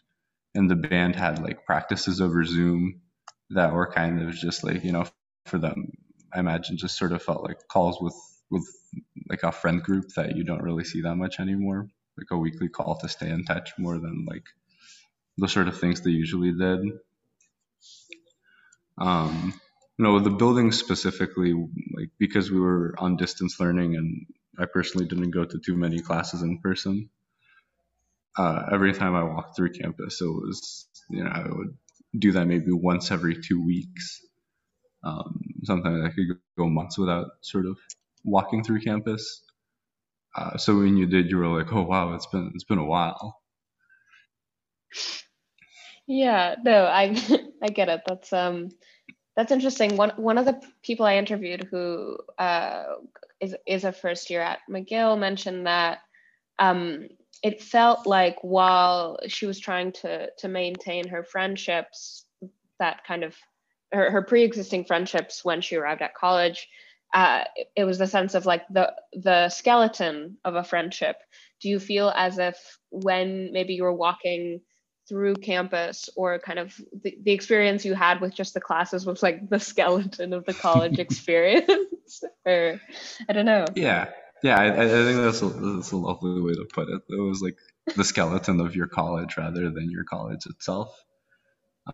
and 0.55 0.71
the 0.71 0.77
band 0.77 1.17
had 1.17 1.43
like 1.43 1.67
practices 1.67 2.21
over 2.23 2.45
Zoom 2.45 3.03
that 3.51 3.73
were 3.73 3.91
kind 3.93 4.23
of 4.23 4.35
just 4.35 4.65
like 4.65 4.85
you 4.85 4.93
know 4.93 5.07
for 5.47 5.59
them. 5.59 5.93
I 6.33 6.41
imagine 6.41 6.77
just 6.77 6.99
sort 6.99 7.13
of 7.13 7.23
felt 7.23 7.43
like 7.43 7.59
calls 7.69 7.99
with 8.01 8.15
with 8.51 8.67
like 9.29 9.43
a 9.43 9.53
friend 9.53 9.83
group 9.83 10.09
that 10.17 10.37
you 10.37 10.45
don't 10.45 10.63
really 10.63 10.85
see 10.85 11.03
that 11.03 11.17
much 11.17 11.41
anymore, 11.41 11.89
like 12.17 12.29
a 12.31 12.39
weekly 12.39 12.69
call 12.69 12.99
to 12.99 13.09
stay 13.09 13.31
in 13.31 13.45
touch 13.45 13.73
more 13.79 13.99
than 13.99 14.27
like 14.29 14.45
the 15.39 15.49
sort 15.49 15.69
of 15.69 15.79
things 15.79 16.01
they 16.01 16.11
usually 16.11 16.53
did. 16.53 16.81
Um, 18.99 19.55
you 19.99 20.05
know, 20.05 20.19
the 20.21 20.31
building 20.31 20.73
specifically, 20.73 21.53
like 21.53 22.11
because 22.19 22.51
we 22.51 22.61
were 22.61 22.95
on 22.99 23.17
distance 23.17 23.61
learning 23.61 23.97
and 23.97 24.27
I 24.59 24.67
personally 24.67 25.07
didn't 25.07 25.31
go 25.31 25.45
to 25.45 25.59
too 25.59 25.77
many 25.77 26.01
classes 26.01 26.43
in 26.43 26.59
person. 26.61 27.11
Uh, 28.37 28.67
every 28.73 28.93
time 28.93 29.15
I 29.15 29.25
walked 29.25 29.57
through 29.57 29.73
campus, 29.73 30.21
it 30.21 30.27
was, 30.27 30.87
you 31.11 31.25
know, 31.25 31.31
I 31.31 31.43
would 31.49 31.77
do 32.17 32.33
that 32.33 32.47
maybe 32.47 32.73
once 32.73 33.11
every 33.11 33.41
two 33.41 33.65
weeks. 33.65 34.21
Um, 35.05 35.41
sometimes 35.65 36.05
I 36.05 36.11
could 36.11 36.27
go 36.59 36.69
months 36.69 36.99
without 36.99 37.27
sort 37.43 37.67
of 37.67 37.77
walking 38.25 38.65
through 38.65 38.81
campus. 38.81 39.43
Uh, 40.37 40.57
so 40.57 40.79
when 40.79 40.97
you 40.97 41.07
did, 41.07 41.31
you 41.31 41.39
were 41.39 41.49
like, 41.49 41.73
"Oh 41.73 41.83
wow, 41.83 42.15
it's 42.15 42.27
been 42.27 42.53
it's 42.55 42.65
been 42.65 42.79
a 42.79 42.85
while." 42.85 43.41
Yeah, 46.07 46.57
no, 46.65 46.85
I 46.87 47.17
I 47.63 47.69
get 47.69 47.89
it. 47.89 48.03
That's 48.07 48.33
um 48.33 48.71
that's 49.37 49.53
interesting. 49.53 49.97
One 49.97 50.11
one 50.17 50.39
of 50.39 50.47
the 50.47 50.61
people 50.83 51.07
I 51.07 51.17
interviewed 51.17 51.69
who 51.71 52.19
uh, 52.39 52.85
is 53.41 53.55
is 53.67 53.85
a 53.85 53.93
first 53.93 54.31
year 54.31 54.43
at 54.43 54.59
McGill 54.71 55.19
mentioned 55.19 55.67
that 55.67 56.01
um, 56.59 57.09
it 57.43 57.63
felt 57.63 58.07
like 58.07 58.37
while 58.43 59.19
she 59.29 59.47
was 59.47 59.61
trying 59.61 59.93
to 59.93 60.29
to 60.39 60.49
maintain 60.49 61.09
her 61.09 61.23
friendships, 61.23 62.25
that 62.79 63.05
kind 63.07 63.25
of 63.25 63.37
her, 63.93 64.11
her 64.11 64.23
pre-existing 64.23 64.85
friendships 64.85 65.45
when 65.45 65.61
she 65.61 65.77
arrived 65.77 66.03
at 66.03 66.15
college, 66.15 66.69
uh, 67.15 67.45
it 67.75 67.85
was 67.85 67.99
the 67.99 68.07
sense 68.07 68.35
of 68.35 68.47
like 68.47 68.63
the 68.69 68.93
the 69.13 69.49
skeleton 69.49 70.37
of 70.45 70.55
a 70.55 70.65
friendship. 70.65 71.17
Do 71.61 71.69
you 71.69 71.79
feel 71.79 72.13
as 72.15 72.39
if 72.39 72.79
when 72.91 73.53
maybe 73.53 73.75
you 73.75 73.85
were 73.85 73.93
walking 73.93 74.61
through 75.09 75.35
campus 75.37 76.11
or 76.17 76.39
kind 76.39 76.59
of 76.59 76.77
the, 77.03 77.17
the 77.23 77.33
experience 77.33 77.85
you 77.85 77.95
had 77.95 78.21
with 78.21 78.35
just 78.35 78.53
the 78.53 78.61
classes 78.61 79.07
was 79.07 79.23
like 79.23 79.49
the 79.49 79.59
skeleton 79.71 80.33
of 80.33 80.45
the 80.45 80.55
college 80.55 80.99
experience? 80.99 82.23
Or 82.45 82.81
i 83.29 83.33
don't 83.33 83.47
know. 83.47 83.65
Yeah 83.75 84.11
yeah 84.43 84.59
i, 84.59 84.67
I 84.67 84.89
think 84.89 85.21
that's 85.21 85.43
a, 85.43 85.49
that's 85.49 85.93
a 85.93 85.97
lovely 85.97 86.41
way 86.41 86.55
to 86.55 86.67
put 86.73 86.89
it. 86.89 87.03
It 87.09 87.21
was 87.21 87.43
like 87.43 87.57
the 87.97 88.05
skeleton 88.05 88.61
of 88.61 88.77
your 88.77 88.87
college 88.87 89.37
rather 89.37 89.71
than 89.71 89.91
your 89.91 90.05
college 90.05 90.47
itself 90.47 90.95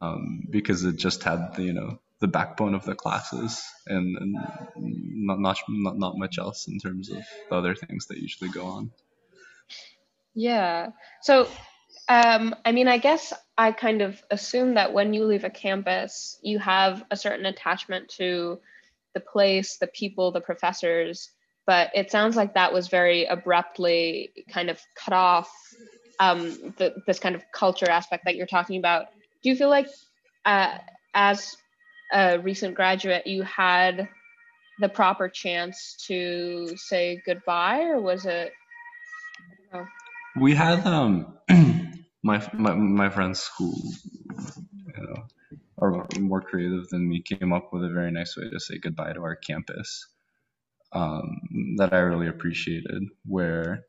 um, 0.01 0.45
because 0.51 0.85
it 0.85 0.97
just 0.97 1.23
had 1.23 1.55
the, 1.57 1.63
you 1.63 1.73
know 1.73 2.01
the 2.21 2.29
backbone 2.29 2.75
of 2.75 2.85
the 2.85 2.95
classes 2.95 3.63
and, 3.87 4.17
and 4.17 4.37
not, 4.77 5.41
not 5.41 5.59
not 5.69 5.99
not 5.99 6.19
much 6.19 6.39
else 6.39 6.69
in 6.69 6.79
terms 6.79 7.11
of 7.11 7.19
the 7.51 7.57
other 7.57 7.75
things 7.75 8.07
that 8.07 8.19
usually 8.19 8.51
go 8.51 8.67
on. 8.67 8.91
Yeah. 10.35 10.91
So 11.23 11.49
um, 12.09 12.55
I 12.65 12.73
mean, 12.73 12.89
I 12.89 12.99
guess 12.99 13.33
I 13.57 13.73
kind 13.73 14.03
of 14.03 14.23
assume 14.31 14.75
that 14.75 14.93
when 14.93 15.15
you 15.15 15.25
leave 15.25 15.45
a 15.45 15.51
campus, 15.51 16.39
you 16.43 16.59
have 16.59 17.05
a 17.11 17.17
certain 17.17 17.47
attachment 17.47 18.09
to 18.17 18.61
the 19.15 19.21
place, 19.21 19.79
the 19.79 19.87
people, 19.87 20.33
the 20.33 20.41
professors. 20.41 21.31
But 21.67 21.91
it 21.95 22.11
sounds 22.11 22.37
like 22.37 22.55
that 22.55 22.73
was 22.73 22.89
very 22.89 23.25
abruptly 23.25 24.31
kind 24.51 24.69
of 24.69 24.81
cut 24.95 25.15
off. 25.15 25.51
Um, 26.21 26.75
the, 26.79 26.95
this 27.07 27.19
kind 27.19 27.35
of 27.35 27.43
culture 27.53 27.91
aspect 27.91 28.25
that 28.27 28.37
you're 28.37 28.47
talking 28.47 28.79
about. 28.79 29.07
Do 29.43 29.51
you 29.51 29.57
feel 29.57 29.69
like, 29.69 29.89
uh, 30.45 30.79
as 31.13 31.57
a 32.13 32.39
recent 32.39 32.75
graduate, 32.75 33.27
you 33.27 33.43
had 33.43 34.09
the 34.79 34.89
proper 34.89 35.29
chance 35.29 35.97
to 36.07 36.77
say 36.77 37.21
goodbye, 37.25 37.83
or 37.83 38.01
was 38.01 38.27
it? 38.27 38.53
We 40.37 40.55
had 40.55 40.87
um 40.87 41.39
my 42.23 42.47
my 42.53 42.75
my 42.75 43.09
friends 43.09 43.51
who 43.59 43.73
you 44.87 45.03
know 45.03 45.27
are 45.81 46.07
more 46.19 46.41
creative 46.41 46.89
than 46.89 47.09
me 47.09 47.23
came 47.23 47.53
up 47.53 47.73
with 47.73 47.85
a 47.85 47.89
very 47.89 48.11
nice 48.11 48.37
way 48.37 48.49
to 48.51 48.61
say 48.61 48.79
goodbye 48.79 49.13
to 49.13 49.21
our 49.21 49.37
campus 49.37 50.07
um, 50.95 51.77
that 51.79 51.93
I 51.93 51.99
really 51.99 52.29
appreciated. 52.29 53.05
Where 53.27 53.81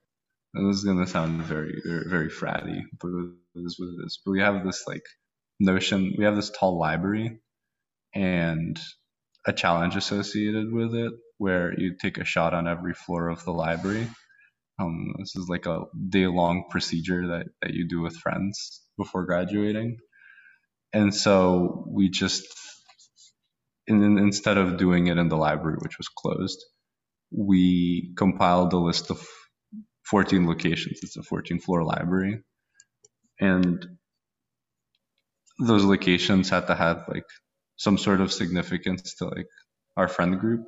this 0.54 0.78
is 0.78 0.86
gonna 0.86 1.08
sound 1.08 1.44
very 1.44 1.82
very 2.08 2.30
fratty, 2.30 2.82
but 3.02 3.10
it 3.10 3.66
is 3.66 3.80
what 3.80 3.88
it 3.88 4.06
is. 4.06 4.20
But 4.26 4.32
we 4.34 4.42
have 4.42 4.66
this 4.66 4.84
like 4.88 5.06
notion. 5.60 6.16
We 6.18 6.26
have 6.26 6.36
this 6.38 6.52
tall 6.52 6.80
library 6.80 7.40
and 8.16 8.80
a 9.48 9.54
challenge 9.54 9.96
associated 9.96 10.74
with 10.74 10.96
it, 10.96 11.14
where 11.40 11.80
you 11.80 11.96
take 12.02 12.18
a 12.20 12.26
shot 12.26 12.54
on 12.54 12.68
every 12.68 12.94
floor 12.96 13.30
of 13.30 13.44
the 13.46 13.54
library 13.54 14.08
um, 14.80 15.14
this 15.20 15.36
is 15.36 15.48
like 15.48 15.66
a 15.66 15.84
day 16.10 16.28
long 16.28 16.66
procedure 16.70 17.28
that, 17.28 17.48
that 17.62 17.74
you 17.74 17.88
do 17.88 18.02
with 18.02 18.18
friends 18.18 18.82
before 18.98 19.26
graduating. 19.26 19.98
And 20.94 21.14
so 21.16 21.86
we 21.90 22.10
just, 22.10 22.46
in, 23.88 24.18
instead 24.20 24.58
of 24.58 24.78
doing 24.78 25.08
it 25.08 25.18
in 25.18 25.30
the 25.30 25.38
library, 25.38 25.78
which 25.82 25.98
was 25.98 26.10
closed, 26.10 26.64
we 27.36 28.14
compiled 28.16 28.74
a 28.74 28.78
list 28.78 29.12
of 29.12 29.26
14 30.06 30.48
locations. 30.48 31.00
It's 31.04 31.18
a 31.18 31.24
14 31.24 31.60
floor 31.60 31.84
library. 31.84 32.42
And 33.40 33.86
those 35.60 35.84
locations 35.84 36.50
had 36.50 36.68
to 36.68 36.76
have 36.76 37.06
like 37.08 37.26
some 37.78 37.98
sort 37.98 38.22
of 38.22 38.32
significance 38.32 39.16
to 39.16 39.26
like 39.26 39.48
our 39.98 40.08
friend 40.08 40.40
group. 40.40 40.66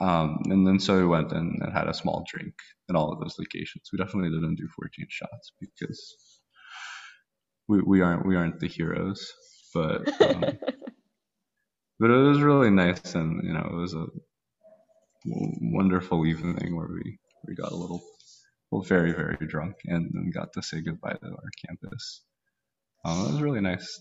Um, 0.00 0.42
and 0.46 0.66
then 0.66 0.78
so 0.78 0.96
we 0.98 1.06
went 1.06 1.32
and, 1.32 1.60
and 1.62 1.72
had 1.72 1.88
a 1.88 1.94
small 1.94 2.24
drink 2.30 2.54
in 2.88 2.96
all 2.96 3.12
of 3.12 3.20
those 3.20 3.36
locations. 3.38 3.88
We 3.92 3.98
definitely 3.98 4.30
didn't 4.30 4.56
do 4.56 4.68
14 4.76 5.06
shots 5.08 5.52
because 5.60 6.16
we, 7.68 7.80
we 7.80 8.02
aren't 8.02 8.26
we 8.26 8.36
aren't 8.36 8.60
the 8.60 8.68
heroes, 8.68 9.32
but 9.72 10.08
um, 10.20 10.40
but 11.98 12.10
it 12.10 12.28
was 12.28 12.40
really 12.40 12.70
nice 12.70 13.14
and 13.14 13.42
you 13.42 13.54
know 13.54 13.66
it 13.72 13.74
was 13.74 13.94
a 13.94 14.06
wonderful 15.26 16.26
evening 16.26 16.76
where 16.76 16.88
we 16.88 17.18
we 17.46 17.54
got 17.54 17.72
a 17.72 17.76
little 17.76 18.02
well 18.70 18.82
very 18.82 19.12
very 19.12 19.36
drunk 19.46 19.76
and 19.84 20.10
then 20.12 20.30
got 20.30 20.52
to 20.52 20.62
say 20.62 20.80
goodbye 20.80 21.14
to 21.14 21.26
our 21.26 21.50
campus. 21.66 22.22
Um, 23.04 23.26
it 23.26 23.32
was 23.32 23.42
really 23.42 23.60
nice. 23.60 24.00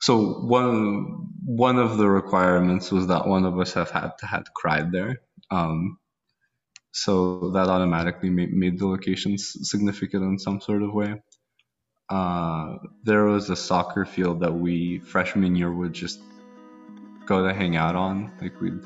So 0.00 0.40
one 0.40 1.28
one 1.44 1.78
of 1.78 1.96
the 1.98 2.08
requirements 2.08 2.90
was 2.92 3.08
that 3.08 3.26
one 3.26 3.44
of 3.44 3.58
us 3.58 3.74
have 3.74 3.90
had 3.90 4.12
to 4.18 4.26
had 4.26 4.44
cried 4.54 4.92
there. 4.92 5.20
Um, 5.50 5.98
so 6.92 7.50
that 7.52 7.68
automatically 7.68 8.30
made, 8.30 8.52
made 8.52 8.78
the 8.78 8.86
locations 8.86 9.52
significant 9.62 10.24
in 10.24 10.38
some 10.38 10.60
sort 10.60 10.82
of 10.82 10.92
way. 10.92 11.22
Uh, 12.08 12.76
there 13.04 13.24
was 13.24 13.50
a 13.50 13.56
soccer 13.56 14.04
field 14.04 14.40
that 14.40 14.54
we 14.54 14.98
freshman 14.98 15.54
year 15.54 15.70
would 15.70 15.92
just 15.92 16.20
go 17.26 17.46
to 17.46 17.52
hang 17.52 17.76
out 17.76 17.94
on. 17.94 18.32
Like 18.40 18.60
we'd 18.60 18.80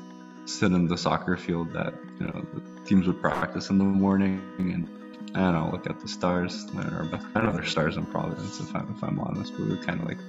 sit 0.45 0.71
in 0.71 0.87
the 0.87 0.97
soccer 0.97 1.37
field 1.37 1.71
that 1.73 1.93
you 2.19 2.27
know 2.27 2.45
the 2.53 2.61
teams 2.85 3.07
would 3.07 3.21
practice 3.21 3.69
in 3.69 3.77
the 3.77 3.83
morning 3.83 4.41
and 4.59 4.87
I 5.35 5.39
don't 5.39 5.53
know, 5.53 5.69
look 5.71 5.89
at 5.89 5.99
the 5.99 6.07
stars. 6.07 6.67
I 6.77 6.83
don't 6.83 7.35
know 7.35 7.51
there's 7.53 7.71
stars 7.71 7.97
in 7.97 8.05
Providence 8.05 8.59
if 8.59 8.75
I'm 8.75 8.93
if 8.95 9.03
I'm 9.03 9.19
honest, 9.19 9.53
but 9.57 9.67
we 9.67 9.77
kind 9.77 9.99
of 9.99 10.07
like 10.07 10.19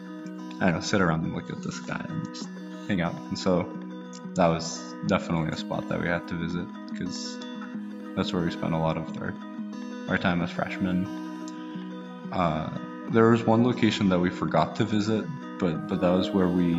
I 0.60 0.66
don't 0.66 0.74
know 0.74 0.80
sit 0.80 1.00
around 1.00 1.24
and 1.24 1.34
look 1.34 1.50
at 1.50 1.62
the 1.62 1.72
sky 1.72 2.04
and 2.08 2.24
just 2.26 2.48
hang 2.88 3.02
out. 3.02 3.14
And 3.14 3.38
so 3.38 3.70
that 4.34 4.46
was 4.46 4.94
definitely 5.06 5.50
a 5.50 5.56
spot 5.56 5.88
that 5.88 6.00
we 6.00 6.08
had 6.08 6.26
to 6.28 6.34
visit 6.34 6.66
because 6.90 7.38
that's 8.16 8.32
where 8.32 8.42
we 8.42 8.50
spent 8.50 8.72
a 8.72 8.78
lot 8.78 8.96
of 8.96 9.20
our 9.20 9.34
our 10.08 10.16
time 10.16 10.40
as 10.40 10.50
freshmen. 10.50 11.06
Uh, 12.32 12.70
there 13.10 13.28
was 13.30 13.44
one 13.44 13.62
location 13.62 14.08
that 14.08 14.18
we 14.18 14.30
forgot 14.30 14.76
to 14.76 14.84
visit, 14.84 15.26
but 15.58 15.86
but 15.86 16.00
that 16.00 16.10
was 16.10 16.30
where 16.30 16.48
we 16.48 16.72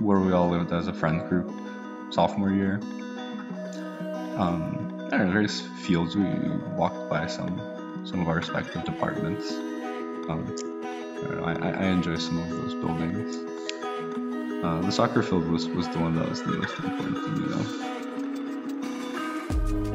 where 0.00 0.18
we 0.18 0.32
all 0.32 0.48
lived 0.48 0.72
as 0.72 0.88
a 0.88 0.92
friend 0.92 1.28
group 1.28 1.48
sophomore 2.10 2.50
year. 2.50 2.80
Um, 4.36 5.08
I 5.12 5.18
don't 5.18 5.32
various 5.32 5.60
fields. 5.82 6.16
We 6.16 6.24
walked 6.76 7.08
by 7.08 7.26
some 7.26 7.60
some 8.04 8.20
of 8.20 8.28
our 8.28 8.36
respective 8.36 8.84
departments. 8.84 9.50
Um, 10.28 10.54
I, 11.44 11.52
I, 11.52 11.70
I, 11.70 11.84
enjoy 11.86 12.16
some 12.16 12.38
of 12.38 12.48
those 12.50 12.74
buildings. 12.74 13.36
Uh, 14.64 14.80
the 14.80 14.90
soccer 14.92 15.22
field 15.22 15.48
was, 15.48 15.66
was 15.68 15.88
the 15.88 15.98
one 15.98 16.14
that 16.16 16.28
was 16.28 16.42
the 16.42 16.52
most 16.52 16.78
important 16.78 17.16
to 17.16 17.28
me, 17.30 17.48
though. 17.48 17.64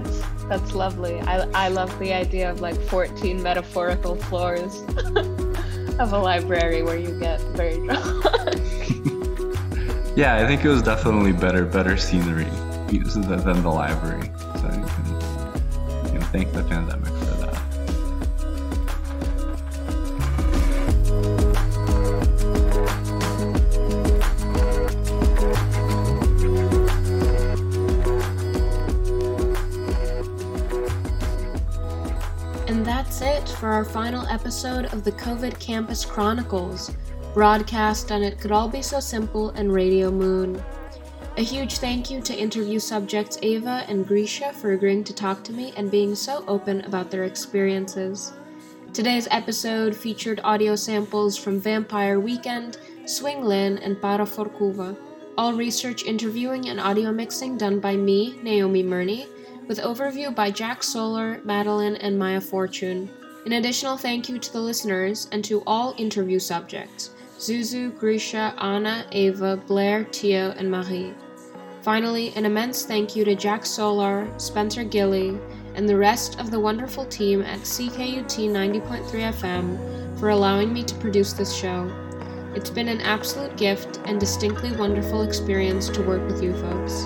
That's, 0.02 0.22
that's 0.48 0.74
lovely. 0.74 1.22
I, 1.22 1.48
I 1.54 1.68
love 1.70 1.98
the 2.00 2.14
idea 2.14 2.52
of 2.52 2.60
like 2.60 2.80
14 2.88 3.42
metaphorical 3.42 4.16
floors 4.16 4.82
of 6.00 6.14
a 6.14 6.18
library 6.18 6.84
where 6.84 6.98
you 6.98 7.18
get 7.20 7.42
very 7.56 7.78
drunk. 7.86 8.26
yeah, 10.16 10.36
I 10.36 10.46
think 10.46 10.66
it 10.66 10.70
was 10.70 10.82
definitely 10.82 11.32
better 11.32 11.66
better 11.66 11.98
scenery 11.98 12.48
than 12.92 13.64
the 13.64 13.70
library. 13.70 14.32
So 14.56 14.68
you 14.68 14.86
can, 14.86 15.06
you 16.06 16.12
can 16.12 16.22
thank 16.32 16.52
the 16.52 16.64
pandemic 16.64 17.08
for 17.08 17.26
that. 17.26 17.62
And 32.68 32.86
that's 32.86 33.22
it 33.22 33.48
for 33.48 33.70
our 33.70 33.86
final 33.86 34.26
episode 34.28 34.86
of 34.94 35.04
the 35.06 35.12
COVID 35.14 35.58
Campus 35.60 36.04
Chronicles, 36.04 36.92
broadcast 37.34 38.12
on 38.12 38.24
It 38.24 38.40
Could 38.42 38.52
All 38.52 38.68
Be 38.68 38.82
So 38.82 39.00
Simple 39.00 39.52
and 39.52 39.72
Radio 39.72 40.12
Moon. 40.12 40.62
A 41.38 41.42
huge 41.42 41.78
thank 41.78 42.12
you 42.12 42.20
to 42.22 42.38
interview 42.38 42.78
subjects 42.78 43.38
Ava 43.42 43.86
and 43.88 44.06
Grisha 44.06 44.52
for 44.52 44.74
agreeing 44.74 45.06
to 45.06 45.16
talk 45.16 45.42
to 45.46 45.54
me 45.54 45.72
and 45.78 45.90
being 45.90 46.14
so 46.14 46.44
open 46.50 46.82
about 46.82 47.10
their 47.10 47.24
experiences. 47.24 48.34
Today's 48.94 49.30
episode 49.32 49.96
featured 49.96 50.42
audio 50.44 50.76
samples 50.76 51.38
from 51.38 51.62
Vampire 51.62 52.20
Weekend, 52.20 52.80
Swing 53.06 53.46
Lin, 53.46 53.78
and 53.78 54.02
Para 54.02 54.26
Forkuva. 54.26 54.98
All 55.38 55.54
research, 55.54 56.04
interviewing, 56.04 56.68
and 56.68 56.82
audio 56.82 57.14
mixing 57.14 57.58
done 57.58 57.80
by 57.80 57.96
me, 57.96 58.38
Noma 58.44 58.80
Mirny, 58.80 59.26
with 59.70 59.80
overview 59.80 60.36
by 60.36 60.52
Jack 60.52 60.84
Solar, 60.84 61.40
Madeline, 61.46 61.96
and 61.96 62.20
Maya 62.20 62.42
Fortune. 62.42 63.10
An 63.46 63.54
additional 63.54 63.96
thank 63.96 64.28
you 64.28 64.38
to 64.38 64.52
the 64.52 64.60
listeners 64.60 65.30
and 65.32 65.46
to 65.46 65.64
all 65.66 65.96
interview 65.98 66.38
subjects. 66.38 67.12
Zuzu, 67.42 67.98
Grisha, 67.98 68.54
Anna, 68.60 69.04
Ava, 69.14 69.58
Blair, 69.58 70.04
Tio, 70.04 70.52
and 70.58 70.70
Marie. 70.70 71.12
Finally, 71.82 72.32
an 72.36 72.46
immense 72.46 72.86
thank 72.86 73.16
you 73.16 73.26
to 73.26 73.34
Jack 73.34 73.66
Solar, 73.66 74.32
Spencer 74.38 74.84
Gilly, 74.84 75.40
and 75.74 75.90
the 75.90 75.98
rest 75.98 76.40
of 76.40 76.52
the 76.52 76.60
wonderful 76.60 77.04
team 77.06 77.42
at 77.42 77.62
CKUT 77.62 78.48
90.3 78.48 79.10
FM 79.34 80.20
for 80.20 80.30
allowing 80.30 80.72
me 80.72 80.84
to 80.84 80.94
produce 80.98 81.34
this 81.34 81.52
show. 81.52 81.92
It's 82.54 82.70
been 82.70 82.88
an 82.88 83.02
absolute 83.02 83.58
gift 83.58 84.00
and 84.06 84.20
distinctly 84.20 84.76
wonderful 84.78 85.24
experience 85.24 85.90
to 85.90 86.04
work 86.04 86.24
with 86.28 86.44
you 86.44 86.54
folks. 86.54 87.06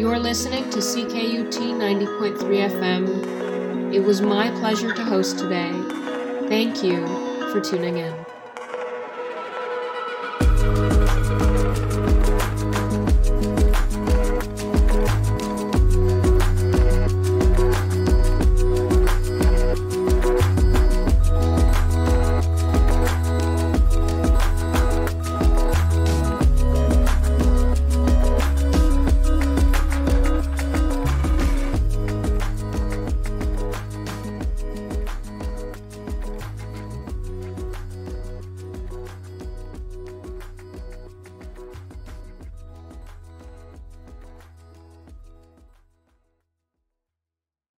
You 0.00 0.08
are 0.08 0.18
listening 0.18 0.70
to 0.70 0.78
CKUT 0.78 1.52
90.3 1.52 2.38
FM. 2.38 3.92
It 3.92 4.00
was 4.00 4.22
my 4.22 4.48
pleasure 4.52 4.94
to 4.94 5.04
host 5.04 5.38
today. 5.38 5.70
Thank 6.48 6.82
you 6.82 7.06
for 7.52 7.60
tuning 7.60 7.98
in. 7.98 8.19